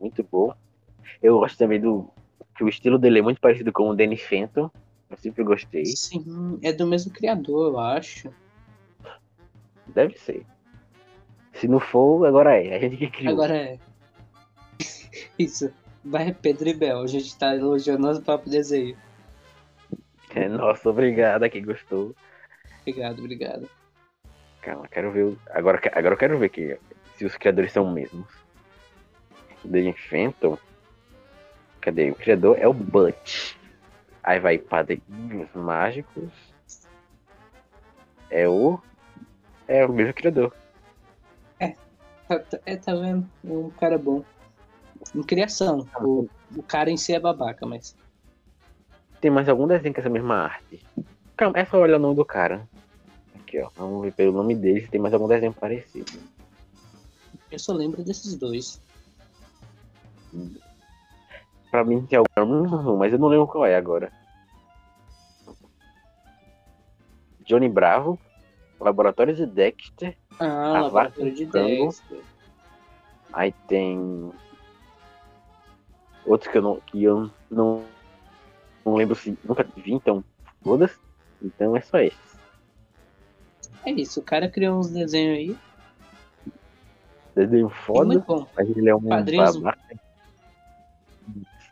Muito 0.04 0.22
bom. 0.30 0.54
Eu 1.22 1.40
gosto 1.40 1.58
também 1.58 1.80
do. 1.80 2.10
Que 2.58 2.64
o 2.66 2.68
estilo 2.68 3.00
dele 3.00 3.20
é 3.20 3.22
muito 3.22 3.40
parecido 3.40 3.72
com 3.72 3.90
o 3.90 3.96
Danny 3.96 4.18
Fenton. 4.18 4.70
Eu 5.10 5.16
sempre 5.18 5.44
gostei. 5.46 5.86
Sim, 5.86 6.60
é 6.62 6.74
do 6.74 6.86
mesmo 6.86 7.10
criador, 7.14 7.72
eu 7.72 7.80
acho. 7.80 8.30
Deve 9.88 10.18
ser. 10.18 10.46
Se 11.54 11.68
não 11.70 11.80
for, 11.80 12.26
agora 12.26 12.62
é. 12.62 12.76
A 12.76 12.80
gente 12.80 12.98
que 12.98 13.10
criou. 13.10 13.34
Agora 13.34 13.56
é. 13.56 13.80
Isso. 15.40 15.72
Vai 16.04 16.34
Pedro 16.34 16.68
e 16.68 16.74
Bel. 16.74 17.00
A 17.02 17.08
gente 17.08 17.38
tá 17.38 17.56
elogiando 17.56 18.02
nosso 18.02 18.22
próprio 18.22 18.52
desenho. 18.52 18.98
É, 20.36 20.50
nossa, 20.50 20.90
obrigado 20.90 21.44
a 21.44 21.50
quem 21.50 21.64
gostou. 21.64 22.14
Obrigado, 22.82 23.20
obrigado. 23.20 23.70
Calma, 24.62 24.86
quero 24.90 25.12
ver. 25.12 25.38
Agora, 25.52 25.78
que- 25.78 25.88
agora 25.90 26.16
eu 26.16 26.18
quero 26.18 26.38
ver 26.40 26.50
que, 26.50 26.78
se 27.16 27.24
os 27.24 27.38
criadores 27.38 27.72
são 27.72 27.88
os 27.88 27.94
mesmos. 27.94 28.43
Danny 29.64 29.94
Fenton. 29.94 30.58
Cadê? 31.82 32.12
O 32.12 32.16
criador 32.16 32.58
é 32.60 32.68
o 32.68 32.74
Butch. 32.74 33.56
Aí 34.24 34.40
vai 34.40 34.58
Padrinhos 34.58 35.50
Mágicos. 35.54 36.32
É 38.30 38.48
o. 38.48 38.80
É 39.68 39.86
o 39.86 39.92
mesmo 39.92 40.14
criador. 40.14 40.54
Tá, 42.28 42.40
tá- 42.40 42.60
é, 42.66 42.76
tá 42.76 42.96
vendo? 42.96 43.30
É 43.46 43.52
um 43.52 43.70
cara 43.72 43.98
bom. 43.98 44.24
Em 45.14 45.22
criação. 45.22 45.88
O, 46.00 46.28
o 46.56 46.64
cara 46.64 46.90
em 46.90 46.98
si 46.98 47.14
é 47.14 47.20
babaca, 47.20 47.66
mas. 47.66 47.96
Tem 49.20 49.30
mais 49.30 49.48
algum 49.50 49.68
desenho 49.68 49.94
com 49.94 50.00
essa 50.00 50.10
mesma 50.10 50.36
arte? 50.36 50.82
Calma, 51.36 51.60
é 51.60 51.66
só 51.66 51.78
olhar 51.80 51.98
o 51.98 52.00
nome 52.00 52.16
do 52.16 52.26
cara. 52.26 52.68
Aqui, 53.36 53.60
ó. 53.62 53.70
Vamos 53.76 54.02
ver 54.04 54.14
pelo 54.14 54.32
nome 54.32 54.56
dele 54.56 54.82
se 54.82 54.88
tem 54.88 55.00
mais 55.02 55.14
algum 55.14 55.28
desenho 55.28 55.54
parecido. 55.54 56.12
Eu 57.52 57.60
só 57.60 57.74
lembro 57.74 58.04
desses 58.04 58.36
dois. 58.36 58.82
Pra 61.72 61.84
mim 61.84 62.06
tem 62.06 62.20
algum, 62.38 62.98
mas 62.98 63.12
eu 63.14 63.20
não 63.20 63.28
lembro 63.28 63.48
qual 63.48 63.66
é 63.66 63.76
agora. 63.76 64.12
Johnny 67.46 67.68
Bravo, 67.70 68.18
Laboratórios 68.80 69.38
de 69.38 69.46
Dexter, 69.46 70.18
Ah, 70.40 70.82
Laboratório 70.82 71.34
de. 71.34 71.46
Dexter. 71.46 72.22
aí 73.34 73.52
tem 73.68 74.32
outros 76.26 76.52
que 76.52 76.58
eu 76.58 76.62
não, 76.62 76.80
que 76.82 77.04
eu 77.04 77.30
não, 77.52 77.84
não 78.86 78.96
lembro 78.96 79.16
se 79.16 79.38
nunca 79.44 79.64
vi, 79.76 79.94
então 79.94 80.24
todas. 80.64 80.98
Então 81.42 81.76
é 81.76 81.82
só 81.82 81.98
esses. 82.00 82.34
É 83.86 83.92
isso, 83.92 84.22
o 84.22 84.24
cara 84.24 84.48
criou 84.50 84.80
uns 84.80 84.90
desenhos 84.90 85.38
aí. 85.38 85.58
Desenho 87.36 87.68
foda, 87.68 88.24
mas 88.56 88.70
ele 88.70 88.90
é 88.90 88.96
um 88.96 89.02
Padrinhos- 89.02 89.58
babaca. 89.58 89.80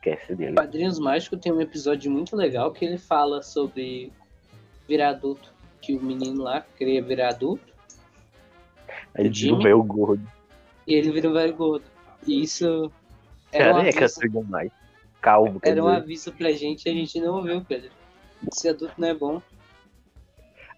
Esquece 0.03 0.35
dele. 0.35 0.55
Padrinhos 0.55 0.99
Mágicos 0.99 1.39
tem 1.39 1.51
um 1.51 1.61
episódio 1.61 2.11
muito 2.11 2.35
legal 2.35 2.71
que 2.71 2.83
ele 2.83 2.97
fala 2.97 3.41
sobre 3.41 4.11
virar 4.87 5.09
adulto. 5.09 5.53
Que 5.79 5.95
o 5.95 6.01
menino 6.01 6.43
lá 6.43 6.65
queria 6.77 7.01
virar 7.01 7.29
adulto 7.29 7.71
ele 9.15 9.29
vira 9.29 9.55
o 9.55 9.61
meu 9.61 9.83
gordo. 9.83 10.25
e 10.87 10.93
ele 10.93 11.11
vira 11.11 11.29
um 11.29 11.33
velho 11.33 11.55
gordo. 11.55 11.85
E 12.25 12.41
isso 12.41 12.91
era 13.51 13.73
um 13.73 13.77
Careca, 13.77 14.05
aviso, 14.05 14.19
seria 14.19 14.43
mais. 14.43 14.71
Calvo, 15.21 15.59
era 15.63 15.83
um 15.83 15.87
dizer. 15.87 15.97
aviso 15.97 16.33
pra 16.33 16.51
gente 16.51 16.85
e 16.85 16.89
a 16.89 16.93
gente 16.93 17.19
não 17.19 17.35
ouviu, 17.35 17.61
Pedro. 17.63 17.91
Ser 18.51 18.69
adulto 18.69 18.95
não 18.97 19.07
é 19.07 19.13
bom. 19.13 19.41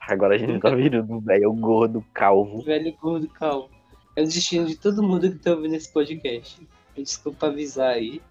Agora 0.02 0.36
a 0.36 0.38
gente 0.38 0.60
tá 0.60 0.70
virando 0.76 1.14
um 1.14 1.20
velho 1.20 1.54
gordo, 1.54 2.04
calvo. 2.14 2.62
Velho 2.62 2.94
gordo 3.02 3.28
calvo. 3.30 3.70
É 4.16 4.22
o 4.22 4.26
destino 4.26 4.68
de 4.68 4.76
todo 4.76 5.02
mundo 5.02 5.32
que 5.32 5.40
tá 5.40 5.52
ouvindo 5.52 5.76
esse 5.76 5.92
podcast. 5.92 6.68
Desculpa 6.96 7.48
avisar 7.48 7.94
aí. 7.94 8.22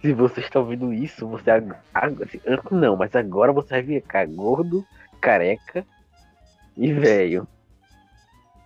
Se 0.00 0.12
você 0.14 0.40
está 0.40 0.58
ouvindo 0.58 0.92
isso, 0.92 1.26
você 1.28 1.50
assim, 1.50 2.40
não, 2.70 2.96
mas 2.96 3.14
agora 3.14 3.52
você 3.52 3.82
vai 3.82 4.00
ficar 4.00 4.26
gordo, 4.26 4.86
careca 5.20 5.86
e 6.76 6.92
velho. 6.92 7.46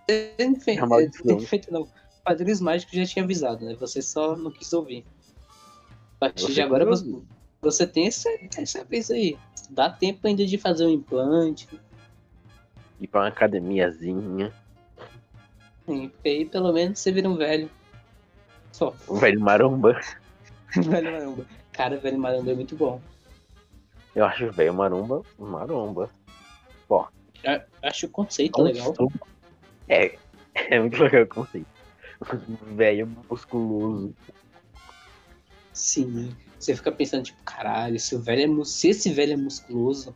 Fe- 0.07 0.79
É 0.79 1.09
tem 1.23 1.39
feito 1.39 1.73
não. 1.73 1.87
Padrinhos 2.23 2.61
Mágicos 2.61 2.95
já 2.95 3.05
tinha 3.05 3.23
avisado, 3.25 3.65
né? 3.65 3.75
Você 3.79 4.01
só 4.01 4.35
não 4.35 4.49
quis 4.49 4.71
ouvir. 4.73 5.05
A 6.15 6.19
partir 6.19 6.43
Você 6.43 6.53
de 6.53 6.61
agora 6.61 6.85
você, 6.85 7.05
você 7.61 7.85
tem 7.85 8.07
essa, 8.07 8.29
essa 8.57 8.83
vez 8.83 9.11
aí. 9.11 9.37
Dá 9.69 9.89
tempo 9.89 10.25
ainda 10.25 10.45
de 10.45 10.57
fazer 10.57 10.85
um 10.85 10.89
implante. 10.89 11.67
Ir 12.99 13.07
pra 13.07 13.21
uma 13.21 13.27
academiazinha. 13.27 14.53
hein? 15.87 16.09
Porque 16.09 16.29
aí 16.29 16.45
pelo 16.45 16.71
menos 16.71 16.97
você 16.97 17.11
vira 17.11 17.29
um 17.29 17.35
velho. 17.35 17.69
Só. 18.71 18.95
O 19.07 19.15
velho 19.15 19.39
maromba. 19.39 19.99
velho 20.89 21.11
maromba. 21.11 21.45
Cara, 21.71 21.97
velho 21.97 22.17
maromba 22.19 22.51
é 22.51 22.55
muito 22.55 22.75
bom. 22.75 23.01
Eu 24.15 24.25
acho 24.25 24.45
o 24.45 24.51
velho 24.51 24.73
maromba 24.73 25.21
maromba. 25.37 26.09
A- 27.45 27.63
Acho 27.83 28.07
o 28.07 28.09
conceito 28.09 28.61
legal. 28.61 28.93
É, 29.87 30.17
é 30.55 30.79
muito 30.79 31.01
legal 31.03 31.23
o 31.23 31.27
conceito. 31.27 31.67
Velho 32.75 33.07
musculoso. 33.29 34.15
Sim. 35.73 36.35
Você 36.57 36.75
fica 36.75 36.91
pensando, 36.91 37.23
tipo, 37.25 37.43
caralho, 37.43 37.99
se, 37.99 38.15
o 38.15 38.19
velho 38.21 38.41
é, 38.43 38.47
mu- 38.47 38.65
se 38.65 38.89
esse 38.89 39.11
velho 39.11 39.33
é 39.33 39.37
musculoso, 39.37 40.15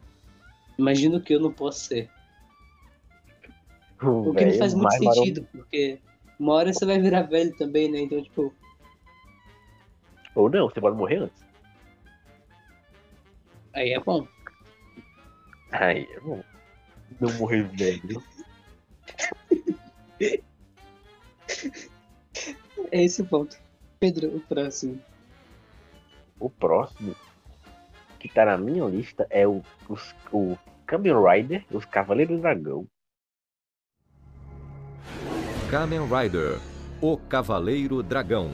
imagina 0.77 1.17
o 1.17 1.21
que 1.21 1.33
eu 1.35 1.39
não 1.39 1.51
posso 1.51 1.81
ser. 1.85 2.09
O 4.01 4.29
O 4.29 4.33
que 4.33 4.45
não 4.45 4.57
faz 4.57 4.73
muito 4.73 4.83
mais 4.87 4.99
maromba. 5.03 5.25
sentido, 5.25 5.47
porque 5.51 5.99
uma 6.39 6.53
hora 6.53 6.73
você 6.73 6.85
vai 6.85 6.99
virar 6.99 7.23
velho 7.23 7.55
também, 7.57 7.91
né? 7.91 7.99
Então, 7.99 8.23
tipo, 8.23 8.53
Ou 10.39 10.49
não, 10.49 10.69
você 10.69 10.79
pode 10.79 10.95
morrer 10.95 11.17
antes. 11.17 11.43
aí 13.73 13.91
é 13.91 13.99
bom. 13.99 14.25
Aí 15.71 16.07
é 16.09 16.19
bom. 16.21 16.41
Não 17.19 17.33
morrer 17.33 17.63
velho. 17.63 18.23
É 22.91 23.03
esse 23.03 23.21
o 23.21 23.25
ponto. 23.25 23.55
Pedro, 23.99 24.35
o 24.35 24.39
próximo. 24.39 24.99
O 26.39 26.49
próximo 26.49 27.15
que 28.17 28.27
tá 28.29 28.45
na 28.45 28.57
minha 28.57 28.85
lista 28.85 29.27
é 29.29 29.47
o, 29.47 29.61
os, 29.87 30.15
o 30.31 30.57
Kamen 30.87 31.13
Rider, 31.13 31.65
os 31.71 31.85
Cavaleiros 31.85 32.37
do 32.37 32.41
Dragão. 32.41 32.87
Kamen 35.69 36.01
Rider, 36.07 36.59
o 37.01 37.17
Cavaleiro 37.17 38.01
Dragão. 38.01 38.51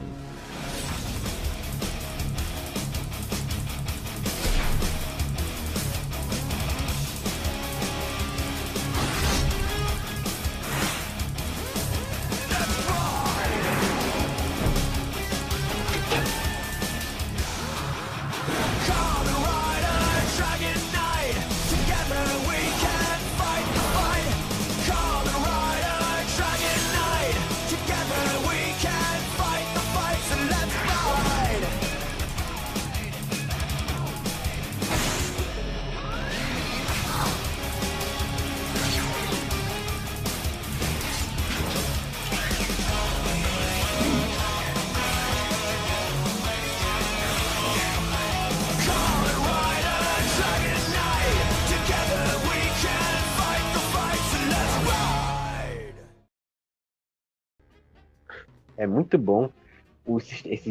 Sis- 60.26 60.46
esse. 60.46 60.70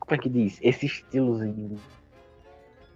Como 0.00 0.14
é 0.14 0.18
que 0.18 0.28
diz? 0.28 0.58
Esse 0.62 0.86
estilozinho 0.86 1.78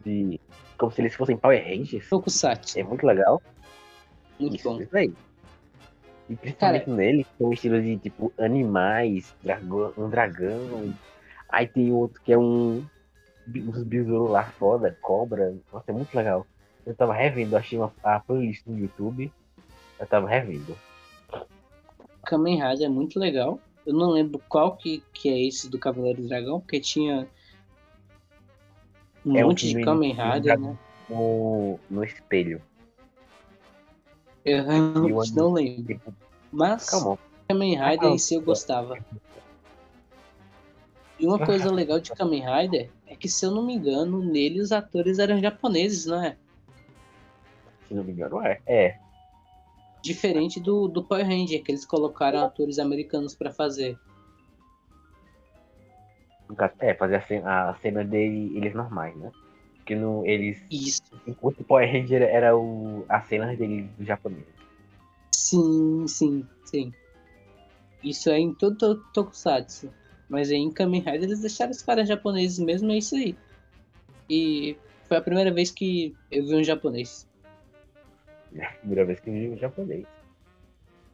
de. 0.05 0.41
Como 0.79 0.91
se 0.93 1.01
eles 1.01 1.15
fossem 1.15 1.37
Power 1.37 1.63
Rangers. 1.63 2.09
Tokusatsu. 2.09 2.79
É 2.79 2.83
muito 2.83 3.07
legal. 3.07 3.41
Muito 4.39 4.57
Isso, 4.57 4.69
bom. 4.69 4.81
isso 4.81 4.97
aí. 4.97 5.13
E 6.29 6.37
principalmente 6.37 6.89
nele, 6.89 7.27
tem 7.37 7.47
um 7.47 7.53
estilo 7.53 7.81
de 7.83 7.99
tipo 7.99 8.33
animais, 8.39 9.35
dragão, 9.43 9.93
um 9.99 10.09
dragão. 10.09 10.95
Aí 11.49 11.67
tem 11.67 11.93
outro 11.93 12.21
que 12.23 12.33
é 12.33 12.39
um. 12.39 12.85
Uns 13.49 13.83
besouros 13.83 14.31
lá 14.31 14.45
foda, 14.45 14.97
cobra. 15.03 15.55
Nossa, 15.73 15.91
é 15.91 15.93
muito 15.93 16.15
legal. 16.17 16.47
Eu 16.87 16.95
tava 16.95 17.13
revendo, 17.13 17.57
achei 17.57 17.77
uma, 17.79 17.93
a 18.03 18.19
playlist 18.21 18.65
no 18.67 18.79
YouTube. 18.79 19.33
Eu 19.99 20.07
tava 20.07 20.29
revendo. 20.29 20.77
Kamen 22.25 22.63
Rider 22.63 22.87
é 22.87 22.89
muito 22.89 23.19
legal. 23.19 23.59
Eu 23.87 23.95
não 23.95 24.11
lembro 24.11 24.41
qual 24.49 24.77
que, 24.77 25.03
que 25.13 25.29
é 25.29 25.47
esse 25.47 25.69
do 25.69 25.79
Cavaleiro 25.79 26.23
do 26.23 26.29
Dragão, 26.29 26.61
porque 26.61 26.81
tinha 26.81 27.29
um 29.25 29.37
É 29.37 29.45
monte 29.45 29.69
de 29.69 29.83
Kamen 29.83 30.15
Rider, 30.15 30.59
né? 30.59 30.79
No, 31.09 31.79
no 31.91 32.05
espelho. 32.05 32.63
Eu 34.45 34.65
realmente 34.65 35.35
não 35.35 35.53
lembro. 35.53 35.95
Tipo, 35.95 36.15
Mas 36.51 36.89
calma. 36.91 37.19
Kamen 37.49 37.75
Rider 37.75 37.99
Calma. 38.01 38.15
em 38.15 38.19
si 38.19 38.35
eu 38.35 38.43
gostava. 38.43 38.99
E 41.19 41.27
uma 41.27 41.45
coisa 41.45 41.71
legal 41.73 42.01
de 42.01 42.13
Kamen 42.13 42.43
Rider 42.45 42.91
é 43.07 43.17
que, 43.17 43.29
se 43.29 43.45
eu 43.45 43.51
não 43.51 43.65
me 43.65 43.75
engano, 43.75 44.23
nele 44.23 44.61
os 44.61 44.73
atores 44.73 45.19
eram 45.19 45.41
japoneses, 45.41 46.07
não 46.07 46.23
é? 46.23 46.37
Se 47.87 47.95
não 47.95 48.03
me 48.03 48.13
engano, 48.13 48.41
é. 48.43 48.61
É. 48.67 48.99
Diferente 50.03 50.59
do, 50.59 50.89
do 50.89 51.05
Power 51.05 51.25
Ranger, 51.25 51.63
que 51.63 51.71
eles 51.71 51.85
colocaram 51.85 52.41
atores 52.41 52.79
americanos 52.79 53.35
pra 53.35 53.53
fazer. 53.53 53.97
É, 56.81 56.95
fazer 56.95 57.17
a 57.17 57.23
cena, 57.23 57.71
a 57.71 57.75
cena 57.77 58.05
dele, 58.05 58.57
eles 58.57 58.75
normais, 58.75 59.17
né? 59.17 59.33
Porque 59.77 59.95
no, 59.95 60.27
eles. 60.27 60.61
Isso. 60.71 61.03
Enquanto 61.27 61.61
o 61.61 61.65
Power 61.65 61.91
Ranger 61.91 62.23
era 62.23 62.57
o, 62.57 63.05
a 63.09 63.23
cena 63.23 63.55
dele 63.57 63.89
do 63.97 64.05
japonês. 64.05 64.45
Sim, 65.35 66.07
sim, 66.09 66.47
sim. 66.65 66.93
Isso 68.03 68.29
é 68.31 68.39
em 68.39 68.53
todo 68.53 68.77
to- 68.77 69.05
Tokusatsu. 69.13 69.93
Mas 70.29 70.51
aí 70.51 70.57
em 70.57 70.71
Kamen 70.71 71.01
Rider 71.01 71.25
eles 71.25 71.41
deixaram 71.41 71.71
os 71.71 71.83
caras 71.83 72.09
japoneses 72.09 72.59
mesmo, 72.59 72.91
é 72.91 72.99
isso 72.99 73.15
aí. 73.15 73.37
E 74.29 74.77
foi 75.07 75.17
a 75.17 75.23
primeira 75.23 75.53
vez 75.53 75.71
que 75.71 76.15
eu 76.31 76.45
vi 76.47 76.55
um 76.57 76.65
japonês. 76.65 77.27
Primeira 78.81 79.05
vez 79.05 79.21
que 79.21 79.31
eu 79.31 79.35
vi 79.35 79.49
o 79.49 79.57
japonês. 79.57 80.07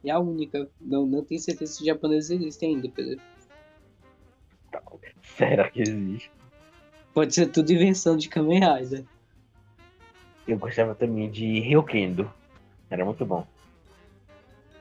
E 0.03 0.09
a 0.09 0.19
única. 0.19 0.69
Não, 0.79 1.05
não 1.05 1.23
tenho 1.23 1.39
certeza 1.39 1.73
se 1.73 1.85
japoneses 1.85 2.31
existem 2.31 2.75
ainda, 2.75 2.89
Pedro. 2.89 3.21
Será 5.21 5.69
que 5.69 5.81
existe? 5.81 6.31
Pode 7.13 7.33
ser 7.33 7.47
tudo 7.47 7.71
invenção 7.71 8.17
de 8.17 8.29
Kamen 8.29 8.59
Rider. 8.59 9.03
Eu 10.47 10.57
gostava 10.57 10.95
também 10.95 11.29
de 11.29 11.59
Ryukendo. 11.59 12.31
Era 12.89 13.05
muito 13.05 13.25
bom. 13.25 13.45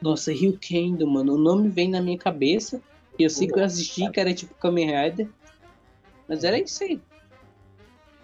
Nossa, 0.00 0.32
Ryukendo, 0.32 1.06
mano, 1.06 1.34
o 1.34 1.38
nome 1.38 1.68
vem 1.68 1.88
na 1.88 2.00
minha 2.00 2.18
cabeça. 2.18 2.80
E 3.18 3.24
eu 3.24 3.30
sei 3.30 3.48
que 3.48 3.58
eu 3.58 3.64
assisti 3.64 4.08
que 4.10 4.20
era 4.20 4.32
tipo 4.32 4.54
Kamen 4.54 4.86
Rider. 4.86 5.28
Mas 6.28 6.44
era 6.44 6.58
isso 6.58 6.84
aí. 6.84 7.00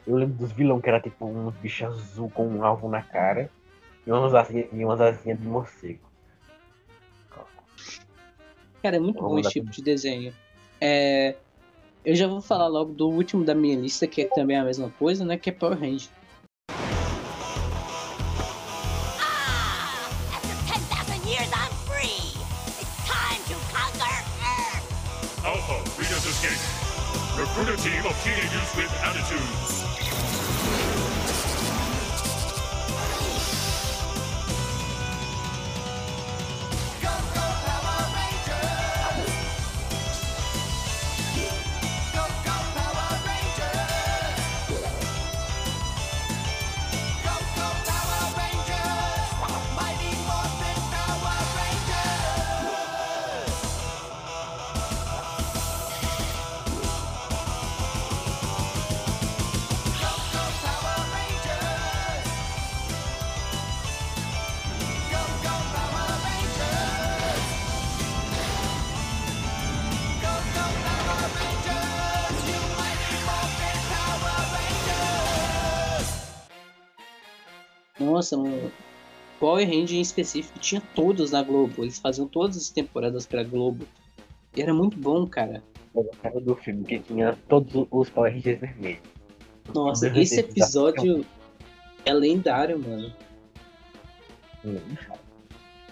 Eu 0.07 0.17
lembro 0.17 0.37
dos 0.37 0.53
vilão 0.53 0.81
que 0.81 0.89
era 0.89 1.01
tipo 1.01 1.25
um 1.27 1.51
bicho 1.51 1.87
azul 1.87 2.31
com 2.31 2.47
um 2.47 2.65
alvo 2.65 2.89
na 2.89 3.03
cara 3.03 3.51
e 4.07 4.13
umas 4.13 4.35
asinhas, 4.35 4.69
e 4.73 4.85
umas 4.85 5.01
asinhas 5.01 5.39
de 5.41 5.47
morcego. 5.47 6.01
Cara, 8.83 8.97
é 8.97 9.01
muito 9.01 9.21
Vamos 9.21 9.33
bom 9.33 9.41
esse 9.41 9.51
tipo 9.51 9.71
de 9.71 9.83
desenho. 9.83 10.35
É, 10.81 11.37
Eu 12.05 12.15
já 12.15 12.27
vou 12.27 12.43
falar 12.43 12.67
logo 12.67 12.93
do 12.93 13.09
último 13.09 13.43
da 13.45 13.55
minha 13.55 13.75
lista, 13.75 14.07
que 14.07 14.21
é 14.21 14.25
também 14.27 14.59
a 14.59 14.65
mesma 14.65 14.91
coisa, 14.99 15.25
né? 15.25 15.39
Que 15.39 15.49
é 15.49 15.53
Power 15.55 15.79
Ranger. 15.79 16.11
After 20.31 20.55
10,000 20.69 21.27
years, 21.27 21.49
I'm 21.49 21.73
free. 21.89 22.37
It's 22.79 22.93
time 23.09 23.41
to 23.49 23.55
conquer 23.73 24.21
Earth. 24.45 25.47
Alpha, 25.47 25.81
Reader's 25.99 26.27
Escape. 26.27 26.61
Recruit 27.41 27.71
a 27.73 27.77
team 27.79 28.05
of 28.05 28.15
teenagers 28.23 28.77
with 28.77 28.93
attitudes. 29.03 29.84
Power 79.45 79.69
Ranger 79.69 79.99
em 79.99 80.01
específico 80.01 80.59
tinha 80.59 80.81
todos 80.95 81.33
na 81.33 81.43
Globo. 81.43 81.85
Eles 81.85 81.99
faziam 81.99 82.27
todas 82.27 82.57
as 82.57 82.71
temporadas 82.71 83.27
pra 83.27 83.45
Globo. 83.45 83.87
E 84.57 84.63
era 84.63 84.73
muito 84.73 84.97
bom, 84.97 85.27
cara. 85.27 85.63
Eu 85.95 86.05
gostava 86.05 86.41
do 86.41 86.57
filme 86.57 86.83
que 86.83 86.99
tinha 87.01 87.37
todos 87.47 87.87
os 87.91 88.09
Power 88.09 88.33
Rangers 88.33 88.59
vermelhos. 88.59 89.03
Nossa, 89.75 90.09
esse 90.19 90.41
episódio 90.41 91.27
é 92.07 92.15
lendário, 92.15 92.79
mano. 92.79 93.13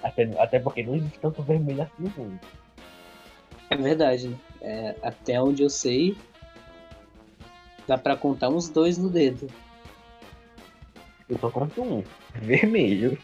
Até, 0.02 0.22
até 0.40 0.58
porque 0.58 0.82
não 0.82 0.94
existe 0.94 1.18
tanto 1.18 1.42
vermelho 1.42 1.82
assim 1.82 1.92
no 1.98 2.10
mundo. 2.16 2.40
É 3.68 3.76
verdade, 3.76 4.28
né? 4.28 4.38
É, 4.62 4.96
até 5.02 5.42
onde 5.42 5.62
eu 5.62 5.68
sei, 5.68 6.16
dá 7.86 7.98
pra 7.98 8.16
contar 8.16 8.48
uns 8.48 8.70
dois 8.70 8.96
no 8.96 9.10
dedo. 9.10 9.46
Eu 11.28 11.38
só 11.38 11.50
conto 11.50 11.82
um. 11.82 12.02
Vermelho. 12.34 13.18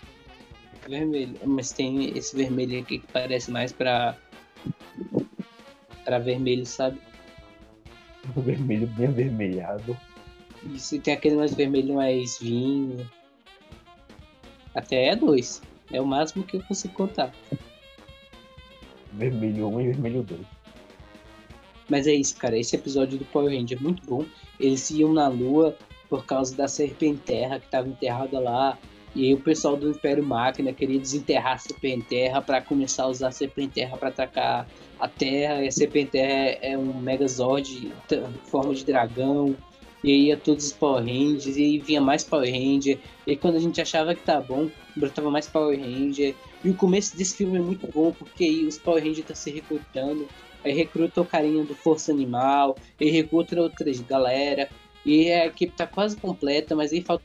Vermelho. 0.89 1.39
Mas 1.45 1.73
tem 1.73 2.17
esse 2.17 2.35
vermelho 2.35 2.81
aqui 2.81 2.99
que 2.99 3.07
parece 3.13 3.51
mais 3.51 3.73
pra. 3.73 4.17
pra 6.05 6.19
vermelho, 6.19 6.65
sabe? 6.65 6.99
Um 8.37 8.41
vermelho 8.43 8.87
bem 8.87 9.09
avermelhado. 9.09 9.97
Isso, 10.75 10.97
e 10.97 10.99
tem 10.99 11.15
aquele 11.15 11.37
mais 11.37 11.55
vermelho 11.55 11.95
mais 11.95 12.39
vinho. 12.39 13.09
Até 14.75 15.09
é 15.09 15.17
dois. 15.17 15.63
É 15.93 16.01
o 16.01 16.07
máximo 16.07 16.45
que 16.45 16.57
eu 16.57 16.63
consigo 16.63 16.95
contar. 16.95 17.33
Vermelho 19.13 19.69
1 19.69 19.81
e 19.81 19.87
vermelho 19.87 20.23
2. 20.23 20.41
Mas 21.89 22.07
é 22.07 22.13
isso, 22.13 22.37
cara. 22.37 22.59
Esse 22.59 22.77
episódio 22.77 23.19
do 23.19 23.25
Power 23.27 23.55
Ranger 23.57 23.79
é 23.79 23.81
muito 23.81 24.07
bom. 24.07 24.25
Eles 24.61 24.91
iam 24.91 25.13
na 25.13 25.29
lua 25.29 25.77
por 26.09 26.25
causa 26.27 26.55
da 26.55 26.69
Serpenterra 26.69 27.59
que 27.59 27.67
estava 27.67 27.89
enterrada 27.89 28.39
lá. 28.39 28.79
E 29.15 29.27
aí 29.27 29.35
o 29.35 29.41
pessoal 29.41 29.77
do 29.77 29.91
Império 29.91 30.23
Máquina 30.23 30.73
queria 30.73 30.99
desenterrar 30.99 31.55
a 31.55 31.59
Serpenterra 31.59 32.43
para 32.43 32.61
começar 32.61 33.05
a 33.05 33.09
usar 33.09 33.29
a 33.29 33.33
Serpenterra 33.33 33.97
para 33.97 34.09
atacar 34.09 34.69
a 34.99 35.09
Terra. 35.09 35.65
E 35.65 35.69
a 35.69 35.73
Serpenterra 35.73 36.59
é 36.63 36.77
um 36.77 36.93
Megazord 37.01 37.93
em 38.13 38.49
forma 38.51 38.75
de 38.75 38.85
dragão. 38.85 39.57
E 40.03 40.13
aí 40.13 40.27
ia 40.27 40.37
todos 40.37 40.67
os 40.67 40.73
Power 40.73 41.03
Rangers, 41.03 41.57
e 41.57 41.63
aí 41.63 41.79
vinha 41.79 42.01
mais 42.01 42.23
Power 42.23 42.49
Ranger. 42.49 42.99
E 43.27 43.31
aí 43.33 43.37
quando 43.37 43.57
a 43.57 43.61
gente 43.61 43.81
achava 43.81 44.15
que 44.15 44.23
tá 44.23 44.41
bom, 44.41 44.71
brotava 44.95 45.31
mais 45.31 45.49
Power 45.49 45.79
Ranger. 45.79 46.35
E 46.63 46.71
o 46.71 46.75
começo 46.75 47.17
desse 47.17 47.37
filme 47.37 47.59
é 47.59 47.61
muito 47.61 47.87
bom, 47.89 48.13
porque 48.13 48.45
aí 48.45 48.65
os 48.65 48.79
Power 48.79 49.03
Rangers 49.03 49.19
estão 49.19 49.37
se 49.37 49.51
recrutando. 49.51 50.29
Aí 50.65 50.73
recruta 50.73 51.21
o 51.21 51.25
carinha 51.25 51.65
do 51.65 51.75
Força 51.75 52.13
Animal, 52.13 52.77
e 53.01 53.11
recruta 53.11 53.61
outras 53.61 54.01
galera. 54.01 54.69
E 55.05 55.33
a 55.33 55.47
equipe 55.47 55.73
tá 55.73 55.87
quase 55.87 56.17
completa, 56.17 56.77
mas 56.77 56.93
aí 56.93 57.01
falta 57.01 57.25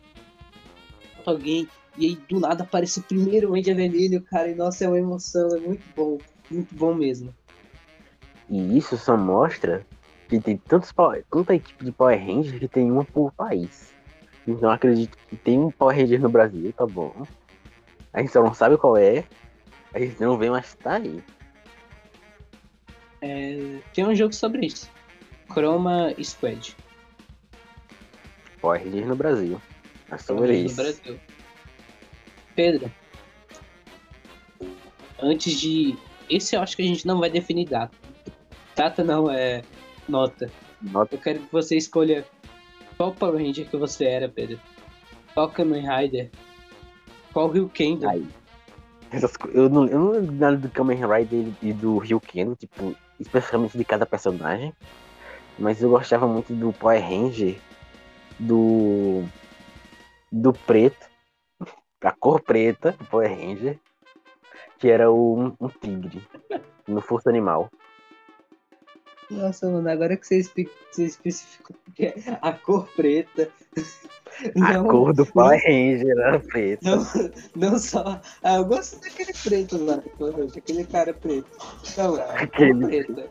alguém. 1.31 1.67
E 1.97 2.07
aí 2.07 2.15
do 2.27 2.39
nada 2.39 2.63
aparece 2.63 2.99
o 2.99 3.03
primeiro 3.03 3.51
Ranger 3.51 3.75
vermelho, 3.75 4.21
cara. 4.21 4.49
E 4.49 4.55
nossa, 4.55 4.85
é 4.85 4.87
uma 4.87 4.97
emoção, 4.97 5.49
é 5.55 5.59
muito 5.59 5.83
bom. 5.95 6.17
Muito 6.49 6.73
bom 6.75 6.93
mesmo. 6.93 7.33
E 8.49 8.77
isso 8.77 8.97
só 8.97 9.15
mostra 9.15 9.85
que 10.27 10.39
tem 10.39 10.57
tantos 10.57 10.91
Power, 10.91 11.23
tanta 11.31 11.55
equipe 11.55 11.85
de 11.85 11.91
Power 11.91 12.19
Rangers 12.19 12.59
que 12.59 12.67
tem 12.67 12.91
uma 12.91 13.05
por 13.05 13.31
país. 13.31 13.93
Então 14.47 14.69
acredito 14.69 15.17
que 15.29 15.35
tem 15.35 15.59
um 15.59 15.71
Power 15.71 15.95
Ranger 15.95 16.21
no 16.21 16.29
Brasil, 16.29 16.73
tá 16.73 16.85
bom. 16.85 17.25
A 18.11 18.19
gente 18.19 18.31
só 18.31 18.43
não 18.43 18.53
sabe 18.53 18.77
qual 18.77 18.97
é. 18.97 19.23
A 19.93 19.99
gente 19.99 20.19
não 20.21 20.37
vê, 20.37 20.49
mas 20.49 20.75
tá 20.75 20.95
aí. 20.95 21.23
É, 23.21 23.79
tem 23.93 24.05
um 24.05 24.15
jogo 24.15 24.33
sobre 24.33 24.65
isso. 24.65 24.89
Chroma 25.51 26.13
Squad. 26.21 26.75
Power 28.59 28.83
Rangers 28.83 29.07
no 29.07 29.15
Brasil. 29.15 29.61
Brasil. 30.75 31.19
Pedro, 32.55 32.91
antes 35.21 35.59
de. 35.59 35.97
Esse 36.29 36.55
eu 36.55 36.61
acho 36.61 36.75
que 36.75 36.81
a 36.81 36.85
gente 36.85 37.05
não 37.05 37.19
vai 37.19 37.29
definir 37.29 37.67
data. 37.67 37.95
Data 38.75 39.03
não, 39.03 39.29
é 39.29 39.61
nota. 40.07 40.49
Nota. 40.81 41.15
Eu 41.15 41.19
quero 41.19 41.39
que 41.39 41.51
você 41.51 41.77
escolha 41.77 42.25
qual 42.97 43.13
Power 43.13 43.43
Ranger 43.43 43.69
que 43.69 43.77
você 43.77 44.05
era, 44.05 44.29
Pedro. 44.29 44.59
Qual 45.33 45.49
Kamen 45.49 45.87
Rider? 45.87 46.29
Qual 47.33 47.49
Rio 47.49 47.69
Kendo? 47.69 48.05
Eu, 49.53 49.69
não, 49.69 49.87
eu 49.87 49.99
não 49.99 50.11
lembro 50.11 50.31
nada 50.31 50.57
do 50.57 50.69
Kamen 50.69 50.99
Rider 51.05 51.47
e 51.61 51.73
do 51.73 51.97
Ryuken, 51.97 52.55
tipo, 52.55 52.95
especificamente 53.19 53.77
de 53.77 53.85
cada 53.85 54.05
personagem. 54.05 54.73
Mas 55.57 55.81
eu 55.81 55.89
gostava 55.89 56.27
muito 56.27 56.53
do 56.53 56.73
Power 56.73 57.01
Ranger, 57.01 57.57
do. 58.39 59.23
Do 60.33 60.51
preto, 60.51 61.07
a 62.01 62.11
cor 62.11 62.41
preta, 62.41 62.97
Power 63.11 63.29
Ranger, 63.29 63.79
que 64.79 64.89
era 64.89 65.11
o, 65.11 65.53
um, 65.61 65.69
tigre, 65.79 66.27
no 66.87 67.01
Força 67.01 67.29
Animal. 67.29 67.69
Nossa, 69.29 69.69
mano, 69.69 69.87
agora 69.89 70.17
que 70.17 70.25
você, 70.27 70.37
espe- 70.39 70.69
você 70.91 71.05
especificou 71.05 71.75
que 71.95 72.07
é 72.07 72.15
a 72.41 72.51
cor 72.51 72.87
preta. 72.95 73.49
A 74.61 74.73
Não, 74.73 74.87
cor 74.87 75.13
do 75.13 75.25
Power 75.25 75.61
Ranger 75.63 76.17
era 76.17 76.39
preta. 76.39 76.89
Não, 76.89 77.05
não 77.55 77.79
só. 77.79 78.19
Ah, 78.43 78.55
eu 78.55 78.65
gosto 78.65 78.99
daquele 79.01 79.31
preto 79.33 79.77
lá, 79.85 80.03
aquele 80.57 80.85
cara 80.85 81.13
preto. 81.13 81.47
Não, 81.95 82.15
Aquele. 82.15 82.85
preta. 82.87 83.29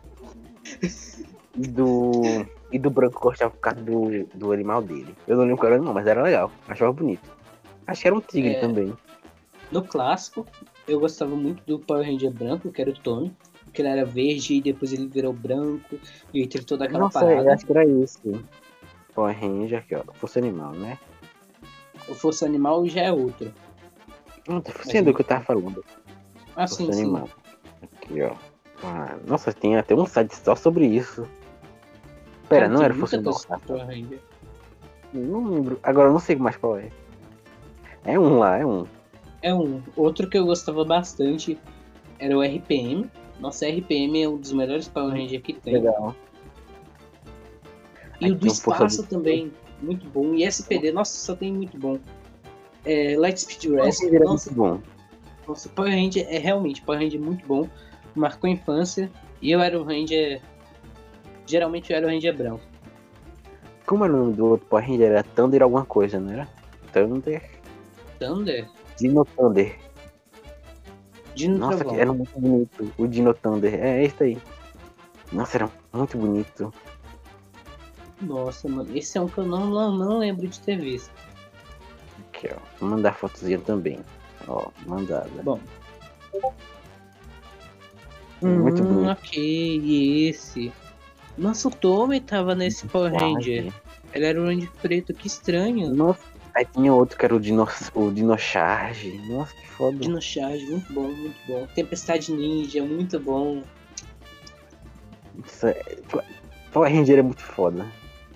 Do. 1.55 2.47
E 2.73 2.79
do 2.79 2.91
branco 2.91 3.21
gostava 3.21 3.51
por 3.51 3.61
causa 3.61 3.81
do, 3.83 4.25
do 4.35 4.51
animal 4.53 4.81
dele. 4.83 5.15
Eu 5.27 5.37
não 5.37 5.43
lembro 5.45 5.59
qual 5.59 5.73
era 5.73 5.83
não, 5.83 5.93
mas 5.93 6.07
era 6.07 6.23
legal. 6.23 6.51
Achava 6.67 6.93
bonito. 6.93 7.31
Acho 7.87 8.01
que 8.03 8.09
era 8.09 8.17
um 8.17 8.21
tigre 8.21 8.55
É. 8.55 8.61
também. 8.61 8.93
No 9.71 9.83
clássico, 9.83 10.47
eu 10.89 10.99
gostava 11.01 11.35
muito 11.37 11.63
do 11.67 11.79
Power 11.79 12.07
Ranger 12.07 12.31
branco, 12.31 12.71
que 12.73 12.81
era 12.81 12.91
o 12.91 12.95
Tony. 12.95 13.35
Que 13.73 13.83
ele 13.83 13.89
era 13.89 14.05
verde 14.05 14.55
e 14.55 14.61
depois 14.63 14.93
ele 14.93 15.07
virou 15.07 15.33
branco. 15.33 15.99
E 16.33 16.41
aí 16.41 16.47
teve 16.47 16.65
toda 16.65 16.85
aquela 16.85 17.01
Nossa, 17.01 17.21
parada. 17.21 17.43
eu 17.43 17.53
acho 17.53 17.65
que 17.67 17.73
era 17.73 17.87
isso. 17.87 18.45
Power 19.15 19.39
Ranger 19.39 19.79
aqui, 19.79 19.95
ó. 19.95 20.03
Força 20.15 20.39
Animal, 20.39 20.73
né? 20.73 20.99
O 22.09 22.15
Força 22.15 22.47
Animal 22.47 22.87
já 22.87 23.03
é 23.03 23.13
outro. 23.13 23.53
Não, 24.49 24.61
tô 24.61 24.73
sendo 24.83 25.11
o 25.11 25.15
que 25.15 25.21
eu 25.23 25.27
tava 25.27 25.45
falando. 25.45 25.85
Ah, 26.57 26.67
Força 26.67 26.75
sim, 26.77 26.93
sim. 26.93 27.03
Animal. 27.03 27.29
Aqui, 27.83 28.23
ó. 28.23 28.35
Ah, 28.83 29.17
nossa, 29.27 29.53
tem 29.53 29.77
até 29.77 29.95
um 29.95 30.05
site 30.07 30.35
só 30.37 30.55
sobre 30.55 30.87
isso. 30.87 31.27
Pera, 32.53 32.69
não 32.69 32.83
era 32.83 32.95
Força 32.95 33.21
Power 33.21 33.87
Ranger. 33.87 34.21
Não 35.13 35.45
lembro. 35.45 35.79
Agora 35.83 36.09
eu 36.09 36.13
não 36.13 36.21
sei 36.21 36.37
mais 36.37 36.57
qual 36.57 36.79
é. 36.79 36.89
É 38.05 38.19
um 38.19 38.39
lá, 38.39 38.59
é 38.59 38.67
um. 38.67 38.87
É 39.43 39.55
um. 39.55 39.83
Outro 39.97 40.29
que 40.29 40.39
eu 40.39 40.47
gostava 40.47 40.85
bastante 40.85 41.59
era 42.19 42.37
o 42.37 42.43
RPM. 42.43 43.11
Nossa, 43.41 43.67
RPM 43.67 44.23
é 44.23 44.29
um 44.29 44.37
dos 44.37 44.53
melhores 44.53 44.89
Power 44.89 45.13
Rangers 45.13 45.43
que 45.43 45.53
tem. 45.53 45.75
Legal. 45.75 46.15
E 48.21 48.27
Aí 48.27 48.33
o 48.33 48.35
do 48.37 48.45
um 48.45 48.47
espaço 48.47 49.03
também, 49.07 49.53
muito 49.81 50.09
bom. 50.09 50.35
E 50.35 50.45
SPD, 50.45 50.93
nossa, 50.93 51.19
só 51.19 51.35
tem 51.35 51.53
muito 51.53 51.77
bom. 51.77 51.99
É, 52.85 53.17
Lightspeed 53.17 53.75
Rescue, 53.75 54.15
Era 54.15 54.25
nossa, 54.25 54.51
muito 54.51 54.57
bom. 54.57 54.81
nossa, 55.47 55.69
Power 55.69 55.93
Ranger 55.93 56.27
é 56.29 56.39
realmente, 56.39 56.83
Power 56.83 57.01
Ranger 57.01 57.21
é 57.21 57.25
muito 57.25 57.47
bom. 57.47 57.69
Marcou 58.15 58.49
a 58.49 58.53
infância. 58.53 59.11
E 59.41 59.51
eu 59.51 59.61
era 59.61 59.79
o 59.79 59.83
Ranger... 59.83 60.41
Geralmente 61.47 61.93
era 61.93 62.07
o 62.07 62.11
Ranger 62.11 62.37
branco. 62.37 62.63
Como 63.87 64.05
era 64.05 64.13
o 64.13 64.17
nome 64.17 64.33
do 64.35 64.47
outro 64.47 64.67
Power 64.67 64.87
Ranger? 64.87 65.11
Era 65.11 65.23
Thunder 65.23 65.63
alguma 65.63 65.85
coisa, 65.85 66.19
não 66.19 66.33
era? 66.33 66.49
Thunder? 66.93 67.43
Thunder? 68.19 68.69
Dino 68.97 69.25
Thunder. 69.25 69.79
Dino 71.35 71.59
Nossa, 71.59 71.85
que 71.85 71.95
era 71.95 72.13
muito 72.13 72.39
bonito. 72.39 72.93
O 72.97 73.07
Dino 73.07 73.35
Thunder. 73.35 73.75
É 73.75 74.05
esse 74.05 74.23
aí. 74.23 74.39
Nossa, 75.33 75.57
era 75.57 75.71
muito 75.93 76.17
bonito. 76.17 76.73
Nossa, 78.21 78.69
mano, 78.69 78.97
esse 78.97 79.19
é 79.19 79.21
um 79.21 79.29
que 79.29 79.39
eu 79.39 79.45
não, 79.45 79.67
não, 79.67 79.97
não 79.97 80.19
lembro 80.19 80.47
de 80.47 80.61
ter 80.61 80.79
visto. 80.79 81.11
Aqui, 82.29 82.49
ó. 82.53 82.59
Vou 82.79 82.91
mandar 82.91 83.15
fotozinha 83.15 83.59
também. 83.59 83.99
Ó, 84.47 84.71
mandada. 84.87 85.29
Bom. 85.43 85.59
Muito 88.41 88.83
hum, 88.83 88.95
bonito. 88.95 89.11
ok, 89.11 89.81
e 89.81 90.29
esse? 90.29 90.73
Nossa, 91.43 91.67
o 91.67 91.71
Tommy 91.73 92.21
tava 92.21 92.55
nesse 92.55 92.87
Power 92.87 93.13
Ranger. 93.13 93.73
Ele 94.15 94.25
era 94.25 94.41
o 94.41 94.45
Ranger 94.47 94.71
preto, 94.81 95.13
que 95.13 95.27
estranho. 95.27 95.93
Nossa, 95.93 96.23
aí 96.55 96.65
tinha 96.65 96.95
outro 96.95 97.19
que 97.19 97.25
era 97.25 97.35
o 97.35 97.41
Dino, 97.41 97.67
o 97.95 98.11
Dino 98.13 98.39
Charge. 98.39 99.21
Nossa, 99.27 99.53
que 99.55 99.67
foda. 99.67 99.97
Dino 99.99 100.23
Charge, 100.23 100.65
muito 100.67 100.93
bom, 100.93 101.09
muito 101.09 101.37
bom. 101.49 101.67
Tempestade 101.75 102.33
Ninja, 102.33 102.85
muito 102.85 103.19
bom. 103.19 103.63
Isso 105.45 105.67
é- 105.67 105.83
Power 106.73 106.95
Ranger 106.95 107.19
é 107.19 107.23
muito 107.23 107.43
foda. 107.43 107.87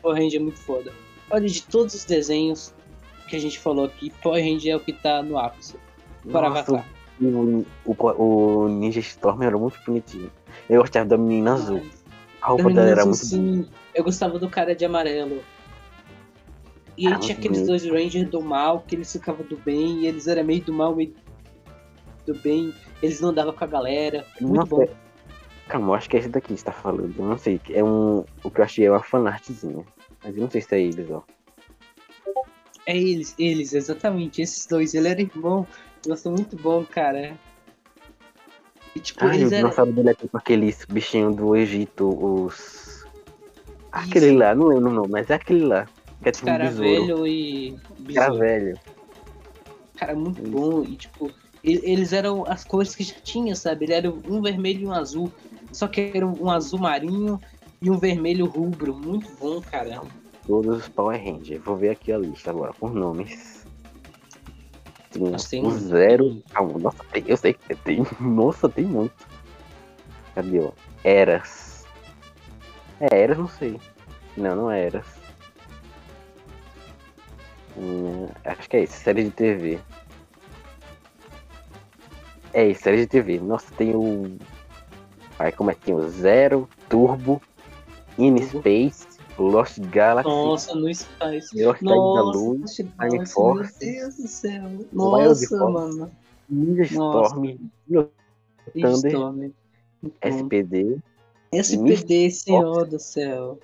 Power 0.03 0.21
Ranger 0.21 0.41
é 0.41 0.43
muito 0.43 0.59
foda. 0.59 0.93
Olha, 1.31 1.49
de 1.49 1.63
todos 1.63 1.95
os 1.95 2.05
desenhos 2.05 2.75
que 3.29 3.37
a 3.37 3.39
gente 3.41 3.59
falou 3.59 3.85
aqui, 3.85 4.11
Power 4.23 4.43
Ranger 4.45 4.73
é 4.73 4.77
o 4.77 4.81
que 4.81 4.93
tá 4.93 5.23
no 5.23 5.39
ápice. 5.39 5.77
Para 6.33 6.49
Nossa, 6.49 6.61
Avatar. 6.73 6.87
o, 7.21 7.65
o, 7.85 8.65
o 8.65 8.69
Ninja 8.69 8.99
Storm 8.99 9.43
era 9.43 9.57
muito 9.57 9.79
bonitinho. 9.87 10.31
Eu 10.69 10.81
gostava 10.81 11.07
da 11.07 11.17
menina 11.17 11.55
azul. 11.55 11.83
A 12.47 12.51
roupa 12.51 12.71
dela 12.71 12.89
era 12.89 13.05
muito 13.05 13.29
bonita. 13.29 13.65
sim. 13.65 13.69
Eu 13.93 14.05
gostava 14.05 14.39
do 14.39 14.49
cara 14.49 14.75
de 14.75 14.85
amarelo. 14.85 15.43
E 16.97 17.09
aí 17.09 17.13
Ah, 17.13 17.19
tinha 17.19 17.37
aqueles 17.37 17.67
dois 17.67 17.85
Rangers 17.85 18.31
do 18.31 18.41
mal, 18.41 18.81
que 18.87 18.95
eles 18.95 19.11
ficavam 19.13 19.45
do 19.47 19.57
bem, 19.57 19.99
e 20.01 20.07
eles 20.07 20.29
eram 20.29 20.45
meio 20.45 20.63
do 20.63 20.73
mal, 20.73 20.95
meio 20.95 21.13
do 22.25 22.35
bem. 22.39 22.73
Eles 23.03 23.21
não 23.21 23.31
andavam 23.31 23.53
com 23.53 23.65
a 23.65 23.67
galera. 23.67 24.25
Muito 24.41 24.55
Nossa, 24.61 24.77
bom. 24.77 24.83
é- 24.85 24.91
Calma, 25.69 25.89
eu 25.89 25.95
acho 25.95 26.09
que 26.09 26.17
é 26.17 26.21
esse 26.21 26.29
daqui 26.29 26.55
que 26.55 26.61
você 26.61 26.65
tá 26.65 26.73
falando. 26.73 27.13
Eu 27.19 27.25
não 27.27 27.37
sei. 27.37 27.61
É 27.71 27.83
um. 27.83 28.25
O 28.45 28.51
que 28.51 28.61
eu 28.61 28.65
achei 28.65 28.87
é 28.87 28.91
uma 28.91 29.03
fanartzinha. 29.03 29.85
Mas 30.23 30.37
eu 30.37 30.43
não 30.43 30.51
sei 30.51 30.61
se 30.61 30.75
é 30.77 30.81
eles, 30.81 31.11
ó. 31.11 31.25
É 32.87 32.97
eles, 32.97 33.35
eles, 33.37 33.73
exatamente. 33.75 34.41
Esses 34.41 34.65
dois. 34.67 34.95
Ele 34.95 35.09
era 35.09 35.21
irmão. 35.21 35.67
Nossa, 36.07 36.31
muito 36.31 36.57
bom, 36.57 36.85
cara. 36.85 37.37
E 38.97 39.01
tipo, 39.01 39.27
o 39.27 39.29
eles 39.31 39.53
eram. 39.53 39.69
dinossauro 39.69 39.93
dele 39.93 40.09
é 40.09 40.15
tipo 40.15 40.35
aqueles 40.39 40.87
bichinhos 40.89 41.37
do 41.37 41.55
Egito, 41.55 42.09
os. 42.09 43.05
Aquele 43.93 44.35
lá, 44.35 44.55
não 44.55 44.69
lembro 44.69 44.89
o 44.89 44.93
nome, 44.95 45.09
mas 45.11 45.29
é 45.29 45.35
aquele 45.35 45.67
lá. 45.67 45.87
Que 46.23 46.31
é 46.31 46.33
tipo 46.33 46.47
um 46.47 46.53
Cara 46.53 46.65
besouro. 46.65 47.07
velho 47.07 47.27
e. 47.27 47.77
Cara 48.15 48.35
velho. 48.35 48.79
Cara, 49.97 50.15
muito 50.15 50.41
bom. 50.51 50.83
E 50.83 50.97
tipo, 50.97 51.31
eles 51.63 52.15
eram 52.15 52.47
as 52.49 52.65
cores 52.65 52.95
que 52.95 53.05
já 53.05 53.17
tinha, 53.23 53.55
sabe? 53.55 53.85
Ele 53.85 53.93
era 53.93 54.11
um 54.11 54.41
vermelho 54.41 54.81
e 54.81 54.87
um 54.87 54.93
azul. 54.93 55.31
Só 55.73 55.87
que 55.87 56.11
era 56.15 56.27
um 56.27 56.51
azul 56.51 56.79
marinho 56.79 57.39
e 57.83 57.91
um 57.91 57.99
vermelho 57.99 58.47
rubro. 58.47 58.95
Muito 58.95 59.29
bom, 59.39 59.61
cara. 59.61 60.01
Todos 60.47 60.79
os 60.79 60.89
Power 60.89 61.23
Rangers. 61.23 61.63
Vou 61.63 61.77
ver 61.77 61.91
aqui 61.91 62.13
a 62.13 62.17
lista 62.17 62.49
agora, 62.49 62.73
por 62.73 62.95
nomes. 62.95 63.56
Tem 65.49 65.63
o 65.63 65.67
um- 65.67 65.71
Zero. 65.71 66.43
Calma, 66.53 66.79
nossa, 66.79 67.05
tem, 67.13 67.25
eu 67.27 67.37
sei 67.37 67.55
que 67.55 67.75
tem. 67.77 68.05
Nossa, 68.21 68.69
tem 68.69 68.85
muito. 68.85 69.15
Cadê, 70.35 70.61
ó? 70.61 70.73
Eras. 71.03 71.87
É, 73.01 73.21
Eras, 73.21 73.39
não 73.39 73.49
sei. 73.49 73.81
Não, 74.37 74.55
não 74.57 74.71
é 74.71 74.85
Eras. 74.87 75.07
Hum, 77.77 78.29
acho 78.45 78.69
que 78.69 78.77
é 78.77 78.83
isso, 78.85 78.95
série 78.95 79.25
de 79.25 79.31
TV. 79.31 79.79
É 82.53 82.67
isso, 82.67 82.83
série 82.83 82.99
de 82.99 83.07
TV. 83.07 83.39
Nossa, 83.39 83.67
tem 83.77 83.95
o. 83.95 84.39
Aí 85.39 85.53
como 85.53 85.71
é 85.71 85.75
que 85.75 85.83
tem 85.83 85.95
o 85.95 86.09
Zero, 86.09 86.69
Turbo, 86.89 87.43
In 88.19 88.41
Space, 88.43 89.07
Lost 89.39 89.81
Galaxy. 89.91 90.29
Nossa, 90.31 90.75
no 90.75 90.95
Spice. 90.95 91.55
Velocidade 91.55 91.95
da 91.95 91.97
Nossa, 91.97 92.39
Luz, 92.39 92.61
nossa, 92.61 92.85
Time 92.85 93.19
meu 93.19 93.27
Force, 93.27 93.79
Deus 93.79 94.17
do 94.17 94.29
céu. 94.29 94.63
Nossa, 94.93 95.49
Force, 95.49 95.73
mano. 95.73 96.11
Ninja. 96.49 96.85
Storm, 96.85 97.43
Dino 97.87 98.11
Thunder, 98.73 99.11
Storm. 99.11 99.53
SPD, 100.23 100.99
SPD, 101.53 102.31
senhor 102.31 102.87
do 102.87 102.99
céu. 102.99 103.59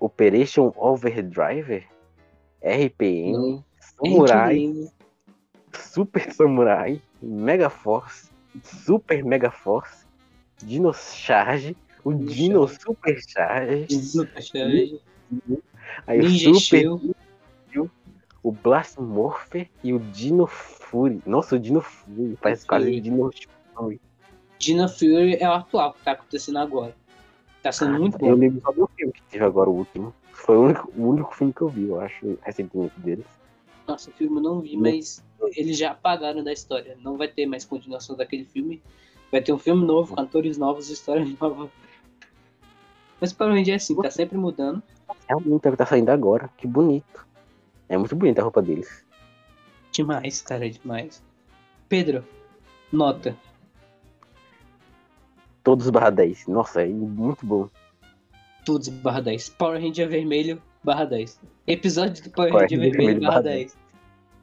Operation 0.00 0.72
Overdrive, 0.76 1.84
RPM, 2.62 3.32
Não. 3.32 3.64
Samurai, 3.80 4.54
RPM. 4.56 4.90
Super 5.72 6.32
Samurai, 6.32 7.00
Mega 7.22 7.68
Force, 7.68 8.30
Super 8.62 9.22
Mega 9.24 9.50
Force, 9.50 10.06
Dino 10.58 10.92
Charge, 10.92 11.76
o 12.04 12.12
Dino 12.14 12.66
Super 12.68 13.20
Charge, 13.26 13.94
Super 14.02 14.42
Charge. 14.42 15.00
aí 16.06 16.18
o 16.18 16.22
Ninja 16.22 16.54
Super 16.54 16.60
Shield. 16.60 17.14
O 18.42 18.52
Blast 18.52 18.98
Morpher 18.98 19.68
e 19.84 19.92
o 19.92 19.98
Dino 19.98 20.46
Fury. 20.46 21.20
Nossa, 21.26 21.56
o 21.56 21.58
Dino 21.58 21.82
Fury 21.82 22.38
faz 22.40 22.64
quase 22.64 22.86
Fury. 22.86 23.00
Dino 23.02 23.30
Fury. 23.74 24.00
Dino 24.58 24.88
Fury 24.88 25.36
é 25.36 25.46
o 25.48 25.52
atual 25.52 25.92
que 25.92 26.02
tá 26.02 26.12
acontecendo 26.12 26.58
agora. 26.58 26.96
Tá 27.62 27.70
sendo 27.70 27.98
muito 27.98 28.14
Eu 28.24 28.34
bom. 28.34 28.40
lembro 28.40 28.62
só 28.62 28.72
do 28.72 28.88
filme 28.96 29.12
que 29.12 29.22
teve 29.24 29.44
agora 29.44 29.68
o 29.68 29.74
último. 29.74 30.14
Foi 30.32 30.56
o 30.56 30.62
único, 30.62 30.90
o 30.96 31.08
único 31.10 31.34
filme 31.36 31.52
que 31.52 31.60
eu 31.60 31.68
vi, 31.68 31.88
eu 31.88 32.00
acho, 32.00 32.38
recentemente 32.40 32.98
deles. 33.00 33.26
Nossa, 33.86 34.08
o 34.08 34.12
filme 34.14 34.38
eu 34.38 34.42
não 34.42 34.60
vi, 34.60 34.74
mas 34.74 35.22
eles 35.54 35.76
já 35.76 35.90
apagaram 35.90 36.42
da 36.42 36.52
história. 36.52 36.96
Não 37.02 37.18
vai 37.18 37.28
ter 37.28 37.44
mais 37.44 37.66
continuação 37.66 38.16
daquele 38.16 38.46
filme. 38.46 38.82
Vai 39.30 39.42
ter 39.42 39.52
um 39.52 39.58
filme 39.58 39.84
novo, 39.84 40.14
com 40.14 40.20
atores 40.22 40.56
novos, 40.56 40.88
história 40.88 41.26
nova. 41.38 41.70
Mas 43.20 43.32
para 43.32 43.52
onde 43.52 43.70
é 43.70 43.74
assim, 43.74 43.94
tá 43.94 44.10
sempre 44.10 44.38
mudando. 44.38 44.82
É 45.28 45.36
o 45.36 45.60
que 45.60 45.76
tá 45.76 45.86
saindo 45.86 46.10
agora. 46.10 46.48
Que 46.56 46.66
bonito. 46.66 47.26
É 47.88 47.98
muito 47.98 48.16
bonita 48.16 48.40
a 48.40 48.44
roupa 48.44 48.62
deles. 48.62 49.04
Demais, 49.92 50.40
cara, 50.40 50.70
demais. 50.70 51.22
Pedro, 51.88 52.24
nota. 52.92 53.36
Todos 55.62 55.90
barra 55.90 56.10
10. 56.10 56.46
Nossa, 56.46 56.82
é 56.82 56.86
muito 56.86 57.44
bom. 57.44 57.68
Todos 58.64 58.88
barra 58.88 59.20
10. 59.20 59.50
Power 59.50 59.80
Ranger 59.80 60.08
vermelho, 60.08 60.62
barra 60.82 61.04
10. 61.04 61.40
Episódio 61.66 62.22
do 62.22 62.30
Power 62.30 62.50
Power 62.50 62.62
Ranger 62.62 62.78
vermelho, 62.78 62.96
vermelho, 62.96 63.20
barra 63.20 63.42
barra 63.42 63.54
10. 63.54 63.76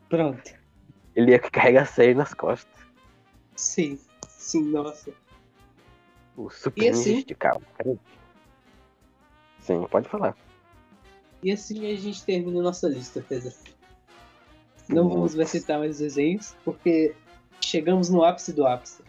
Pronto. 0.09 0.51
Ele 1.15 1.33
é 1.33 1.39
que 1.39 1.49
carrega 1.49 1.81
a 1.81 1.85
série 1.85 2.13
nas 2.13 2.33
costas. 2.33 2.71
Sim, 3.55 3.97
sim, 4.27 4.63
nossa. 4.65 5.11
O 6.35 6.49
Super 6.49 6.83
E 6.83 6.89
assim? 6.89 7.23
De 7.23 7.33
carro. 7.33 7.61
Sim, 9.67 9.85
pode 9.91 10.07
falar. 10.07 10.33
E 11.43 11.51
assim 11.51 11.91
a 11.91 11.95
gente 11.95 12.23
termina 12.23 12.61
nossa 12.61 12.87
lista, 12.87 13.23
Pedro. 13.27 13.51
Não 14.87 15.09
vamos 15.09 15.35
mais 15.35 15.49
citar 15.49 15.77
mais 15.77 15.99
desenhos, 15.99 16.55
porque 16.63 17.13
chegamos 17.59 18.09
no 18.09 18.23
ápice 18.23 18.53
do 18.53 18.65
ápice. 18.65 19.03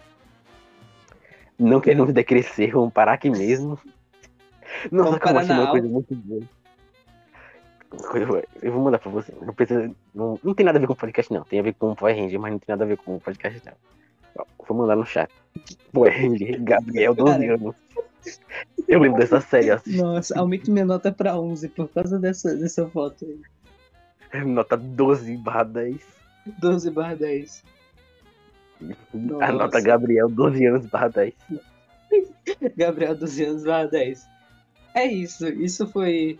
Não 1.57 1.81
queremos 1.81 2.13
decrescer, 2.13 2.73
vamos 2.73 2.93
parar 2.93 3.13
aqui 3.13 3.31
mesmo. 3.31 3.79
Nossa, 4.91 5.17
achei 5.17 5.55
na 5.55 5.63
uma 5.63 5.71
coisa 5.71 5.89
muito 5.89 6.15
boa. 6.17 6.43
Eu- 8.61 8.73
vou 8.73 8.83
mandar 8.83 8.99
pra 8.99 9.11
você. 9.11 9.33
Não, 9.41 9.55
precisa, 9.55 9.91
não, 10.13 10.39
não 10.43 10.55
tem 10.55 10.67
nada 10.67 10.79
a 10.79 10.81
ver 10.81 10.89
com 10.89 10.95
podcast, 10.95 11.33
não. 11.33 11.45
Tem 11.45 11.61
a 11.61 11.63
ver 11.63 11.75
com 11.75 11.93
o 11.93 11.97
Power 11.97 12.15
Ranger, 12.15 12.39
mas 12.39 12.53
não 12.53 12.59
tem 12.59 12.67
nada 12.69 12.85
a 12.85 12.87
ver 12.87 12.99
com 12.99 13.17
o 13.17 13.21
podcast, 13.21 13.63
não. 13.65 14.45
Vou 14.69 14.77
mandar 14.77 14.97
no 14.97 15.07
chat. 15.07 15.31
Power 15.93 16.13
Ranger, 16.13 16.63
Gabriel, 16.63 17.15
12 17.15 17.39
Cara. 17.41 17.55
anos. 17.55 17.75
Eu 18.87 19.01
lembro 19.01 19.19
dessa 19.19 19.41
série, 19.41 19.71
assim. 19.71 19.97
Nossa, 19.97 20.39
aumente 20.39 20.71
minha 20.71 20.85
nota 20.85 21.12
pra 21.12 21.39
11 21.39 21.69
por 21.69 21.89
causa 21.89 22.19
dessa, 22.19 22.55
dessa 22.57 22.87
foto 22.89 23.25
aí. 23.25 24.45
Nota 24.45 24.77
12 24.77 25.37
barra 25.37 25.64
10. 25.64 26.01
12 26.59 26.91
barra 26.91 27.14
10. 27.14 27.64
A 28.81 29.16
Nossa. 29.16 29.53
nota 29.53 29.81
Gabriel, 29.81 30.29
12 30.29 30.66
anos 30.66 30.87
barra 30.87 31.09
10. 31.09 31.35
Gabriel 32.77 33.14
12 33.14 33.45
anos 33.45 33.64
barra 33.64 33.87
10. 33.87 34.27
É 34.95 35.05
isso, 35.07 35.49
isso 35.49 35.87
foi 35.87 36.39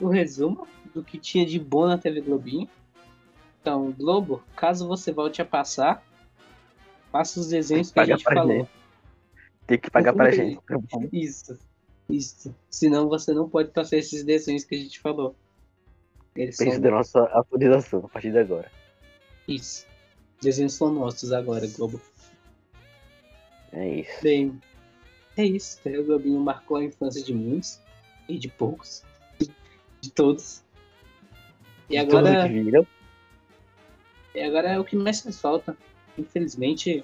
o 0.00 0.08
resumo 0.08 0.66
do 0.94 1.02
que 1.02 1.18
tinha 1.18 1.46
de 1.46 1.58
bom 1.58 1.86
na 1.86 1.98
TV 1.98 2.20
Globinho. 2.20 2.68
Então, 3.60 3.92
Globo, 3.92 4.42
caso 4.56 4.88
você 4.88 5.12
volte 5.12 5.40
a 5.40 5.44
passar, 5.44 6.02
faça 7.10 7.38
os 7.38 7.48
desenhos 7.48 7.90
que 7.90 8.00
a 8.00 8.04
gente 8.04 8.24
falou. 8.24 8.48
gente. 8.48 8.81
Tem 9.72 9.80
que 9.80 9.90
pagar 9.90 10.12
pra 10.12 10.30
gente. 10.30 10.60
Isso, 11.10 11.58
isso. 12.10 12.54
Senão 12.68 13.08
você 13.08 13.32
não 13.32 13.48
pode 13.48 13.70
passar 13.70 13.96
esses 13.96 14.22
desenhos 14.22 14.64
que 14.64 14.74
a 14.74 14.78
gente 14.78 15.00
falou. 15.00 15.34
Eles 16.36 16.58
Pense 16.58 16.72
são 16.72 16.80
da 16.82 16.90
nossa 16.90 17.20
autorização 17.28 18.00
a 18.04 18.08
partir 18.10 18.32
de 18.32 18.38
agora. 18.38 18.70
isso. 19.48 19.86
Desenhos 20.42 20.74
são 20.74 20.92
nossos 20.92 21.32
agora, 21.32 21.66
Globo. 21.68 21.98
É 23.72 24.00
isso. 24.00 24.22
Bem, 24.22 24.60
é 25.38 25.44
isso. 25.46 25.80
O 25.86 26.04
Globinho 26.04 26.38
marcou 26.40 26.76
a 26.76 26.84
infância 26.84 27.22
de 27.24 27.32
muitos 27.32 27.80
e 28.28 28.38
de 28.38 28.48
poucos. 28.48 29.02
De 30.02 30.10
todos. 30.10 30.62
E 31.88 31.96
De 31.98 32.06
todos 32.06 32.28
agora, 32.28 32.46
que 32.46 32.60
viram. 32.62 32.86
e 34.34 34.40
agora 34.42 34.68
é 34.72 34.78
o 34.78 34.84
que 34.84 34.96
mais 34.96 35.22
faz 35.22 35.40
falta. 35.40 35.74
Infelizmente, 36.18 37.02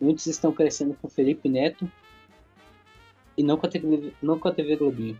muitos 0.00 0.26
estão 0.26 0.52
crescendo 0.52 0.94
com 0.94 1.08
Felipe 1.08 1.48
Neto 1.48 1.90
e 3.36 3.42
não 3.42 3.56
com 3.56 3.66
a 3.66 3.70
TV, 3.70 4.12
não 4.22 4.38
com 4.38 4.48
a 4.48 4.52
TV 4.52 4.76
Globinho. 4.76 5.18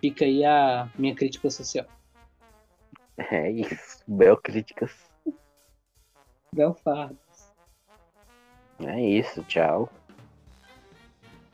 Fica 0.00 0.24
aí 0.24 0.44
a 0.44 0.88
minha 0.98 1.14
crítica 1.14 1.48
social. 1.50 1.86
É 3.16 3.50
isso. 3.50 4.02
Bel 4.06 4.36
críticas. 4.36 4.92
Belfardo. 6.52 7.18
É 8.80 9.00
isso. 9.00 9.42
Tchau. 9.44 9.90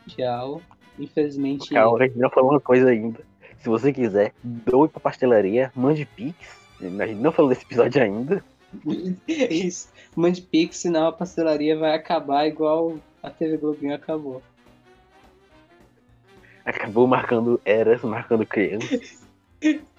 Tchau. 0.08 0.60
Infelizmente. 0.98 1.70
Calma, 1.70 1.98
a 1.98 2.06
gente 2.06 2.18
não 2.18 2.30
falou 2.30 2.50
uma 2.50 2.60
coisa 2.60 2.90
ainda. 2.90 3.20
Se 3.58 3.68
você 3.68 3.92
quiser, 3.92 4.34
doe 4.42 4.88
pra 4.88 5.00
pastelaria, 5.00 5.70
mande 5.74 6.04
pix. 6.04 6.36
A 6.80 7.06
gente 7.06 7.20
não 7.20 7.30
falou 7.30 7.48
desse 7.48 7.64
episódio 7.64 8.02
ainda. 8.02 8.44
Isso. 9.28 9.88
Mande 10.16 10.40
pix, 10.42 10.78
senão 10.78 11.06
a 11.06 11.12
pastelaria 11.12 11.76
vai 11.76 11.94
acabar 11.94 12.46
igual 12.46 12.98
a 13.22 13.30
TV 13.30 13.56
Globinho 13.56 13.94
acabou. 13.94 14.42
Acabou 16.64 17.06
marcando 17.06 17.60
eras, 17.64 18.02
marcando 18.02 18.46
crianças. 18.46 19.22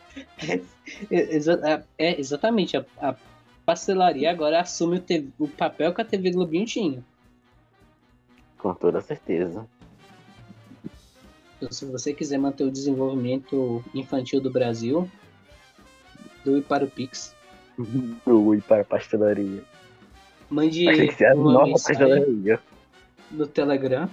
É, 1.10 1.36
exa- 1.36 1.86
é, 1.98 2.20
exatamente. 2.20 2.78
A, 2.78 2.86
a 3.02 3.16
pastelaria 3.66 4.30
agora 4.30 4.60
assume 4.62 4.98
o, 4.98 5.00
te- 5.00 5.28
o 5.40 5.48
papel 5.48 5.92
que 5.94 6.02
a 6.02 6.06
TV 6.06 6.30
Globinho 6.32 6.66
tinha. 6.68 7.04
Com 8.60 8.74
toda 8.76 9.02
certeza. 9.02 9.68
Então, 11.58 11.72
se 11.72 11.86
você 11.86 12.14
quiser 12.14 12.38
manter 12.38 12.64
o 12.64 12.72
desenvolvimento 12.72 13.84
infantil 13.94 14.40
do 14.40 14.52
Brasil, 14.52 15.10
doe 16.46 16.62
para 16.62 16.86
o 16.86 16.90
Pix. 16.90 17.34
Doe 18.26 18.62
para 18.62 18.82
a 18.82 18.86
pastelaria. 18.86 19.64
Mande 20.50 20.88
era 20.88 21.36
uma 21.36 21.54
nova 21.54 21.72
pastelaria. 21.72 22.60
no 23.32 23.48
Telegram. 23.48 24.08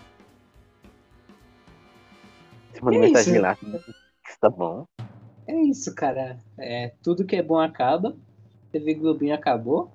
Se 2.72 2.82
manda 2.84 2.96
É 2.96 3.00
mensagem 3.00 3.34
isso. 3.34 3.42
lá. 3.42 3.58
Tá 4.40 4.48
bom. 4.48 4.86
É 5.46 5.54
isso, 5.62 5.94
cara. 5.94 6.38
É, 6.58 6.92
tudo 7.02 7.24
que 7.26 7.36
é 7.36 7.42
bom 7.42 7.58
acaba. 7.58 8.16
TV 8.72 8.94
Globinho 8.94 9.34
acabou. 9.34 9.90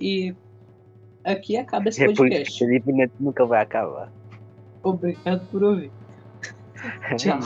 E 0.00 0.34
aqui 1.22 1.56
acaba 1.56 1.88
esse 1.90 2.02
É 2.02 2.06
podcast. 2.12 2.58
Felipe 2.58 2.92
Neto 2.92 3.14
nunca 3.20 3.44
vai 3.44 3.62
acabar. 3.62 4.10
Obrigado 4.82 5.46
por 5.50 5.62
ouvir. 5.62 5.90
É 7.10 7.14
Tchau. 7.16 7.38